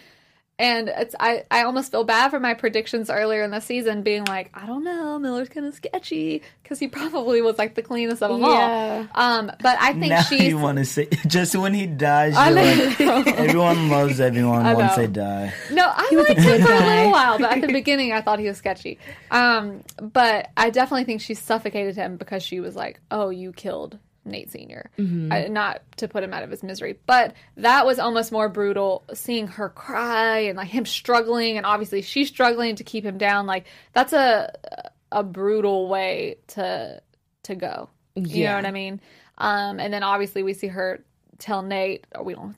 and 0.60 0.89
it's 0.89 1.15
I 1.19 1.45
I 1.50 1.63
almost 1.63 1.89
feel 1.91 2.04
bad 2.04 2.30
for 2.30 2.39
my 2.39 2.54
predictions 2.54 3.10
earlier 3.10 3.43
in 3.43 3.50
the 3.52 3.62
season, 3.62 4.04
being 4.04 4.26
like, 4.26 4.52
"I 4.54 4.67
don't 4.67 4.84
know, 4.84 5.17
Miller's 5.17 5.50
kind 5.50 5.65
of 5.65 5.74
sketchy," 5.74 6.43
because 6.62 6.78
he 6.78 6.88
probably 7.00 7.41
was 7.41 7.58
like 7.58 7.74
the 7.76 7.82
cleanest 7.82 8.22
of 8.22 8.30
them 8.32 8.41
Yeah. 8.41 9.08
all. 9.15 9.24
Um, 9.24 9.52
but 9.62 9.78
I 9.80 9.93
think 9.93 10.10
Now 10.10 10.22
she's 10.22 10.41
you 10.43 10.58
want 10.60 10.78
to 10.78 10.86
say 10.86 11.08
just 11.28 11.56
when 11.56 11.74
he 11.74 11.88
dies, 11.88 12.36
you're 12.36 12.52
like 12.52 13.28
everyone 13.39 13.89
loves 13.89 14.19
everyone 14.19 14.65
I 14.65 14.74
once 14.74 14.95
they 14.95 15.08
die. 15.08 15.54
No, 15.72 15.86
I 15.86 16.08
was 16.12 16.30
a 16.30 16.34
liked 16.34 16.39
him 16.41 16.62
for 16.62 16.74
a 16.74 16.80
little 16.86 17.12
while, 17.12 17.39
but 17.39 17.52
at 17.54 17.62
the 17.62 17.67
beginning 17.72 18.12
I 18.12 18.22
thought 18.22 18.39
he 18.39 18.48
was 18.48 18.58
sketchy. 18.58 19.00
Um, 19.32 19.84
but 20.02 20.50
I 20.58 20.69
definitely 20.69 21.06
think 21.06 21.22
she 21.22 21.34
suffocated 21.34 21.95
him 21.95 22.17
because 22.17 22.43
she 22.43 22.60
was 22.60 22.76
like, 22.76 23.00
"Oh, 23.10 23.30
you 23.30 23.54
killed 23.54 23.98
Nate 24.30 24.52
Senior," 24.52 24.89
Mm-hmm. 24.98 25.32
I, 25.32 25.48
not 25.48 25.82
to 25.98 26.08
put 26.08 26.24
him 26.24 26.34
out 26.34 26.44
of 26.44 26.52
his 26.52 26.63
misery. 26.63 26.98
But 27.06 27.34
that 27.58 27.86
was 27.86 28.00
almost 28.00 28.32
more 28.32 28.50
brutal, 28.50 29.04
seeing 29.13 29.48
her 29.48 29.70
cry 29.70 30.39
and 30.39 30.58
like 30.58 30.70
him 30.70 30.86
struggling, 30.86 31.58
and 31.58 31.65
obviously 31.65 32.02
she's 32.02 32.28
struggling 32.30 32.76
to 32.78 32.84
keep 32.84 33.04
him 33.06 33.18
down. 33.18 33.46
Like 33.46 33.65
that's 33.94 34.13
a 34.13 34.52
a 35.12 35.24
brutal 35.24 35.88
way 35.88 36.38
to 36.48 37.02
to 37.44 37.56
go. 37.56 37.89
You 38.15 38.46
know 38.46 38.56
what 38.56 38.65
I 38.65 38.72
mean? 38.72 39.02
Um, 39.38 39.80
and 39.80 39.94
then 39.94 40.04
obviously 40.04 40.44
we 40.44 40.54
see 40.54 40.68
her 40.68 41.04
tell 41.38 41.62
Nate, 41.62 42.06
or 42.13 42.24
we 42.24 42.34
don't, 42.34 42.56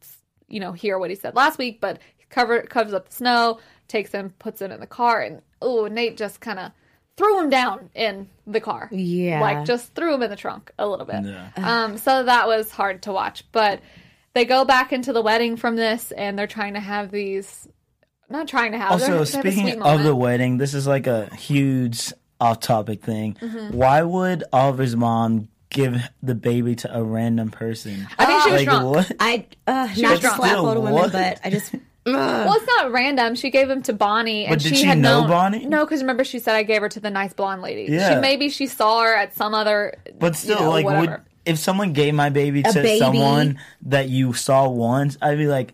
you 0.47 0.59
know, 0.59 0.71
hear 0.71 0.97
what 0.97 1.09
he 1.11 1.15
said 1.15 1.35
last 1.35 1.59
week, 1.59 1.79
but 1.79 1.99
cover 2.29 2.61
covers 2.63 2.93
up 2.93 3.09
the 3.09 3.15
snow, 3.15 3.59
takes 3.87 4.11
him, 4.11 4.33
puts 4.39 4.61
him 4.61 4.71
in 4.71 4.79
the 4.79 4.87
car, 4.87 5.21
and 5.21 5.41
oh, 5.61 5.87
Nate 5.87 6.17
just 6.17 6.39
kind 6.41 6.59
of 6.59 6.71
threw 7.21 7.39
him 7.39 7.49
down 7.49 7.89
in 7.93 8.27
the 8.47 8.59
car. 8.59 8.89
Yeah. 8.91 9.41
like 9.41 9.65
just 9.65 9.93
threw 9.93 10.13
him 10.15 10.23
in 10.23 10.29
the 10.29 10.35
trunk 10.35 10.71
a 10.79 10.87
little 10.87 11.05
bit. 11.05 11.23
Yeah. 11.23 11.49
Um, 11.55 11.97
so 11.97 12.23
that 12.23 12.47
was 12.47 12.71
hard 12.71 13.03
to 13.03 13.11
watch, 13.13 13.43
but 13.51 13.79
they 14.33 14.45
go 14.45 14.65
back 14.65 14.91
into 14.93 15.13
the 15.13 15.21
wedding 15.21 15.57
from 15.57 15.75
this, 15.75 16.11
and 16.11 16.37
they're 16.39 16.47
trying 16.47 16.73
to 16.75 16.79
have 16.79 17.11
these. 17.11 17.67
Not 18.29 18.47
trying 18.47 18.71
to 18.71 18.77
have. 18.77 18.99
they're- 18.99 19.13
Also, 19.17 19.25
they 19.25 19.37
have 19.37 19.45
a 19.45 19.51
speaking 19.51 19.81
of 19.81 20.03
the 20.03 20.15
wedding, 20.15 20.57
this 20.57 20.73
is 20.73 20.87
like 20.87 21.05
a 21.05 21.33
huge 21.35 22.13
off-topic 22.39 23.03
thing. 23.03 23.35
Mm-hmm. 23.41 23.75
Why 23.77 24.01
would 24.03 24.43
Oliver's 24.53 24.95
mom 24.95 25.49
give 25.69 26.01
the 26.23 26.33
baby 26.33 26.75
to 26.77 26.97
a 26.97 27.03
random 27.03 27.51
person? 27.51 28.07
I 28.17 28.25
think 28.25 28.43
she 28.43 28.49
was 28.51 28.59
like 28.61 28.69
drunk. 28.69 28.95
what? 28.95 29.11
I 29.19 29.45
uh, 29.67 29.87
was 29.89 30.01
not 30.01 30.15
to 30.21 30.21
slap 30.21 30.37
Still, 30.51 30.65
older 30.67 30.79
women, 30.79 31.09
but 31.11 31.39
I 31.43 31.49
just. 31.49 31.75
Ugh. 32.05 32.13
Well, 32.13 32.53
it's 32.53 32.67
not 32.67 32.91
random. 32.91 33.35
She 33.35 33.49
gave 33.49 33.69
him 33.69 33.81
to 33.83 33.93
Bonnie, 33.93 34.45
and 34.45 34.55
But 34.55 34.63
did 34.63 34.69
she, 34.69 34.81
she 34.81 34.85
had 34.85 34.97
know 34.97 35.21
known, 35.21 35.29
Bonnie? 35.29 35.65
No, 35.65 35.85
because 35.85 36.01
remember 36.01 36.23
she 36.23 36.39
said 36.39 36.55
I 36.55 36.63
gave 36.63 36.81
her 36.81 36.89
to 36.89 36.99
the 36.99 37.09
nice 37.09 37.33
blonde 37.33 37.61
lady. 37.61 37.91
Yeah. 37.91 38.15
She 38.15 38.21
maybe 38.21 38.49
she 38.49 38.67
saw 38.67 39.01
her 39.01 39.15
at 39.15 39.35
some 39.35 39.53
other. 39.53 39.95
But 40.17 40.35
still, 40.35 40.59
you 40.59 40.63
know, 40.63 40.69
like, 40.71 40.85
would 40.85 41.21
if 41.45 41.57
someone 41.57 41.93
gave 41.93 42.13
my 42.13 42.29
baby 42.29 42.63
to 42.63 42.73
baby. 42.73 42.99
someone 42.99 43.59
that 43.83 44.09
you 44.09 44.33
saw 44.33 44.69
once, 44.69 45.17
I'd 45.21 45.37
be 45.37 45.47
like, 45.47 45.73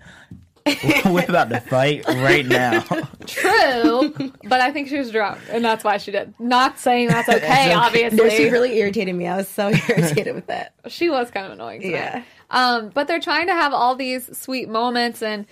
We're 1.06 1.24
about 1.24 1.50
to 1.50 1.62
fight 1.62 2.06
right 2.08 2.46
now. 2.46 2.82
True, 3.26 4.14
but 4.44 4.60
I 4.60 4.72
think 4.72 4.90
she 4.90 4.98
was 4.98 5.12
drunk, 5.12 5.40
and 5.50 5.64
that's 5.64 5.84
why 5.84 5.98
she 5.98 6.12
did. 6.12 6.34
Not 6.40 6.78
saying 6.78 7.08
that's 7.08 7.30
okay, 7.30 7.74
obviously. 7.74 8.18
No, 8.18 8.30
she 8.30 8.50
really 8.50 8.78
irritated 8.78 9.16
me. 9.16 9.28
I 9.28 9.38
was 9.38 9.48
so 9.48 9.70
irritated 9.90 10.36
with 10.36 10.48
that. 10.48 10.74
she 10.88 11.10
was 11.10 11.32
kind 11.32 11.46
of 11.46 11.54
annoying. 11.54 11.82
Tonight. 11.82 11.94
Yeah. 11.94 12.24
Um, 12.50 12.90
but 12.90 13.08
they're 13.08 13.22
trying 13.22 13.48
to 13.48 13.54
have 13.54 13.74
all 13.74 13.96
these 13.96 14.38
sweet 14.38 14.68
moments, 14.68 15.22
and 15.22 15.46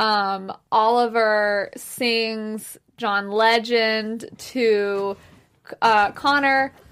um, 0.00 0.52
Oliver 0.72 1.70
sings 1.76 2.76
John 2.96 3.30
Legend 3.30 4.24
to 4.38 5.16
uh, 5.82 6.10
Connor. 6.12 6.72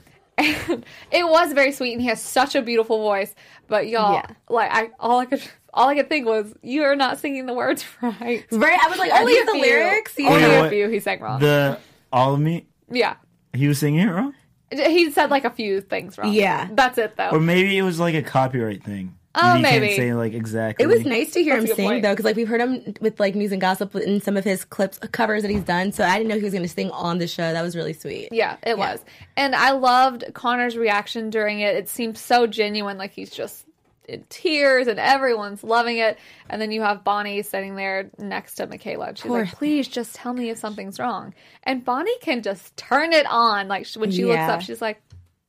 And 0.40 0.84
it 1.10 1.26
was 1.26 1.52
very 1.52 1.72
sweet, 1.72 1.94
and 1.94 2.00
he 2.00 2.06
has 2.06 2.22
such 2.22 2.54
a 2.54 2.62
beautiful 2.62 2.98
voice. 2.98 3.34
But 3.66 3.88
y'all, 3.88 4.14
Yeah. 4.14 4.26
like 4.48 4.70
I, 4.72 4.90
all 5.00 5.18
I 5.18 5.24
could, 5.26 5.42
all 5.74 5.88
I 5.88 5.96
could 5.96 6.08
think 6.08 6.26
was, 6.26 6.54
you 6.62 6.84
are 6.84 6.94
not 6.94 7.18
singing 7.18 7.46
the 7.46 7.54
words 7.54 7.84
right. 8.02 8.46
Right? 8.52 8.78
I 8.80 8.88
was 8.88 8.98
like, 9.00 9.10
are 9.10 9.18
Only 9.22 9.34
the 9.34 9.50
few. 9.50 9.60
lyrics? 9.62 10.14
Only 10.20 10.44
a 10.44 10.70
few 10.70 10.88
he 10.90 11.00
sang 11.00 11.18
wrong. 11.20 11.40
The 11.40 11.80
all 12.12 12.34
of 12.34 12.40
me. 12.40 12.68
yeah, 12.88 13.16
He 13.52 13.66
was 13.66 13.80
singing 13.80 14.06
it 14.06 14.12
wrong, 14.12 14.32
he 14.70 15.10
said 15.10 15.28
like 15.30 15.44
a 15.44 15.50
few 15.50 15.80
things 15.80 16.16
wrong. 16.16 16.32
Yeah. 16.32 16.68
that's 16.70 16.98
it 16.98 17.16
though. 17.16 17.30
or 17.30 17.40
maybe 17.40 17.76
it 17.76 17.82
was 17.82 17.98
like 17.98 18.14
a 18.14 18.22
copyright 18.22 18.84
thing. 18.84 19.17
Oh, 19.40 19.54
he 19.54 19.62
maybe. 19.62 19.86
Can't 19.86 19.96
say 19.96 20.14
like 20.14 20.32
exactly. 20.32 20.84
It 20.84 20.88
was 20.88 21.04
nice 21.04 21.32
to 21.32 21.42
hear 21.42 21.58
That's 21.58 21.70
him 21.70 21.76
sing 21.76 21.88
point. 21.88 22.02
though, 22.02 22.12
because 22.12 22.24
like 22.24 22.36
we've 22.36 22.48
heard 22.48 22.60
him 22.60 22.94
with 23.00 23.18
like 23.20 23.34
news 23.34 23.52
and 23.52 23.60
gossip 23.60 23.94
in 23.96 24.20
some 24.20 24.36
of 24.36 24.44
his 24.44 24.64
clips 24.64 24.98
covers 25.12 25.42
that 25.42 25.50
he's 25.50 25.62
done. 25.62 25.92
So 25.92 26.04
I 26.04 26.16
didn't 26.18 26.28
know 26.28 26.36
he 26.36 26.44
was 26.44 26.52
going 26.52 26.62
to 26.62 26.68
sing 26.68 26.90
on 26.90 27.18
the 27.18 27.28
show. 27.28 27.52
That 27.52 27.62
was 27.62 27.76
really 27.76 27.92
sweet. 27.92 28.28
Yeah, 28.32 28.56
it 28.62 28.76
was. 28.76 29.04
And 29.36 29.54
I 29.54 29.70
loved 29.72 30.24
Connor's 30.34 30.76
reaction 30.76 31.30
during 31.30 31.60
it. 31.60 31.76
It 31.76 31.88
seemed 31.88 32.18
so 32.18 32.46
genuine, 32.46 32.98
like 32.98 33.12
he's 33.12 33.30
just 33.30 33.64
in 34.08 34.24
tears 34.30 34.86
and 34.86 34.98
everyone's 34.98 35.62
loving 35.62 35.98
it. 35.98 36.18
And 36.48 36.60
then 36.60 36.72
you 36.72 36.80
have 36.80 37.04
Bonnie 37.04 37.42
sitting 37.42 37.76
there 37.76 38.10
next 38.18 38.54
to 38.54 38.66
Michaela. 38.66 39.08
And 39.08 39.18
she's 39.18 39.26
Poor 39.26 39.44
like, 39.44 39.52
please 39.52 39.86
just 39.86 40.14
tell 40.14 40.32
me 40.32 40.48
if 40.50 40.58
something's 40.58 40.98
wrong. 40.98 41.34
And 41.64 41.84
Bonnie 41.84 42.18
can 42.20 42.42
just 42.42 42.76
turn 42.76 43.12
it 43.12 43.26
on. 43.26 43.68
Like 43.68 43.86
when 43.96 44.10
she 44.10 44.24
looks 44.24 44.40
up, 44.40 44.62
she's 44.62 44.80
like, 44.80 45.02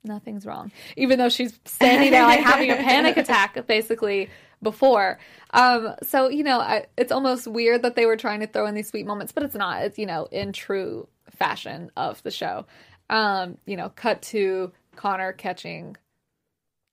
nothing's 0.03 0.45
wrong. 0.45 0.71
Even 0.97 1.19
though 1.19 1.29
she's 1.29 1.59
standing 1.65 2.11
there 2.11 2.23
like 2.23 2.41
having 2.41 2.71
a 2.71 2.75
panic 2.75 3.17
attack 3.17 3.65
basically 3.67 4.29
before. 4.61 5.19
Um, 5.51 5.95
so, 6.03 6.29
you 6.29 6.43
know, 6.43 6.59
I, 6.59 6.85
it's 6.97 7.11
almost 7.11 7.47
weird 7.47 7.81
that 7.83 7.95
they 7.95 8.05
were 8.05 8.17
trying 8.17 8.41
to 8.41 8.47
throw 8.47 8.65
in 8.65 8.75
these 8.75 8.89
sweet 8.89 9.05
moments, 9.05 9.31
but 9.31 9.43
it's 9.43 9.55
not. 9.55 9.83
It's, 9.83 9.97
you 9.97 10.05
know, 10.05 10.27
in 10.31 10.53
true 10.53 11.07
fashion 11.29 11.91
of 11.95 12.21
the 12.23 12.31
show. 12.31 12.65
Um, 13.09 13.57
you 13.65 13.75
know, 13.75 13.89
cut 13.89 14.21
to 14.23 14.71
Connor 14.95 15.33
catching 15.33 15.95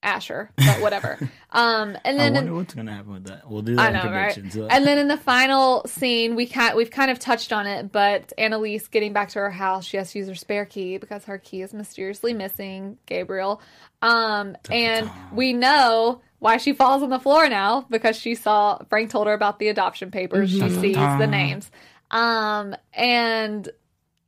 Asher, 0.07 0.51
but 0.57 0.81
whatever. 0.81 1.19
um, 1.51 1.99
and 2.05 2.21
I 2.21 2.25
then 2.31 2.35
wonder 2.35 2.55
what's 2.55 2.75
gonna 2.75 2.95
happen 2.95 3.13
with 3.13 3.25
that. 3.25 3.51
We'll 3.51 3.63
do 3.63 3.75
that 3.75 3.83
I 3.83 3.89
in 3.89 3.93
know, 3.95 4.17
right? 4.17 4.33
predictions. 4.33 4.57
uh, 4.57 4.69
And 4.71 4.87
then 4.87 4.99
in 4.99 5.09
the 5.09 5.17
final 5.17 5.85
scene, 5.87 6.37
we 6.37 6.47
can 6.47 6.77
we've 6.77 6.93
kind 6.93 7.11
of 7.11 7.19
touched 7.19 7.53
on 7.53 7.67
it, 7.67 7.91
but 7.91 8.33
Annalise 8.39 8.87
getting 8.87 9.13
back 9.13 9.31
to 9.31 9.41
her 9.41 9.51
house, 9.51 9.85
she 9.85 9.97
has 9.97 10.13
to 10.13 10.19
use 10.21 10.29
her 10.29 10.35
spare 10.37 10.65
key 10.65 10.97
because 10.99 11.25
her 11.25 11.39
key 11.39 11.61
is 11.61 11.75
mysteriously 11.75 12.33
missing. 12.33 12.99
Gabriel, 13.07 13.61
um, 14.01 14.57
and 14.71 15.11
we 15.33 15.53
know 15.53 16.21
why 16.39 16.59
she 16.59 16.73
falls 16.73 17.03
on 17.03 17.11
the 17.11 17.19
floor 17.19 17.49
now 17.49 17.85
because 17.91 18.17
she 18.17 18.37
saw 18.37 18.79
Frank 18.89 19.11
told 19.11 19.27
her 19.27 19.33
about 19.33 19.59
the 19.59 19.69
adoption 19.69 20.13
papers. 20.13 20.51
She 20.51 20.61
sees 20.71 20.95
the 20.95 21.27
names, 21.27 21.71
um, 22.13 22.77
and 22.95 23.69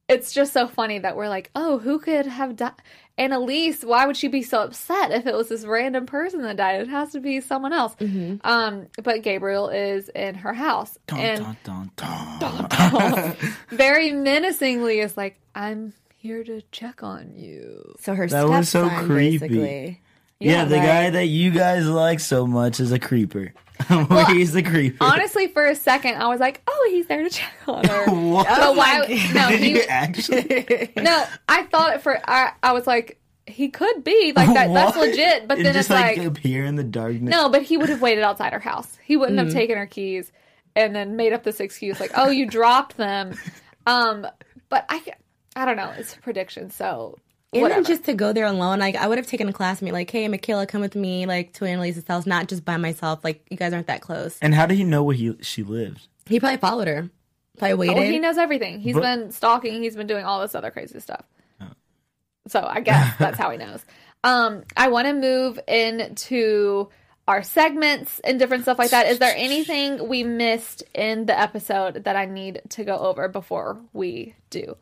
it's 0.09 0.33
just 0.33 0.53
so 0.55 0.66
funny 0.66 0.99
that 0.99 1.16
we're 1.16 1.29
like, 1.29 1.51
oh, 1.55 1.79
who 1.79 1.99
could 1.99 2.26
have 2.26 2.57
died? 2.57 2.72
Annalise, 3.19 3.83
why 3.85 4.07
would 4.07 4.16
she 4.16 4.29
be 4.29 4.43
so 4.43 4.62
upset 4.62 5.11
if 5.11 5.27
it 5.27 5.35
was 5.35 5.49
this 5.49 5.64
random 5.66 6.07
person 6.07 6.41
that 6.43 6.57
died? 6.57 6.81
It 6.81 6.89
has 6.89 7.12
to 7.12 7.21
be 7.21 7.41
someone 7.41 7.73
else. 7.73 7.97
Um, 8.45 8.87
but 9.03 9.23
Gabriel 9.23 9.69
is 9.69 10.09
in 10.11 10.37
her 10.37 10.55
house 10.55 10.97
dun, 11.09 11.19
and 11.19 11.57
dun, 11.64 11.91
dun, 11.97 12.39
dun. 12.39 13.37
very 13.71 14.12
menacingly 14.12 15.01
is 15.01 15.16
like, 15.16 15.37
I'm 15.55 15.93
here 16.16 16.45
to 16.45 16.62
check 16.71 17.03
on 17.03 17.33
you. 17.37 17.95
So 18.01 18.14
her 18.14 18.29
That 18.29 18.49
was 18.49 18.69
so 18.69 18.87
stepson, 18.87 19.07
creepy. 19.09 19.39
basically. 19.39 20.01
Yeah, 20.41 20.64
the 20.66 20.77
right. 20.77 20.87
guy 20.87 21.11
that 21.11 21.27
you 21.27 21.51
guys 21.51 21.87
like 21.87 22.21
so 22.21 22.47
much 22.47 22.79
is 22.79 22.93
a 22.93 23.01
creeper. 23.01 23.53
He's 24.29 24.53
the 24.53 24.62
creeper. 24.62 24.97
Honestly, 25.05 25.47
for 25.49 25.66
a 25.66 25.74
second, 25.74 26.14
I 26.16 26.29
was 26.29 26.41
like, 26.41 26.62
oh, 26.66 26.89
he's 26.91 27.07
there 27.07 27.22
to 27.22 27.31
check 27.31 27.53
on 27.68 27.85
her. 27.85 28.05
what? 28.31 28.47
But 28.49 28.76
why? 28.76 28.99
No, 29.35 29.49
Did 29.49 29.61
he, 29.61 29.83
actually? 29.83 30.93
no, 30.97 31.24
I 31.49 31.62
thought 31.64 31.95
it 31.95 32.03
for. 32.03 32.18
I, 32.29 32.53
I 32.62 32.72
was 32.72 32.87
like, 32.87 33.20
he 33.47 33.68
could 33.68 34.05
be 34.05 34.33
like 34.37 34.53
that. 34.53 34.72
That's 34.74 34.97
legit. 34.97 35.49
But 35.49 35.57
then 35.59 35.72
just 35.74 35.91
it's 35.91 35.91
like, 35.91 36.18
appear 36.18 36.64
in 36.64 36.76
the 36.76 36.85
darkness. 36.85 37.31
No, 37.31 37.49
but 37.49 37.62
he 37.62 37.76
would 37.76 37.89
have 37.89 38.03
waited 38.03 38.24
outside 38.24 38.53
her 38.53 38.59
house. 38.59 38.99
He 39.03 39.16
wouldn't 39.16 39.39
Mm. 39.39 39.45
have 39.45 39.53
taken 39.53 39.79
her 39.79 39.87
keys 39.87 40.33
and 40.76 40.95
then 40.95 41.16
made 41.16 41.33
up 41.33 41.45
this 41.45 41.61
excuse 41.61 41.99
like, 42.01 42.11
"Oh, 42.14 42.29
you 42.31 42.47
dropped 42.47 42.97
them." 42.99 43.35
Um, 43.87 44.26
but 44.68 44.85
I, 44.91 45.03
I 45.57 45.64
don't 45.64 45.76
know. 45.76 45.93
It's 45.97 46.14
a 46.14 46.18
prediction, 46.20 46.68
so 46.70 47.16
whatever. 47.51 47.80
then 47.82 47.84
just 47.84 48.05
to 48.05 48.14
go 48.14 48.32
there 48.32 48.46
alone, 48.46 48.78
like 48.78 48.96
I 48.96 49.07
would 49.09 49.18
have 49.18 49.26
taken 49.26 49.49
a 49.49 49.53
classmate, 49.53 49.92
like, 49.92 50.11
"Hey, 50.11 50.28
Michaela, 50.28 50.66
come 50.66 50.80
with 50.80 50.94
me, 50.94 51.26
like 51.26 51.53
to 51.55 51.64
Annalise's 51.64 52.07
house, 52.07 52.26
not 52.26 52.49
just 52.49 52.64
by 52.64 52.76
myself. 52.76 53.24
Like 53.24 53.44
you 53.51 53.57
guys 53.57 53.72
aren't 53.72 53.86
that 53.86 54.01
close." 54.01 54.38
And 54.42 54.55
how 54.55 54.66
did 54.66 54.76
he 54.76 54.84
know 54.84 55.03
where 55.03 55.16
he 55.16 55.34
she 55.40 55.62
lived? 55.62 56.07
He 56.26 56.38
probably 56.40 56.59
followed 56.59 56.88
her. 56.88 57.11
Probably 57.59 57.74
waited. 57.74 57.99
oh, 57.99 58.03
he 58.03 58.18
knows 58.18 58.38
everything. 58.38 58.80
He's 58.80 58.94
But- 58.94 59.03
been 59.03 59.32
stalking. 59.32 59.82
He's 59.82 59.96
been 59.96 60.07
doing 60.07 60.24
all 60.24 60.40
this 60.40 60.55
other 60.55 60.70
crazy 60.70 61.01
stuff. 61.01 61.24
So 62.46 62.64
I 62.64 62.80
guess 62.80 63.14
that's 63.18 63.36
how 63.38 63.51
he 63.51 63.59
knows. 63.59 63.84
Um, 64.24 64.62
I 64.76 64.88
want 64.88 65.07
to 65.07 65.12
move 65.12 65.59
into 65.68 66.88
our 67.26 67.42
segments 67.42 68.20
and 68.20 68.38
different 68.38 68.62
stuff 68.62 68.78
like 68.78 68.90
that. 68.90 69.07
Is 69.07 69.18
there 69.18 69.34
anything 69.36 70.09
we 70.09 70.22
missed 70.24 70.82
in 70.94 71.26
the 71.26 71.38
episode 71.38 72.05
that 72.05 72.16
I 72.16 72.24
need 72.24 72.62
to 72.70 72.84
go 72.84 72.96
over 72.96 73.28
before 73.28 73.78
we 73.92 74.34
do? 74.51 74.76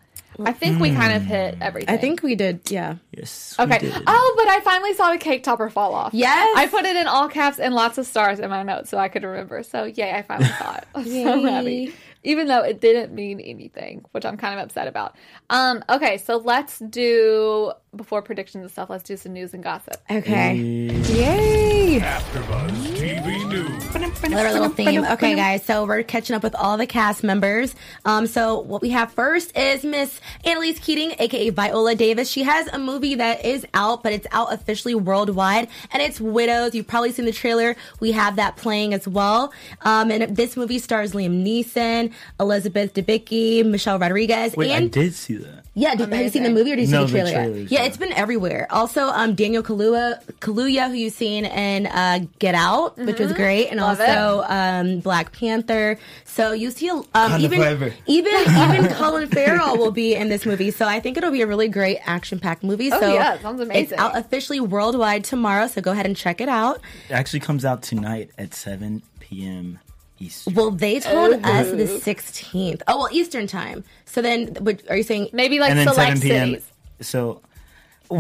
I 0.45 0.53
think 0.53 0.81
we 0.81 0.93
kind 0.93 1.13
of 1.15 1.23
mm. 1.23 1.27
hit 1.27 1.59
everything. 1.61 1.95
I 1.95 1.99
think 1.99 2.23
we 2.23 2.35
did. 2.35 2.71
Yeah. 2.71 2.97
Yes. 3.13 3.55
we 3.59 3.65
Okay. 3.65 3.79
did. 3.79 3.95
Oh, 4.07 4.35
but 4.37 4.49
I 4.49 4.61
finally 4.61 4.95
saw 4.95 5.11
the 5.13 5.19
cake 5.19 5.43
topper 5.43 5.71
fall 5.71 5.95
off. 5.95 6.13
Yes. 6.13 6.57
I 6.57 6.67
put 6.67 6.85
it 6.85 6.97
in 6.97 7.07
all 7.07 7.29
caps 7.29 7.59
and 7.59 7.75
lots 7.75 7.99
of 7.99 8.07
stars 8.07 8.39
in 8.39 8.51
my 8.51 8.63
notes 8.63 8.91
so 8.91 8.99
I 8.99 9.09
could 9.09 9.23
remember. 9.25 9.63
So 9.63 9.85
yay, 9.85 10.13
I 10.13 10.23
finally 10.23 10.51
saw 10.51 10.77
it. 10.77 10.85
I'm 10.95 11.05
so 11.05 11.43
happy. 11.43 11.95
Even 12.27 12.49
though 12.49 12.63
it 12.63 12.81
didn't 12.81 13.15
mean 13.15 13.41
anything, 13.41 14.05
which 14.11 14.25
I'm 14.25 14.37
kind 14.37 14.59
of 14.59 14.65
upset 14.65 14.89
about. 14.89 15.15
Um, 15.49 15.85
okay, 15.89 16.19
so 16.19 16.37
let's 16.37 16.81
do 16.81 17.73
before 17.97 18.23
predictions 18.23 18.63
and 18.63 18.71
stuff, 18.71 18.91
let's 18.91 19.03
do 19.03 19.17
some 19.17 19.33
news 19.33 19.55
and 19.55 19.63
gossip. 19.63 19.97
Okay. 20.11 20.55
Yay! 20.55 22.01
AfterBuzz 22.01 22.71
TV 22.97 23.49
News. 23.49 23.87
Another 24.23 24.53
little 24.53 24.69
theme. 24.69 25.05
Okay, 25.05 25.35
guys. 25.35 25.65
So 25.65 25.87
we're 25.87 26.03
catching 26.03 26.35
up 26.35 26.43
with 26.43 26.55
all 26.55 26.77
the 26.77 26.87
cast 26.87 27.23
members. 27.23 27.75
Um, 28.05 28.27
so 28.27 28.61
what 28.61 28.83
we 28.83 28.91
have 28.91 29.13
first 29.13 29.57
is 29.57 29.85
Miss 29.85 30.21
Annalise 30.45 30.79
Keating, 30.79 31.15
aka 31.19 31.51
Viola 31.51 31.95
Davis. 31.95 32.29
She 32.29 32.43
has 32.43 32.67
a 32.69 32.79
movie 32.79 33.15
that 33.15 33.45
is 33.45 33.65
out, 33.73 34.03
but 34.03 34.13
it's 34.13 34.27
out 34.33 34.53
officially 34.53 34.95
worldwide, 34.95 35.69
and 35.93 36.03
it's 36.03 36.21
Widows. 36.21 36.75
You've 36.75 36.87
probably 36.87 37.13
seen 37.13 37.25
the 37.25 37.33
trailer. 37.33 37.77
We 38.01 38.13
have 38.13 38.37
that 38.37 38.57
playing 38.57 38.95
as 38.95 39.07
well. 39.07 39.53
Um, 39.83 40.11
and 40.11 40.37
this 40.37 40.57
movie 40.57 40.79
stars 40.79 41.13
Liam 41.13 41.45
Neeson, 41.45 42.13
Elizabeth 42.41 42.95
Debicki, 42.95 43.65
Michelle 43.65 43.99
Rodriguez, 43.99 44.57
Wait, 44.57 44.73
I 44.73 44.87
did 44.87 45.15
see 45.15 45.37
that. 45.37 45.65
yeah, 45.75 45.95
did, 45.95 46.13
have 46.13 46.21
you 46.23 46.29
seen 46.31 46.43
the 46.43 46.51
movie 46.51 46.73
or 46.73 46.77
did 46.77 46.87
you 46.89 46.93
No, 46.95 47.07
see 47.07 47.13
the 47.13 47.19
the 47.25 47.31
trailer? 47.31 47.45
trailers, 47.51 47.71
yeah, 47.73 47.81
yeah. 47.81 47.87
it's 47.87 47.97
been 47.97 48.13
everywhere. 48.13 48.67
Also, 48.71 49.07
um, 49.09 49.35
Daniel 49.35 49.63
Kaluuya, 49.63 50.23
Kaluuya, 50.41 50.89
who 50.89 50.95
you've 50.95 51.13
seen 51.15 51.45
in 51.45 51.87
uh, 51.87 52.21
Get 52.39 52.55
Out, 52.55 52.97
which 52.99 53.19
was 53.19 53.33
great, 53.33 53.69
and 53.69 53.81
Love 53.81 54.01
also 54.01 54.45
um, 54.49 55.01
Black 55.01 55.33
Panther. 55.33 55.99
So 56.25 56.53
you 56.53 56.71
see, 56.71 56.91
um, 56.91 57.05
Wakanda 57.15 57.41
even 57.41 57.93
even 58.07 58.35
even 58.85 58.93
Colin 58.95 59.29
Farrell 59.29 59.77
will 59.79 59.91
be 59.91 60.15
in 60.15 60.29
this 60.29 60.45
movie. 60.47 60.71
So 60.71 60.87
I 60.87 61.01
think 61.01 61.17
it'll 61.17 61.31
be 61.31 61.43
a 61.43 61.47
really 61.47 61.69
great 61.69 61.99
action-packed 62.05 62.63
movie. 62.63 62.91
Oh, 62.93 63.01
so 63.01 63.13
yeah, 63.15 63.35
it 63.35 63.43
sounds 63.43 63.61
It's 63.73 63.93
out 63.93 64.17
officially 64.17 64.61
worldwide 64.61 65.25
tomorrow. 65.25 65.67
So 65.67 65.81
go 65.81 65.93
ahead 65.93 66.07
and 66.07 66.17
check 66.17 66.41
it 66.41 66.49
out. 66.49 66.81
It 67.09 67.13
actually 67.13 67.41
comes 67.41 67.65
out 67.65 67.83
tonight 67.83 68.31
at 68.39 68.55
7 68.55 69.03
p.m. 69.21 69.79
Eastern. 70.19 70.55
Well, 70.55 70.71
they 70.71 71.01
told 71.01 71.35
oh. 71.35 71.51
us 71.51 71.71
the 71.71 71.85
16th. 71.85 72.83
Oh 72.89 72.99
well, 72.99 73.09
Eastern 73.13 73.47
time. 73.47 73.85
So 74.05 74.23
then, 74.23 74.55
what, 74.61 74.83
are 74.89 74.97
you 74.97 75.03
saying? 75.03 75.31
Maybe 75.33 75.59
like 75.59 75.73
and 75.73 75.89
select 75.89 76.19
7 76.19 76.21
p.m. 76.21 76.49
cities. 76.49 76.73
So, 77.01 77.27
well, 77.27 77.43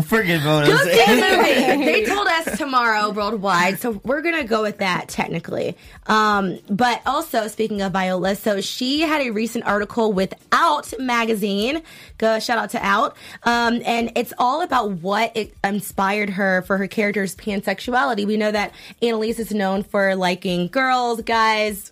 forget 0.03 0.41
about 0.41 0.67
Go 0.67 0.77
see 0.79 0.91
the 0.91 1.77
movie. 1.77 1.85
they 1.85 2.05
told 2.05 2.27
us 2.27 2.59
tomorrow 2.59 3.11
worldwide, 3.11 3.79
so 3.79 4.01
we're 4.05 4.23
gonna 4.23 4.45
go 4.45 4.63
with 4.63 4.79
that 4.79 5.09
technically. 5.09 5.77
Um, 6.07 6.59
but 6.69 7.03
also 7.07 7.49
speaking 7.49 7.83
of 7.83 7.93
Viola, 7.93 8.35
so 8.37 8.61
she 8.61 9.01
had 9.01 9.23
a 9.23 9.31
recent 9.31 9.65
article 9.65 10.13
with 10.13 10.35
Out 10.53 10.93
magazine. 10.99 11.83
Go 12.19 12.39
shout 12.39 12.59
out 12.59 12.71
to 12.71 12.85
Out, 12.85 13.17
um, 13.45 13.81
and 13.85 14.13
it's 14.17 14.33
all 14.39 14.63
about 14.63 14.91
what 14.93 15.37
it 15.37 15.55
inspired 15.65 16.31
her 16.31 16.63
for 16.63 16.79
her 16.79 16.87
character's 16.87 17.35
pansexuality. 17.37 18.27
We 18.27 18.37
know 18.37 18.51
that 18.51 18.73
Annalise 19.03 19.39
is 19.39 19.53
known 19.53 19.83
for 19.83 20.15
liking 20.15 20.69
girls, 20.69 21.21
guys. 21.23 21.91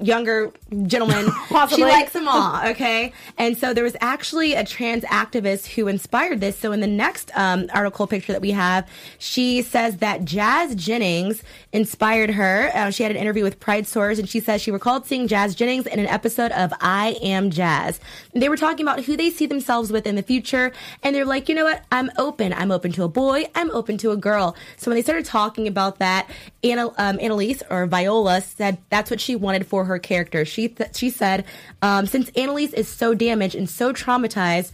Younger 0.00 0.52
gentleman. 0.86 1.30
she 1.74 1.84
likes 1.84 2.12
them 2.12 2.28
all, 2.28 2.64
okay? 2.68 3.12
And 3.38 3.56
so 3.56 3.74
there 3.74 3.84
was 3.84 3.96
actually 4.00 4.54
a 4.54 4.64
trans 4.64 5.04
activist 5.04 5.66
who 5.74 5.88
inspired 5.88 6.40
this. 6.40 6.58
So 6.58 6.72
in 6.72 6.80
the 6.80 6.86
next 6.86 7.30
um, 7.36 7.68
article 7.72 8.06
picture 8.06 8.32
that 8.32 8.42
we 8.42 8.50
have, 8.52 8.88
she 9.18 9.62
says 9.62 9.98
that 9.98 10.24
Jazz 10.24 10.74
Jennings 10.74 11.42
inspired 11.72 12.30
her. 12.30 12.70
Uh, 12.74 12.90
she 12.90 13.02
had 13.02 13.12
an 13.12 13.18
interview 13.18 13.44
with 13.44 13.60
Pride 13.60 13.86
Source, 13.86 14.18
and 14.18 14.28
she 14.28 14.40
says 14.40 14.60
she 14.60 14.70
recalled 14.70 15.06
seeing 15.06 15.28
Jazz 15.28 15.54
Jennings 15.54 15.86
in 15.86 15.98
an 15.98 16.06
episode 16.06 16.52
of 16.52 16.72
I 16.80 17.16
Am 17.22 17.50
Jazz. 17.50 18.00
And 18.32 18.42
they 18.42 18.48
were 18.48 18.56
talking 18.56 18.84
about 18.84 19.04
who 19.04 19.16
they 19.16 19.30
see 19.30 19.46
themselves 19.46 19.92
with 19.92 20.06
in 20.06 20.16
the 20.16 20.22
future, 20.22 20.72
and 21.02 21.14
they're 21.14 21.24
like, 21.24 21.48
you 21.48 21.54
know 21.54 21.64
what? 21.64 21.84
I'm 21.92 22.10
open. 22.16 22.52
I'm 22.52 22.70
open 22.70 22.92
to 22.92 23.04
a 23.04 23.08
boy. 23.08 23.44
I'm 23.54 23.70
open 23.70 23.98
to 23.98 24.10
a 24.10 24.16
girl. 24.16 24.56
So 24.76 24.90
when 24.90 24.96
they 24.96 25.02
started 25.02 25.24
talking 25.24 25.68
about 25.68 25.98
that, 25.98 26.28
Anna, 26.64 26.88
um, 26.98 27.18
Annalise 27.20 27.62
or 27.70 27.86
Viola 27.86 28.40
said 28.40 28.78
that's 28.90 29.10
what 29.10 29.20
she 29.20 29.36
wanted 29.36 29.66
for 29.66 29.75
her 29.84 29.98
character. 29.98 30.44
She 30.44 30.68
th- 30.68 30.96
she 30.96 31.10
said, 31.10 31.44
um, 31.82 32.06
since 32.06 32.30
Annalise 32.30 32.72
is 32.72 32.88
so 32.88 33.14
damaged 33.14 33.54
and 33.54 33.68
so 33.68 33.92
traumatized. 33.92 34.72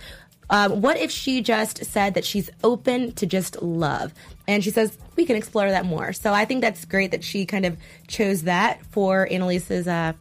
Um, 0.50 0.82
what 0.82 0.98
if 0.98 1.10
she 1.10 1.40
just 1.40 1.82
said 1.84 2.12
that 2.14 2.26
she's 2.26 2.50
open 2.62 3.12
to 3.12 3.24
just 3.24 3.62
love? 3.62 4.12
And 4.46 4.62
she 4.62 4.70
says 4.70 4.98
we 5.16 5.24
can 5.24 5.36
explore 5.36 5.70
that 5.70 5.86
more. 5.86 6.12
So 6.12 6.32
I 6.34 6.44
think 6.44 6.60
that's 6.60 6.84
great 6.84 7.10
that 7.12 7.24
she 7.24 7.46
kind 7.46 7.64
of 7.64 7.76
chose 8.06 8.42
that 8.42 8.84
for 8.86 9.26
Annalise's 9.30 9.88
uh, 9.88 10.12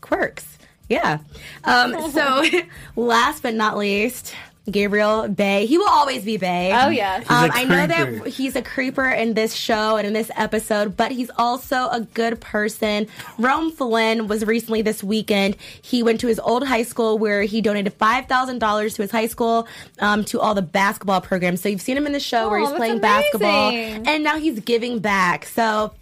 quirks. 0.00 0.58
Yeah. 0.88 1.18
Um, 1.64 2.10
so 2.10 2.44
last 2.96 3.42
but 3.42 3.54
not 3.54 3.76
least, 3.76 4.34
Gabriel 4.70 5.28
Bay. 5.28 5.66
He 5.66 5.78
will 5.78 5.88
always 5.88 6.24
be 6.24 6.36
Bay. 6.36 6.72
Oh, 6.74 6.88
yes. 6.88 7.22
He's 7.22 7.30
a 7.30 7.34
Um, 7.34 7.50
I 7.52 7.64
know 7.64 7.86
that 7.86 8.26
he's 8.28 8.56
a 8.56 8.62
creeper 8.62 9.08
in 9.08 9.34
this 9.34 9.54
show 9.54 9.96
and 9.96 10.06
in 10.06 10.12
this 10.12 10.30
episode, 10.36 10.96
but 10.96 11.12
he's 11.12 11.30
also 11.36 11.88
a 11.90 12.00
good 12.14 12.40
person. 12.40 13.06
Rome 13.38 13.70
Flynn 13.72 14.28
was 14.28 14.44
recently 14.44 14.82
this 14.82 15.02
weekend. 15.02 15.56
He 15.82 16.02
went 16.02 16.20
to 16.20 16.26
his 16.26 16.38
old 16.38 16.66
high 16.66 16.82
school 16.84 17.18
where 17.18 17.42
he 17.42 17.60
donated 17.60 17.92
five 17.94 18.26
thousand 18.26 18.58
dollars 18.58 18.94
to 18.94 19.02
his 19.02 19.10
high 19.10 19.26
school 19.28 19.66
um, 20.00 20.24
to 20.26 20.40
all 20.40 20.54
the 20.54 20.62
basketball 20.62 21.20
programs. 21.20 21.60
So 21.60 21.68
you've 21.68 21.80
seen 21.80 21.96
him 21.96 22.06
in 22.06 22.12
the 22.12 22.20
show 22.20 22.48
where 22.48 22.58
Oh, 22.58 22.62
he's 22.62 22.68
that's 22.70 22.78
playing 22.78 23.00
basketball, 23.00 23.70
and 23.72 24.22
now 24.24 24.38
he's 24.38 24.60
giving 24.60 24.98
back. 25.00 25.46
So. 25.46 25.92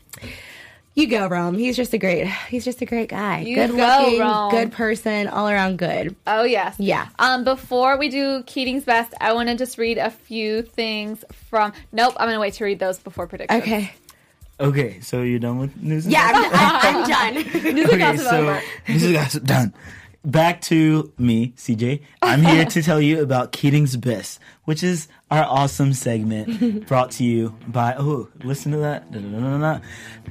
You 0.96 1.06
go, 1.06 1.26
Rome. 1.28 1.56
He's 1.58 1.76
just 1.76 1.92
a 1.92 1.98
great. 1.98 2.26
He's 2.48 2.64
just 2.64 2.80
a 2.80 2.86
great 2.86 3.10
guy. 3.10 3.40
You 3.40 3.54
good 3.54 3.70
go, 3.70 3.76
looking, 3.76 4.18
Rome. 4.20 4.50
good 4.50 4.72
person, 4.72 5.28
all 5.28 5.46
around 5.48 5.76
good. 5.76 6.16
Oh 6.26 6.42
yes. 6.44 6.74
Yeah. 6.78 7.08
Um, 7.18 7.44
before 7.44 7.98
we 7.98 8.08
do 8.08 8.42
Keating's 8.44 8.84
best, 8.84 9.12
I 9.20 9.34
want 9.34 9.50
to 9.50 9.56
just 9.56 9.76
read 9.76 9.98
a 9.98 10.10
few 10.10 10.62
things 10.62 11.22
from. 11.50 11.74
Nope, 11.92 12.14
I'm 12.18 12.26
gonna 12.26 12.40
wait 12.40 12.54
to 12.54 12.64
read 12.64 12.78
those 12.78 12.98
before 12.98 13.26
predictions. 13.26 13.62
Okay. 13.62 13.92
Okay, 14.58 15.00
so 15.00 15.20
you're 15.20 15.38
done 15.38 15.58
with 15.58 15.76
news? 15.76 16.06
and 16.06 16.12
Yeah, 16.14 16.32
gossip? 16.32 16.52
I'm, 16.54 16.96
I'm 16.96 17.08
done. 17.34 17.36
okay, 17.86 17.98
gossip 17.98 18.26
so 18.26 18.36
over. 18.40 18.62
news 18.88 19.02
and 19.04 19.12
gossip 19.12 19.44
done. 19.44 19.74
Back 20.24 20.62
to 20.62 21.12
me, 21.18 21.52
CJ. 21.58 22.00
I'm 22.22 22.42
here 22.42 22.64
to 22.64 22.82
tell 22.82 23.02
you 23.02 23.20
about 23.22 23.52
Keating's 23.52 23.96
Best, 23.98 24.40
which 24.64 24.82
is 24.82 25.08
our 25.30 25.44
awesome 25.44 25.92
segment 25.92 26.86
brought 26.86 27.10
to 27.12 27.24
you 27.24 27.54
by, 27.68 27.94
oh, 27.98 28.28
listen 28.44 28.70
to 28.72 28.78
that. 28.78 29.10
Da-da-da-da-da. 29.10 29.80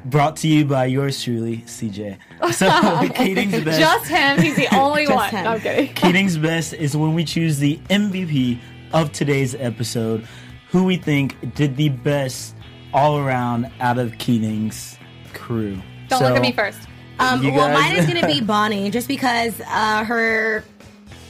Brought 0.06 0.38
to 0.38 0.48
you 0.48 0.64
by 0.66 0.86
yours 0.86 1.22
truly, 1.22 1.58
CJ. 1.66 2.18
So, 2.54 3.10
Keating's 3.16 3.62
Best. 3.64 3.80
Just 3.80 4.08
him. 4.08 4.40
He's 4.42 4.56
the 4.56 4.74
only 4.76 5.08
one. 5.08 5.30
him. 5.30 5.44
No, 5.44 5.52
I'm 5.52 5.60
kidding. 5.60 5.94
Keating's 5.96 6.38
Best 6.38 6.74
is 6.74 6.96
when 6.96 7.14
we 7.14 7.26
choose 7.26 7.58
the 7.60 7.78
MVP 7.90 8.60
of 8.94 9.12
today's 9.12 9.54
episode, 9.56 10.26
who 10.70 10.86
we 10.86 10.96
think 10.96 11.56
did 11.56 11.76
the 11.76 11.90
best 11.90 12.56
all 12.94 13.18
around 13.18 13.70
out 13.82 13.98
of 13.98 14.18
Keating's 14.18 14.98
crew. 15.34 15.78
Don't 16.08 16.20
So, 16.20 16.26
look 16.28 16.36
at 16.38 16.42
me 16.42 16.54
first. 16.54 16.80
Um, 17.20 17.42
well, 17.44 17.68
guys- 17.68 17.74
mine 17.74 17.96
is 17.98 18.06
going 18.06 18.22
to 18.22 18.28
be 18.28 18.40
Bonnie, 18.46 18.90
just 18.92 19.08
because 19.10 19.60
uh, 19.68 20.06
her 20.06 20.64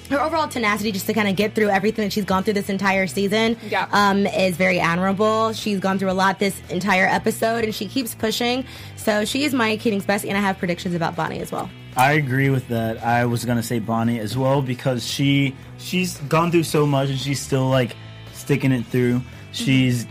her 0.08 0.20
overall 0.22 0.48
tenacity, 0.48 0.92
just 0.92 1.06
to 1.08 1.14
kind 1.14 1.28
of 1.28 1.36
get 1.36 1.56
through 1.56 1.70
everything 1.70 2.06
that 2.06 2.14
she's 2.14 2.26
gone 2.26 2.44
through 2.44 2.54
this 2.54 2.70
entire 2.70 3.08
season, 3.08 3.58
Yeah. 3.70 3.88
um, 3.92 4.26
is 4.28 4.56
very 4.58 4.80
admirable. 4.80 5.54
She's 5.54 5.80
gone 5.80 5.98
through 6.00 6.12
a 6.12 6.14
lot 6.14 6.40
this 6.40 6.60
entire 6.70 7.06
episode, 7.08 7.64
and 7.64 7.74
she 7.74 7.88
keeps 7.88 8.14
pushing. 8.16 8.66
So 8.96 9.26
she 9.26 9.44
is 9.44 9.54
my 9.54 9.78
Keating's 9.78 10.06
best, 10.06 10.26
and 10.26 10.38
I 10.38 10.42
have 10.42 10.58
predictions 10.58 10.96
about 10.96 11.16
Bonnie 11.16 11.40
as 11.40 11.52
well. 11.52 11.70
I 11.98 12.14
agree 12.14 12.50
with 12.50 12.68
that. 12.68 13.04
I 13.04 13.26
was 13.26 13.46
gonna 13.46 13.64
say 13.64 13.80
Bonnie 13.80 14.20
as 14.20 14.38
well 14.38 14.62
because 14.62 15.06
she 15.06 15.56
she's 15.78 16.18
gone 16.28 16.52
through 16.52 16.64
so 16.64 16.86
much 16.86 17.10
and 17.10 17.18
she's 17.18 17.40
still 17.40 17.70
like 17.70 17.96
sticking 18.34 18.74
it 18.74 18.86
through. 18.88 19.22
She's 19.54 20.06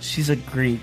she's 0.00 0.28
a 0.30 0.36
great 0.36 0.78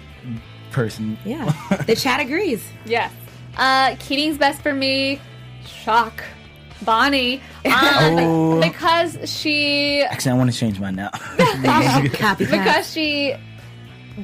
person. 0.71 1.17
Yeah, 1.23 1.53
the 1.87 1.95
chat 1.95 2.19
agrees. 2.19 2.67
Yes. 2.85 3.13
Uh, 3.57 3.95
Keating's 3.99 4.37
best 4.37 4.61
for 4.61 4.73
me. 4.73 5.21
Shock. 5.65 6.21
Bonnie. 6.83 7.41
Um, 7.65 7.71
Oh. 7.73 8.61
Because 8.61 9.17
she 9.29 10.01
Actually, 10.03 10.31
I 10.33 10.35
want 10.35 10.51
to 10.51 10.57
change 10.57 10.79
mine 10.79 10.95
now. 10.95 11.09
Because 12.37 12.91
she 12.91 13.35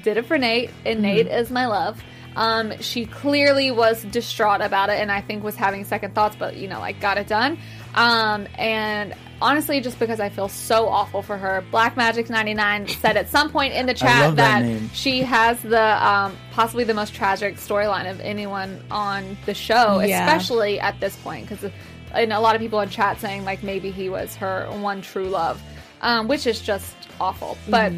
did 0.03 0.17
it 0.17 0.25
for 0.25 0.37
Nate, 0.37 0.69
and 0.85 1.01
Nate 1.01 1.27
is 1.27 1.49
my 1.51 1.65
love. 1.65 2.01
Um, 2.35 2.71
she 2.79 3.05
clearly 3.05 3.71
was 3.71 4.03
distraught 4.05 4.61
about 4.61 4.89
it, 4.89 4.99
and 4.99 5.11
I 5.11 5.19
think 5.21 5.43
was 5.43 5.55
having 5.55 5.83
second 5.83 6.15
thoughts, 6.15 6.35
but 6.39 6.55
you 6.55 6.67
know, 6.67 6.79
like 6.79 6.99
got 7.01 7.17
it 7.17 7.27
done. 7.27 7.57
Um, 7.93 8.47
and 8.57 9.13
honestly, 9.41 9.81
just 9.81 9.99
because 9.99 10.21
I 10.21 10.29
feel 10.29 10.47
so 10.47 10.87
awful 10.87 11.21
for 11.23 11.37
her, 11.37 11.61
Black 11.71 11.97
Magic 11.97 12.29
ninety 12.29 12.53
nine 12.53 12.87
said 12.87 13.17
at 13.17 13.27
some 13.27 13.49
point 13.51 13.73
in 13.73 13.85
the 13.85 13.93
chat 14.03 14.21
love 14.27 14.35
that 14.37 14.63
she 14.93 15.23
has 15.23 15.61
the 15.61 16.07
um, 16.07 16.37
possibly 16.51 16.85
the 16.85 16.93
most 16.93 17.13
tragic 17.13 17.55
storyline 17.57 18.09
of 18.09 18.21
anyone 18.21 18.81
on 18.89 19.35
the 19.45 19.53
show, 19.53 19.99
Yeah. 19.99 20.23
especially 20.25 20.79
at 20.79 20.99
this 21.01 21.17
point, 21.17 21.49
because 21.49 21.69
and 22.13 22.33
a 22.33 22.39
lot 22.39 22.55
of 22.55 22.61
people 22.61 22.79
in 22.81 22.89
chat 22.89 23.19
saying 23.19 23.45
like 23.45 23.63
maybe 23.63 23.91
he 23.91 24.09
was 24.09 24.35
her 24.35 24.67
one 24.71 25.01
true 25.01 25.27
love, 25.27 25.61
um, 26.01 26.27
which 26.27 26.47
is 26.47 26.61
just 26.61 26.95
awful. 27.19 27.57
But 27.69 27.93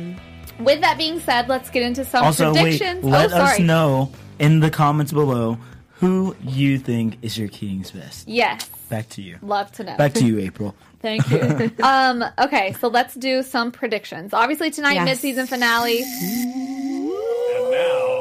with 0.60 0.82
that 0.82 0.98
being 0.98 1.20
said, 1.20 1.50
let's 1.50 1.70
get 1.70 1.84
into 1.84 2.06
some 2.06 2.24
also, 2.26 2.54
wait, 2.54 2.62
predictions. 2.80 3.04
let 3.04 3.32
oh, 3.34 3.38
us 3.38 3.60
know 3.60 4.12
in 4.40 4.60
the 4.60 4.70
comments 4.70 5.12
below 5.12 5.58
who 5.96 6.36
you 6.42 6.78
think 6.78 7.18
is 7.22 7.38
your 7.38 7.48
Keating's 7.48 7.92
best. 7.92 8.28
Yes, 8.28 8.70
Back 8.90 9.10
to 9.10 9.22
you. 9.22 9.38
love 9.42 9.72
to 9.74 9.84
know. 9.84 9.96
Back 9.98 10.14
to 10.16 10.26
you, 10.26 10.40
April. 10.40 10.76
Thank 11.00 11.30
you. 11.30 11.72
um, 11.84 12.24
okay, 12.40 12.74
so 12.80 12.88
let's 12.88 13.14
do 13.16 13.42
some 13.44 13.72
predictions. 13.72 14.34
Obviously, 14.34 14.72
tonight 14.72 14.94
Yes. 14.94 15.06
mid-season 15.06 15.48
finale. 15.48 16.02
And 16.02 17.72
now, 17.72 18.13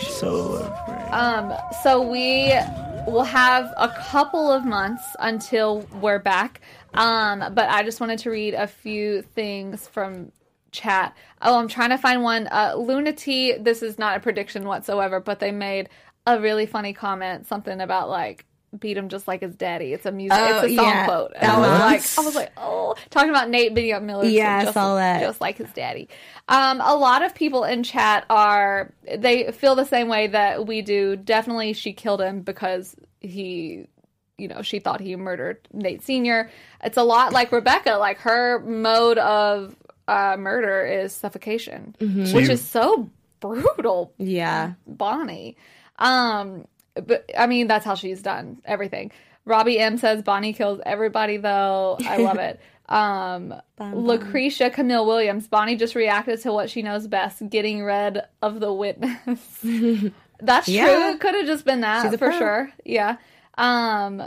so 0.00 0.54
afraid. 0.54 1.08
Um, 1.12 1.54
so 1.82 2.02
we 2.02 2.52
will 3.06 3.24
have 3.24 3.72
a 3.76 3.88
couple 3.88 4.50
of 4.50 4.64
months 4.64 5.04
until 5.18 5.80
we're 6.00 6.18
back. 6.18 6.60
Um, 6.94 7.40
but 7.54 7.68
I 7.68 7.82
just 7.82 8.00
wanted 8.00 8.18
to 8.20 8.30
read 8.30 8.54
a 8.54 8.66
few 8.66 9.22
things 9.22 9.88
from 9.88 10.32
chat. 10.70 11.16
Oh, 11.40 11.58
I'm 11.58 11.68
trying 11.68 11.90
to 11.90 11.98
find 11.98 12.22
one. 12.22 12.48
Uh, 12.50 12.74
Lunati, 12.76 13.62
this 13.62 13.82
is 13.82 13.98
not 13.98 14.16
a 14.16 14.20
prediction 14.20 14.64
whatsoever, 14.64 15.20
but 15.20 15.38
they 15.38 15.52
made 15.52 15.88
a 16.26 16.40
really 16.40 16.66
funny 16.66 16.92
comment, 16.92 17.46
something 17.46 17.80
about 17.80 18.08
like 18.08 18.46
beat 18.78 18.96
him 18.96 19.08
just 19.08 19.28
like 19.28 19.42
his 19.42 19.54
daddy. 19.54 19.92
It's 19.92 20.06
a 20.06 20.12
music, 20.12 20.38
Oh, 20.40 20.60
it's 20.64 20.72
a 20.72 20.76
song 20.76 20.84
yeah. 20.86 21.04
quote. 21.06 21.32
And 21.36 21.50
I 21.52 21.58
was 21.58 21.80
like, 21.80 22.18
I 22.18 22.26
was 22.26 22.34
like, 22.34 22.52
oh, 22.56 22.94
talking 23.10 23.30
about 23.30 23.50
Nate 23.50 23.74
beating 23.74 23.92
up 23.92 24.02
Miller. 24.02 24.24
Yeah, 24.24 24.58
I 24.58 24.62
just, 24.62 24.74
saw 24.74 24.96
that. 24.96 25.20
Just 25.20 25.40
like 25.40 25.58
his 25.58 25.70
daddy. 25.72 26.08
Um, 26.48 26.80
a 26.80 26.94
lot 26.96 27.22
of 27.22 27.34
people 27.34 27.64
in 27.64 27.82
chat 27.82 28.24
are 28.30 28.92
they 29.18 29.52
feel 29.52 29.74
the 29.74 29.84
same 29.84 30.08
way 30.08 30.28
that 30.28 30.66
we 30.66 30.80
do. 30.82 31.16
Definitely, 31.16 31.74
she 31.74 31.92
killed 31.92 32.22
him 32.22 32.40
because 32.40 32.96
he, 33.20 33.86
you 34.38 34.48
know, 34.48 34.62
she 34.62 34.78
thought 34.78 35.00
he 35.00 35.14
murdered 35.16 35.68
Nate 35.72 36.02
Senior. 36.02 36.50
It's 36.82 36.96
a 36.96 37.02
lot 37.04 37.32
like 37.32 37.52
Rebecca. 37.52 37.96
Like 37.98 38.18
her 38.20 38.58
mode 38.60 39.18
of 39.18 39.76
uh, 40.08 40.36
murder 40.38 40.84
is 40.86 41.12
suffocation, 41.12 41.94
Mm-hmm. 42.00 42.34
which 42.34 42.46
you- 42.46 42.52
is 42.52 42.60
so 42.62 43.10
brutal. 43.40 44.14
Yeah. 44.18 44.72
Bonnie. 44.86 45.56
Um, 45.98 46.64
but 46.94 47.30
I 47.36 47.46
mean, 47.46 47.66
that's 47.68 47.84
how 47.84 47.94
she's 47.94 48.22
done 48.22 48.60
everything. 48.64 49.10
Robbie 49.44 49.78
M 49.78 49.98
says 49.98 50.22
Bonnie 50.22 50.52
kills 50.52 50.80
everybody, 50.86 51.36
though. 51.36 51.98
I 52.06 52.16
love 52.18 52.38
it. 52.38 52.60
Um, 52.88 53.54
Lucretia 53.80 54.68
Camille 54.68 55.06
Williams. 55.06 55.46
Bonnie 55.48 55.76
just 55.76 55.94
reacted 55.94 56.42
to 56.42 56.52
what 56.52 56.68
she 56.68 56.82
knows 56.82 57.06
best, 57.06 57.48
getting 57.48 57.82
rid 57.82 58.20
of 58.42 58.60
the 58.60 58.70
witness. 58.70 59.38
that's 60.40 60.68
Yeah. 60.68 60.84
true. 60.84 61.10
It 61.12 61.20
could 61.20 61.34
have 61.34 61.46
just 61.46 61.64
been 61.64 61.80
that 61.80 62.02
She's 62.02 62.18
for 62.18 62.28
pro. 62.28 62.38
sure. 62.38 62.72
Yeah. 62.84 63.16
Um, 63.56 64.22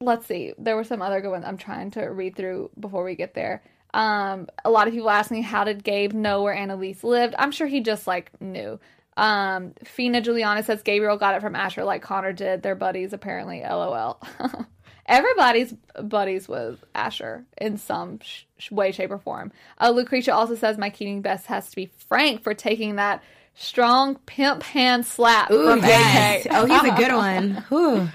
let's 0.00 0.26
see. 0.26 0.52
There 0.58 0.76
were 0.76 0.84
some 0.84 1.02
other 1.02 1.20
good 1.20 1.30
ones. 1.30 1.44
I'm 1.44 1.56
trying 1.56 1.90
to 1.92 2.02
read 2.02 2.36
through 2.36 2.70
before 2.78 3.02
we 3.02 3.16
get 3.16 3.34
there. 3.34 3.62
Um, 3.92 4.46
a 4.64 4.70
lot 4.70 4.86
of 4.86 4.94
people 4.94 5.10
ask 5.10 5.30
me 5.32 5.40
how 5.40 5.64
did 5.64 5.82
Gabe 5.82 6.12
know 6.12 6.42
where 6.42 6.54
Annalise 6.54 7.02
lived? 7.02 7.34
I'm 7.36 7.50
sure 7.50 7.66
he 7.66 7.80
just 7.80 8.06
like 8.06 8.30
knew. 8.40 8.78
Um, 9.16 9.72
Fina 9.84 10.20
Juliana 10.20 10.62
says 10.62 10.82
Gabriel 10.82 11.16
got 11.16 11.34
it 11.34 11.40
from 11.40 11.56
Asher 11.56 11.84
like 11.84 12.02
Connor 12.02 12.32
did. 12.32 12.62
They're 12.62 12.74
buddies 12.74 13.12
apparently. 13.12 13.62
LOL. 13.62 14.20
Everybody's 15.06 15.72
buddies 16.02 16.48
with 16.48 16.84
Asher 16.94 17.44
in 17.58 17.78
some 17.78 18.18
sh- 18.20 18.70
way, 18.70 18.90
shape, 18.90 19.12
or 19.12 19.18
form. 19.18 19.52
Uh, 19.80 19.90
Lucretia 19.90 20.34
also 20.34 20.56
says 20.56 20.78
my 20.78 20.90
Keating 20.90 21.22
best 21.22 21.46
has 21.46 21.70
to 21.70 21.76
be 21.76 21.90
Frank 22.08 22.42
for 22.42 22.54
taking 22.54 22.96
that 22.96 23.22
strong 23.54 24.16
pimp 24.26 24.64
hand 24.64 25.06
slap 25.06 25.50
Ooh, 25.50 25.70
from 25.70 25.78
yes. 25.78 26.46
AK. 26.46 26.52
Oh, 26.52 26.66
he's 26.66 26.92
a 26.92 26.96
good 26.96 27.12
one. 27.70 28.12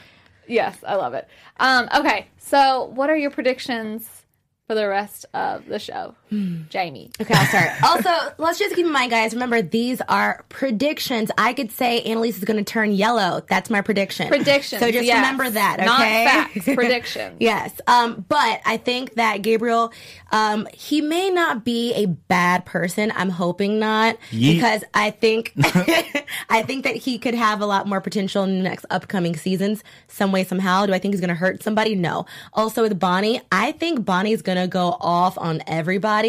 Yes, 0.48 0.78
I 0.86 0.96
love 0.96 1.14
it. 1.14 1.28
Um, 1.62 1.88
okay, 1.96 2.28
so 2.38 2.92
what 2.94 3.10
are 3.10 3.16
your 3.16 3.32
predictions 3.32 4.22
for 4.72 4.76
the 4.76 4.88
rest 4.88 5.26
of 5.34 5.66
the 5.66 5.80
show. 5.80 6.16
Jaimi? 6.32 7.14
Okay, 7.20 7.34
I'll 7.34 7.46
start. 7.46 7.84
also, 8.08 8.34
let's 8.38 8.58
just 8.58 8.74
keep 8.74 8.86
in 8.86 8.92
mind, 8.92 9.12
guys. 9.12 9.34
Remember, 9.34 9.62
these 9.62 10.00
are 10.08 10.46
predictions. 10.48 11.30
I 11.38 11.54
could 11.54 11.72
say 11.72 12.02
Annalise 12.04 12.38
is 12.38 12.46
going 12.46 12.64
to 12.64 12.70
turn 12.70 12.94
yellow. 12.94 13.42
That's 13.50 13.70
my 13.70 13.82
prediction. 13.82 14.30
Predictions. 14.30 14.80
So 14.80 14.92
just 14.92 15.06
yes. 15.06 15.18
remember 15.18 15.50
that. 15.50 15.80
Okay. 15.80 15.86
Not 15.86 16.00
facts. 16.00 16.66
Predictions. 16.74 17.36
Yes. 17.40 17.74
Um, 17.86 18.26
but 18.30 18.62
I 18.66 18.78
think 18.78 19.16
that 19.16 19.42
Gabriel, 19.42 19.92
um, 20.32 20.70
he 20.74 21.02
may 21.02 21.30
not 21.30 21.66
be 21.66 21.94
a 21.96 22.06
bad 22.06 22.66
person. 22.66 23.12
I'm 23.14 23.30
hoping 23.30 23.78
not 23.78 24.18
Yeet. 24.32 24.56
because 24.56 24.84
I 24.94 25.12
think, 25.12 25.52
I 26.50 26.64
think 26.64 26.86
that 26.86 26.96
he 26.96 27.20
could 27.20 27.36
have 27.36 27.60
a 27.60 27.66
lot 27.66 27.88
more 27.88 28.00
potential 28.00 28.44
in 28.44 28.58
the 28.58 28.64
next 28.64 28.86
upcoming 28.90 29.36
seasons, 29.36 29.84
some 30.08 30.32
way, 30.32 30.46
somehow. 30.46 30.86
Do 30.86 30.94
I 30.94 31.00
think 31.00 31.14
he's 31.14 31.22
going 31.22 31.30
to 31.30 31.36
hurt 31.36 31.62
somebody? 31.62 31.96
No. 31.96 32.26
Also 32.54 32.84
with 32.84 32.98
Bonnie, 32.98 33.42
I 33.52 33.74
think 33.74 34.06
Bonnie's 34.06 34.42
going 34.42 34.58
to 34.58 34.68
go 34.68 34.96
off 35.02 35.38
on 35.38 35.62
everybody 35.68 36.21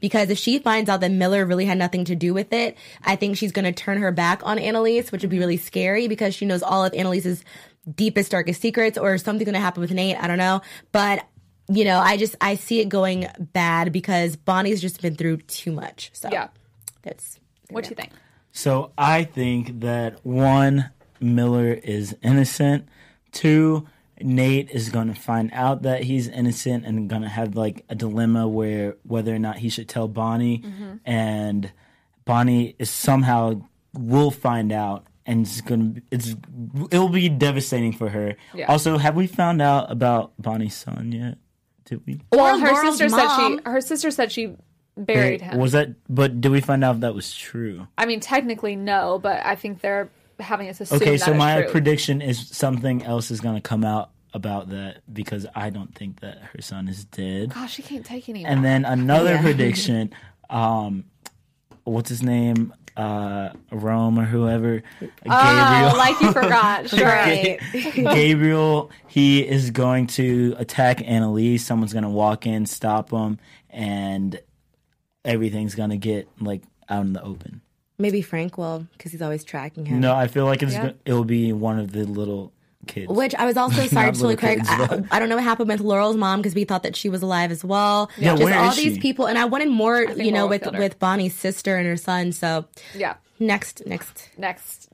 because 0.00 0.30
if 0.30 0.38
she 0.38 0.58
finds 0.58 0.88
out 0.90 1.00
that 1.00 1.10
Miller 1.10 1.44
really 1.44 1.64
had 1.64 1.78
nothing 1.78 2.04
to 2.06 2.14
do 2.14 2.32
with 2.34 2.52
it, 2.52 2.76
I 3.04 3.16
think 3.16 3.36
she's 3.36 3.52
going 3.52 3.64
to 3.64 3.72
turn 3.72 3.98
her 3.98 4.12
back 4.12 4.40
on 4.44 4.58
Annalise, 4.58 5.10
which 5.12 5.22
would 5.22 5.30
be 5.30 5.38
really 5.38 5.56
scary 5.56 6.08
because 6.08 6.34
she 6.34 6.46
knows 6.46 6.62
all 6.62 6.84
of 6.84 6.92
Annalise's 6.94 7.44
deepest, 7.94 8.30
darkest 8.30 8.60
secrets 8.60 8.96
or 8.98 9.16
something's 9.18 9.46
going 9.46 9.54
to 9.54 9.60
happen 9.60 9.80
with 9.80 9.90
Nate. 9.90 10.16
I 10.18 10.26
don't 10.26 10.38
know. 10.38 10.60
But, 10.92 11.26
you 11.68 11.84
know, 11.84 11.98
I 11.98 12.16
just, 12.16 12.34
I 12.40 12.54
see 12.56 12.80
it 12.80 12.88
going 12.88 13.26
bad 13.38 13.92
because 13.92 14.36
Bonnie's 14.36 14.80
just 14.80 15.00
been 15.02 15.14
through 15.16 15.38
too 15.38 15.72
much. 15.72 16.10
So 16.12 16.28
Yeah. 16.30 16.48
that's, 17.02 17.38
What 17.70 17.84
do 17.84 17.90
you 17.90 17.96
think? 17.96 18.10
So 18.52 18.92
I 18.98 19.24
think 19.24 19.80
that 19.80 20.24
one, 20.26 20.90
Miller 21.20 21.72
is 21.72 22.16
innocent. 22.22 22.88
Two, 23.32 23.86
Nate 24.22 24.70
is 24.70 24.88
going 24.88 25.08
to 25.08 25.18
find 25.18 25.50
out 25.52 25.82
that 25.82 26.02
he's 26.04 26.28
innocent 26.28 26.84
and 26.86 27.08
going 27.08 27.22
to 27.22 27.28
have 27.28 27.56
like 27.56 27.84
a 27.88 27.94
dilemma 27.94 28.48
where 28.48 28.96
whether 29.02 29.34
or 29.34 29.38
not 29.38 29.58
he 29.58 29.68
should 29.68 29.88
tell 29.88 30.08
Bonnie. 30.08 30.58
Mm-hmm. 30.58 30.96
And 31.04 31.72
Bonnie 32.24 32.76
is 32.78 32.90
somehow 32.90 33.62
will 33.92 34.30
find 34.30 34.72
out 34.72 35.06
and 35.26 35.42
it's 35.42 35.60
going 35.60 35.94
to 35.94 36.02
it's 36.10 36.34
it'll 36.90 37.08
be 37.08 37.28
devastating 37.28 37.92
for 37.92 38.08
her. 38.08 38.36
Yeah. 38.54 38.66
Also, 38.66 38.98
have 38.98 39.16
we 39.16 39.26
found 39.26 39.62
out 39.62 39.90
about 39.90 40.32
Bonnie's 40.38 40.74
son 40.74 41.12
yet? 41.12 41.38
Did 41.84 42.06
we? 42.06 42.20
Well, 42.32 42.56
Or 42.56 42.58
her 42.58 42.72
Laurel's 42.72 42.98
sister 42.98 43.08
said 43.08 43.36
she 43.36 43.58
her 43.64 43.80
sister 43.80 44.10
said 44.10 44.32
she 44.32 44.56
buried 44.96 45.40
him. 45.40 45.58
Was 45.58 45.72
that 45.72 45.90
but 46.08 46.40
did 46.40 46.52
we 46.52 46.60
find 46.60 46.84
out 46.84 46.96
if 46.96 47.00
that 47.02 47.14
was 47.14 47.34
true? 47.34 47.86
I 47.96 48.06
mean, 48.06 48.20
technically 48.20 48.76
no, 48.76 49.18
but 49.18 49.44
I 49.44 49.54
think 49.54 49.80
they're 49.80 50.10
having 50.40 50.68
us 50.68 50.80
assume 50.80 50.96
Okay, 51.02 51.16
so 51.16 51.34
my 51.34 51.62
true. 51.62 51.70
prediction 51.70 52.20
is 52.22 52.48
something 52.48 53.02
else 53.04 53.30
is 53.30 53.40
going 53.40 53.54
to 53.56 53.60
come 53.60 53.84
out 53.84 54.10
about 54.32 54.70
that 54.70 55.02
because 55.12 55.46
I 55.54 55.70
don't 55.70 55.94
think 55.94 56.20
that 56.20 56.38
her 56.38 56.62
son 56.62 56.88
is 56.88 57.04
dead. 57.04 57.52
Gosh, 57.54 57.74
she 57.74 57.82
can't 57.82 58.04
take 58.06 58.28
anymore. 58.28 58.50
And 58.52 58.64
then 58.64 58.84
another 58.84 59.34
Yeah. 59.34 59.42
prediction, 59.42 60.12
um, 60.48 61.04
what's 61.84 62.08
his 62.08 62.22
name? 62.22 62.72
Uh, 62.96 63.50
Rome 63.72 64.18
or 64.18 64.24
whoever. 64.24 64.82
oh, 65.26 65.94
like 65.96 66.20
you 66.20 66.32
forgot. 66.32 66.88
Sure. 66.90 67.06
Right. 67.06 67.58
Gabriel, 67.94 68.90
he 69.08 69.46
is 69.46 69.70
going 69.70 70.06
to 70.08 70.54
attack 70.58 71.00
Annalise. 71.08 71.64
Someone's 71.64 71.92
going 71.92 72.02
to 72.04 72.08
walk 72.10 72.46
in, 72.46 72.66
stop 72.66 73.10
him, 73.10 73.38
and 73.70 74.38
everything's 75.24 75.74
going 75.74 75.90
to 75.90 75.96
get 75.96 76.28
like 76.40 76.62
out 76.88 77.04
in 77.04 77.12
the 77.12 77.22
open. 77.22 77.62
Maybe 78.00 78.22
Frank 78.22 78.58
will 78.58 78.86
because 78.96 79.12
he's 79.12 79.22
always 79.22 79.44
tracking 79.44 79.86
him. 79.86 80.00
No, 80.00 80.14
I 80.14 80.26
feel 80.26 80.44
like 80.46 80.62
it's 80.62 80.72
Yeah. 80.72 80.88
go- 80.88 80.94
it'll 81.04 81.24
be 81.24 81.52
one 81.52 81.78
of 81.78 81.92
the 81.92 82.04
little 82.04 82.52
kids. 82.86 83.08
Which 83.12 83.34
I 83.34 83.44
was 83.44 83.56
also 83.62 83.86
sorry, 83.86 84.06
Not 84.06 84.12
just 84.14 84.22
really 84.22 84.36
quick. 84.36 84.58
kids, 84.58 84.68
I, 84.70 84.86
but- 84.86 85.04
I 85.10 85.18
don't 85.18 85.28
know 85.28 85.34
what 85.36 85.44
happened 85.44 85.68
with 85.68 85.80
Laurel's 85.80 86.16
mom 86.16 86.40
because 86.40 86.54
we 86.54 86.64
thought 86.64 86.82
that 86.82 86.96
she 86.96 87.08
was 87.08 87.22
alive 87.22 87.50
as 87.50 87.62
well. 87.62 88.10
Yeah, 88.16 88.32
just 88.32 88.42
where 88.44 88.58
all 88.58 88.70
is 88.70 88.76
these 88.76 88.94
she? 88.94 89.00
people, 89.00 89.26
and 89.26 89.38
I 89.38 89.44
wanted 89.44 89.68
more, 89.68 90.06
think 90.06 90.18
you 90.18 90.32
know, 90.32 90.38
Laurel 90.44 90.48
with 90.48 90.62
killed 90.62 90.74
her. 90.76 90.80
with 90.80 90.98
Bonnie's 90.98 91.34
sister 91.34 91.76
and 91.76 91.86
her 91.86 91.96
son. 91.98 92.32
So 92.32 92.64
Yeah. 92.94 93.14
next, 93.38 93.82
next, 93.86 94.30
Next. 94.38 94.88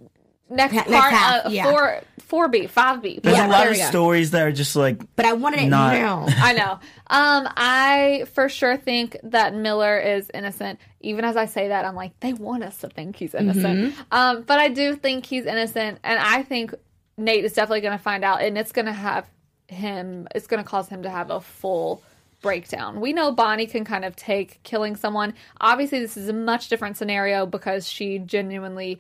Next 0.49 0.75
next 0.75 0.91
part. 0.91 1.13
half, 1.13 1.47
uh, 1.47 1.49
yeah. 1.51 1.71
Four. 1.71 2.01
Four 2.21 2.49
B. 2.49 2.67
Five 2.67 3.03
B. 3.03 3.21
There's 3.23 3.37
Yeah, 3.37 3.47
a 3.47 3.49
lot 3.49 3.59
there 3.63 3.71
of 3.71 3.77
stories 3.77 4.33
that 4.33 4.43
are 4.43 4.51
just 4.51 4.75
like 4.75 5.01
but 5.15 5.25
I 5.27 5.35
wanted 5.35 5.61
it 5.61 5.67
Not- 5.69 5.93
now. 5.95 6.27
I 6.29 6.53
know. 6.55 6.73
Um, 7.09 7.49
I 7.57 8.25
for 8.35 8.49
sure 8.49 8.77
think 8.77 9.17
that 9.23 9.55
Miller 9.55 9.97
is 9.99 10.29
innocent. 10.35 10.81
Even 11.01 11.25
as 11.25 11.37
I 11.37 11.47
say 11.47 11.69
that, 11.69 11.85
I'm 11.85 11.95
like, 11.95 12.19
they 12.19 12.33
want 12.33 12.65
us 12.65 12.79
to 12.79 12.89
think 12.89 13.15
he's 13.15 13.33
innocent. 13.33 13.95
Um, 14.11 14.43
but 14.43 14.59
I 14.59 14.69
do 14.71 14.97
think 14.97 15.25
he's 15.25 15.47
innocent, 15.47 16.01
and 16.03 16.19
I 16.19 16.43
think 16.43 16.75
Nate 17.17 17.45
is 17.45 17.53
definitely 17.53 17.83
going 17.83 17.97
to 17.97 18.03
find 18.03 18.25
out, 18.25 18.43
and 18.43 18.59
it's 18.59 18.73
going 18.73 18.87
to 18.87 18.93
have 18.93 19.25
him. 19.69 20.27
It's 20.35 20.49
going 20.49 20.63
to 20.63 20.69
cause 20.69 20.89
him 20.89 21.05
to 21.05 21.11
have 21.11 21.31
a 21.31 21.41
full 21.41 22.03
breakdown. 22.43 23.01
We 23.01 23.13
know 23.13 23.31
Bonnie 23.31 23.67
can 23.67 23.85
kind 23.85 24.05
of 24.05 24.17
take 24.17 24.61
killing 24.65 24.97
someone. 24.97 25.35
Obviously, 25.61 26.01
this 26.01 26.17
is 26.17 26.29
a 26.29 26.33
much 26.33 26.69
different 26.71 26.97
scenario 26.97 27.47
because 27.47 27.89
she 27.89 28.19
genuinely. 28.19 28.99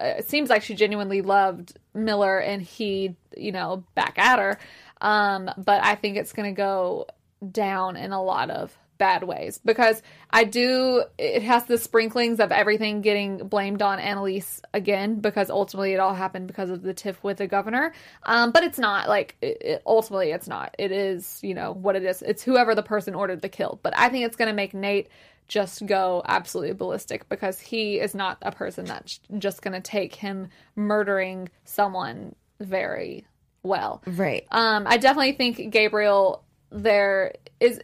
It 0.00 0.28
seems 0.28 0.50
like 0.50 0.62
she 0.62 0.74
genuinely 0.74 1.22
loved 1.22 1.78
Miller 1.94 2.38
and 2.38 2.62
he, 2.62 3.16
you 3.36 3.52
know, 3.52 3.84
back 3.94 4.18
at 4.18 4.38
her. 4.38 4.58
Um, 5.00 5.50
but 5.56 5.82
I 5.84 5.94
think 5.94 6.16
it's 6.16 6.32
going 6.32 6.52
to 6.52 6.56
go 6.56 7.06
down 7.50 7.96
in 7.96 8.12
a 8.12 8.22
lot 8.22 8.50
of 8.50 8.76
bad 8.98 9.22
ways 9.22 9.60
because 9.64 10.02
I 10.30 10.44
do, 10.44 11.04
it 11.16 11.42
has 11.42 11.64
the 11.64 11.78
sprinklings 11.78 12.40
of 12.40 12.52
everything 12.52 13.00
getting 13.00 13.38
blamed 13.48 13.80
on 13.80 13.98
Annalise 13.98 14.60
again 14.74 15.20
because 15.20 15.50
ultimately 15.50 15.92
it 15.92 16.00
all 16.00 16.14
happened 16.14 16.48
because 16.48 16.70
of 16.70 16.82
the 16.82 16.92
tiff 16.92 17.22
with 17.22 17.38
the 17.38 17.46
governor. 17.46 17.94
Um, 18.24 18.50
but 18.50 18.64
it's 18.64 18.78
not 18.78 19.08
like, 19.08 19.36
it, 19.40 19.58
it, 19.60 19.82
ultimately 19.86 20.32
it's 20.32 20.48
not. 20.48 20.74
It 20.78 20.92
is, 20.92 21.40
you 21.42 21.54
know, 21.54 21.72
what 21.72 21.96
it 21.96 22.04
is. 22.04 22.22
It's 22.22 22.42
whoever 22.42 22.74
the 22.74 22.82
person 22.82 23.14
ordered 23.14 23.40
the 23.40 23.48
kill. 23.48 23.78
But 23.82 23.96
I 23.96 24.08
think 24.08 24.26
it's 24.26 24.36
going 24.36 24.48
to 24.48 24.54
make 24.54 24.74
Nate 24.74 25.08
just 25.46 25.86
go 25.86 26.22
absolutely 26.26 26.74
ballistic 26.74 27.28
because 27.28 27.58
he 27.58 27.98
is 27.98 28.14
not 28.14 28.36
a 28.42 28.52
person 28.52 28.84
that's 28.84 29.20
just 29.38 29.62
going 29.62 29.72
to 29.72 29.80
take 29.80 30.14
him 30.14 30.48
murdering 30.76 31.48
someone 31.64 32.34
very 32.60 33.26
well. 33.62 34.02
Right. 34.06 34.46
Um, 34.50 34.84
I 34.86 34.98
definitely 34.98 35.32
think 35.32 35.72
Gabriel 35.72 36.44
there 36.70 37.34
is. 37.60 37.80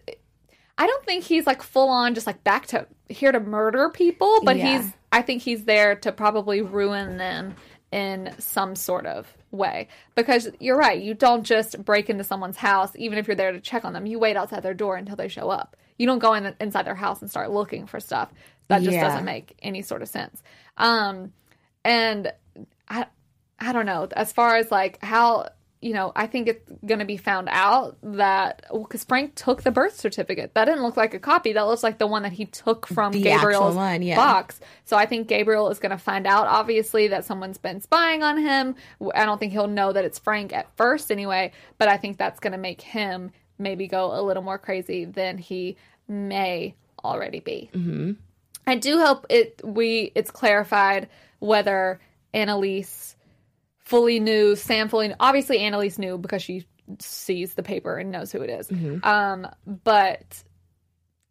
I 0.76 0.86
don't 0.86 1.04
think 1.04 1.24
he's 1.24 1.46
like 1.46 1.62
full 1.62 1.88
on 1.88 2.14
just 2.14 2.26
like 2.26 2.42
back 2.44 2.66
to 2.68 2.86
here 3.08 3.30
to 3.32 3.40
murder 3.40 3.88
people, 3.90 4.40
but 4.44 4.56
Yeah. 4.56 4.78
he's. 4.82 4.92
I 5.12 5.22
think 5.22 5.42
he's 5.42 5.64
there 5.64 5.94
to 5.96 6.10
probably 6.10 6.60
ruin 6.62 7.16
them 7.18 7.54
in 7.92 8.34
some 8.38 8.74
sort 8.74 9.06
of 9.06 9.32
way 9.52 9.86
because 10.16 10.48
you're 10.58 10.76
right. 10.76 11.00
You 11.00 11.14
don't 11.14 11.44
just 11.44 11.84
break 11.84 12.10
into 12.10 12.24
someone's 12.24 12.56
house, 12.56 12.90
even 12.96 13.18
if 13.18 13.28
you're 13.28 13.36
there 13.36 13.52
to 13.52 13.60
check 13.60 13.84
on 13.84 13.92
them. 13.92 14.06
You 14.06 14.18
wait 14.18 14.36
outside 14.36 14.64
their 14.64 14.74
door 14.74 14.96
until 14.96 15.14
they 15.14 15.28
show 15.28 15.48
up. 15.50 15.76
You 15.98 16.06
don't 16.08 16.18
go 16.18 16.34
in 16.34 16.52
inside 16.60 16.86
their 16.86 16.96
house 16.96 17.20
and 17.22 17.30
start 17.30 17.52
looking 17.52 17.86
for 17.86 18.00
stuff. 18.00 18.32
That 18.66 18.82
just 18.82 18.94
Yeah. 18.94 19.02
doesn't 19.02 19.24
make 19.24 19.56
any 19.62 19.82
sort 19.82 20.02
of 20.02 20.08
sense. 20.08 20.42
Um, 20.76 21.32
and 21.84 22.32
I, 22.88 23.06
I 23.60 23.72
don't 23.72 23.86
know. 23.86 24.08
As 24.16 24.32
far 24.32 24.56
as 24.56 24.72
like 24.72 25.00
how 25.04 25.50
you 25.84 25.92
know, 25.92 26.12
I 26.16 26.26
think 26.26 26.48
it's 26.48 26.72
going 26.86 27.00
to 27.00 27.04
be 27.04 27.18
found 27.18 27.46
out 27.50 27.98
that 28.02 28.64
because 28.72 29.04
Frank 29.04 29.34
took 29.34 29.64
the 29.64 29.70
birth 29.70 30.00
certificate. 30.00 30.54
That 30.54 30.64
didn't 30.64 30.82
look 30.82 30.96
like 30.96 31.12
a 31.12 31.18
copy. 31.18 31.52
That 31.52 31.66
looks 31.66 31.82
like 31.82 31.98
the 31.98 32.06
one 32.06 32.22
that 32.22 32.32
he 32.32 32.46
took 32.46 32.86
from 32.86 33.12
The 33.12 33.20
Gabriel's 33.20 33.76
one, 33.76 34.00
yeah. 34.00 34.16
box. 34.16 34.58
So 34.86 34.96
I 34.96 35.04
think 35.04 35.28
Gabriel 35.28 35.68
is 35.68 35.78
going 35.78 35.90
to 35.90 35.98
find 35.98 36.26
out, 36.26 36.46
obviously, 36.46 37.08
that 37.08 37.26
someone's 37.26 37.58
been 37.58 37.82
spying 37.82 38.22
on 38.22 38.38
him. 38.38 38.76
I 39.14 39.26
don't 39.26 39.38
think 39.38 39.52
he'll 39.52 39.66
know 39.66 39.92
that 39.92 40.06
it's 40.06 40.18
Frank 40.18 40.54
at 40.54 40.74
first, 40.78 41.12
anyway. 41.12 41.52
But 41.76 41.88
I 41.88 41.98
think 41.98 42.16
that's 42.16 42.40
going 42.40 42.52
to 42.52 42.58
make 42.58 42.80
him 42.80 43.30
maybe 43.58 43.86
go 43.86 44.18
a 44.18 44.22
little 44.22 44.42
more 44.42 44.58
crazy 44.58 45.04
than 45.04 45.36
he 45.36 45.76
may 46.08 46.76
already 47.04 47.40
be. 47.40 47.68
Mm-hmm. 47.74 48.12
I 48.66 48.76
do 48.76 49.00
hope 49.00 49.26
it 49.28 49.60
we 49.62 50.12
it's 50.14 50.30
clarified 50.30 51.10
whether 51.40 52.00
Annalise 52.32 53.13
fully 53.84 54.20
knew, 54.20 54.56
Sam 54.56 54.88
fully 54.88 55.08
knew. 55.08 55.14
Obviously, 55.20 55.58
Annalise 55.60 55.98
knew 55.98 56.18
because 56.18 56.42
she 56.42 56.66
sees 56.98 57.54
the 57.54 57.62
paper 57.62 57.96
and 57.96 58.10
knows 58.10 58.30
who 58.32 58.42
it 58.42 58.50
is. 58.50 58.68
Mm-hmm. 58.68 59.06
Um, 59.06 59.48
but 59.66 60.42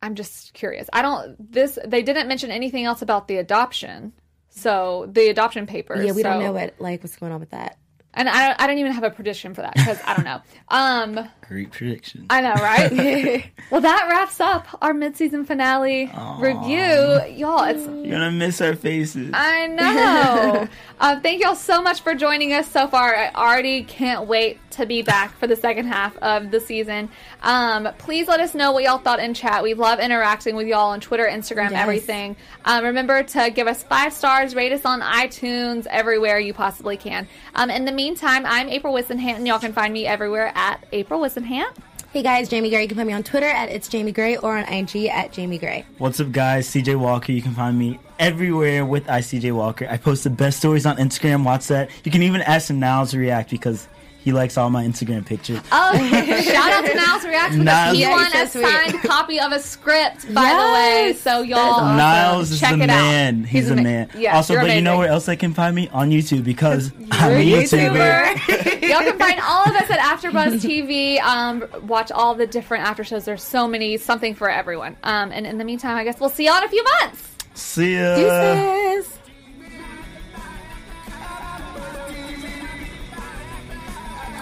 I'm 0.01 0.15
just 0.15 0.53
curious. 0.53 0.89
I 0.91 1.01
don't. 1.01 1.51
This 1.51 1.77
they 1.85 2.01
didn't 2.01 2.27
mention 2.27 2.51
anything 2.51 2.85
else 2.85 3.01
about 3.01 3.27
the 3.27 3.37
adoption. 3.37 4.13
So 4.49 5.09
the 5.11 5.29
adoption 5.29 5.65
papers. 5.65 6.05
Yeah, 6.05 6.11
we 6.11 6.23
don't 6.23 6.39
know 6.39 6.53
what 6.53 6.75
like 6.79 7.03
what's 7.03 7.15
going 7.15 7.31
on 7.31 7.39
with 7.39 7.51
that. 7.51 7.77
And 8.13 8.29
I 8.29 8.47
don't, 8.47 8.61
I 8.61 8.67
don't 8.67 8.77
even 8.77 8.91
have 8.91 9.03
a 9.03 9.09
prediction 9.09 9.53
for 9.53 9.61
that 9.61 9.73
because 9.75 9.99
I 10.05 10.15
don't 10.15 10.25
know. 10.25 10.41
Um, 10.69 11.29
great 11.47 11.69
prediction. 11.71 12.25
I 12.31 12.41
know, 12.41 12.53
right? 12.53 13.51
well, 13.71 13.81
that 13.81 14.07
wraps 14.09 14.39
up 14.39 14.65
our 14.81 14.91
mid-season 14.91 15.45
finale 15.45 16.11
review, 16.39 17.21
y'all. 17.35 17.63
It's 17.65 17.85
You're 17.85 18.11
gonna 18.17 18.31
miss 18.31 18.59
our 18.59 18.75
faces. 18.75 19.29
I 19.33 19.67
know. 19.67 20.67
Uh, 20.99 21.19
thank 21.19 21.43
y'all 21.43 21.53
so 21.55 21.81
much 21.81 22.01
for 22.01 22.15
joining 22.15 22.53
us 22.53 22.67
so 22.71 22.87
far. 22.87 23.15
I 23.15 23.29
already 23.35 23.83
can't 23.83 24.25
wait 24.27 24.57
to 24.71 24.85
be 24.87 25.03
back 25.03 25.37
for 25.37 25.45
the 25.45 25.55
second 25.55 25.85
half 25.85 26.17
of 26.17 26.49
the 26.49 26.59
season. 26.59 27.09
Um, 27.43 27.89
please 27.99 28.27
let 28.27 28.39
us 28.39 28.55
know 28.55 28.71
what 28.71 28.83
y'all 28.83 28.97
thought 28.97 29.19
in 29.19 29.35
chat. 29.35 29.61
We 29.61 29.75
love 29.75 29.99
interacting 29.99 30.55
with 30.55 30.65
y'all 30.67 30.89
on 30.89 31.01
Twitter, 31.01 31.25
Instagram, 31.25 31.71
Yes. 31.71 31.81
everything. 31.81 32.35
Um, 32.65 32.83
remember 32.85 33.21
to 33.21 33.51
give 33.51 33.67
us 33.67 33.83
five 33.83 34.11
stars, 34.13 34.55
rate 34.55 34.71
us 34.71 34.85
on 34.85 35.01
iTunes, 35.01 35.85
everywhere 35.87 36.39
you 36.39 36.53
possibly 36.53 36.97
can. 36.97 37.27
Um, 37.53 37.69
in 37.69 37.85
the 37.85 37.91
meantime, 37.91 38.02
I'm 38.11 38.67
April 38.67 38.93
Whisenhant, 38.93 39.37
and 39.37 39.47
y'all 39.47 39.59
can 39.59 39.71
find 39.71 39.93
me 39.93 40.05
everywhere 40.05 40.51
at 40.55 40.85
April 40.91 41.21
Whisenhant. 41.21 41.73
Hey 42.11 42.21
guys, 42.21 42.49
Jaimi 42.49 42.69
Gray. 42.69 42.81
You 42.81 42.87
can 42.89 42.97
find 42.97 43.07
me 43.07 43.13
on 43.13 43.23
Twitter 43.23 43.47
at 43.47 43.69
it's 43.69 43.87
Jaimi 43.87 44.13
Gray 44.13 44.35
or 44.35 44.57
on 44.57 44.65
IG 44.65 45.05
at 45.05 45.31
Jaimi 45.31 45.57
Gray. 45.57 45.85
What's 45.99 46.19
up, 46.19 46.33
guys? 46.33 46.67
CJ 46.67 46.99
Walker. 46.99 47.31
You 47.31 47.41
can 47.41 47.53
find 47.53 47.79
me 47.79 47.99
everywhere 48.19 48.85
with 48.85 49.05
ICJ 49.05 49.53
Walker. 49.53 49.87
I 49.89 49.95
post 49.95 50.25
the 50.25 50.29
best 50.29 50.59
stories 50.59 50.85
on 50.85 50.97
Instagram. 50.97 51.45
Watch 51.45 51.67
that. 51.67 51.89
You 52.03 52.11
can 52.11 52.23
even 52.23 52.41
ask 52.41 52.69
him 52.69 52.79
now 52.79 53.05
to 53.05 53.17
react 53.17 53.49
because 53.49 53.87
he 54.23 54.31
likes 54.31 54.57
all 54.57 54.69
my 54.69 54.85
Instagram 54.85 55.25
pictures. 55.25 55.59
Oh, 55.71 55.93
shout 56.43 56.71
out 56.71 56.85
to 56.85 56.95
Niles 56.95 57.23
Reacts 57.25 57.51
because 57.51 57.65
Niles- 57.65 57.95
he 57.97 58.01
Yeah, 58.03 58.11
won 58.11 58.31
a 58.35 58.47
so 58.47 58.61
signed 58.61 59.01
copy 59.03 59.39
of 59.39 59.51
a 59.51 59.59
script, 59.59 60.33
by 60.33 60.41
the 60.49 60.73
way. 60.73 61.13
So 61.19 61.41
y'all, 61.41 61.59
awesome. 61.59 61.97
Niles 61.97 62.51
is 62.51 62.59
check 62.59 62.77
the 62.77 62.83
it 62.83 62.89
out. 62.89 62.95
man. 63.01 63.43
He's, 63.43 63.65
the 63.67 63.73
ama- 63.73 63.83
man. 63.83 64.09
Yeah, 64.17 64.35
also, 64.35 64.53
you're 64.53 64.61
but 64.63 64.75
you 64.75 64.81
know 64.81 64.97
where 64.97 65.09
else 65.09 65.25
they 65.25 65.35
can 65.35 65.53
find 65.53 65.75
me? 65.75 65.89
On 65.89 66.09
YouTube 66.09 66.43
because 66.43 66.91
I'm 67.11 67.33
a 67.33 67.41
You're 67.41 67.59
a 67.59 67.63
YouTuber. 67.63 68.33
YouTuber. 68.35 68.81
Y'all 68.89 68.99
can 69.01 69.17
find 69.19 69.39
all 69.41 69.63
of 69.69 69.75
us 69.75 69.89
at 69.89 69.99
AfterBuzz 69.99 70.61
TV. 70.61 71.19
Um, 71.21 71.65
watch 71.87 72.11
all 72.11 72.35
the 72.35 72.47
different 72.47 72.85
after 72.85 73.03
shows. 73.03 73.25
There's 73.25 73.43
so 73.43 73.67
many, 73.67 73.97
something 73.97 74.35
for 74.35 74.49
everyone. 74.49 74.95
Um, 75.03 75.31
and 75.31 75.45
in 75.45 75.57
the 75.57 75.63
meantime, 75.65 75.97
I 75.97 76.03
guess 76.03 76.19
we'll 76.19 76.29
see 76.29 76.45
y'all 76.45 76.57
in 76.57 76.63
a 76.63 76.69
few 76.69 76.83
months. 77.01 77.29
See 77.55 77.95
ya. 77.97 78.15
Deuces. 78.15 79.19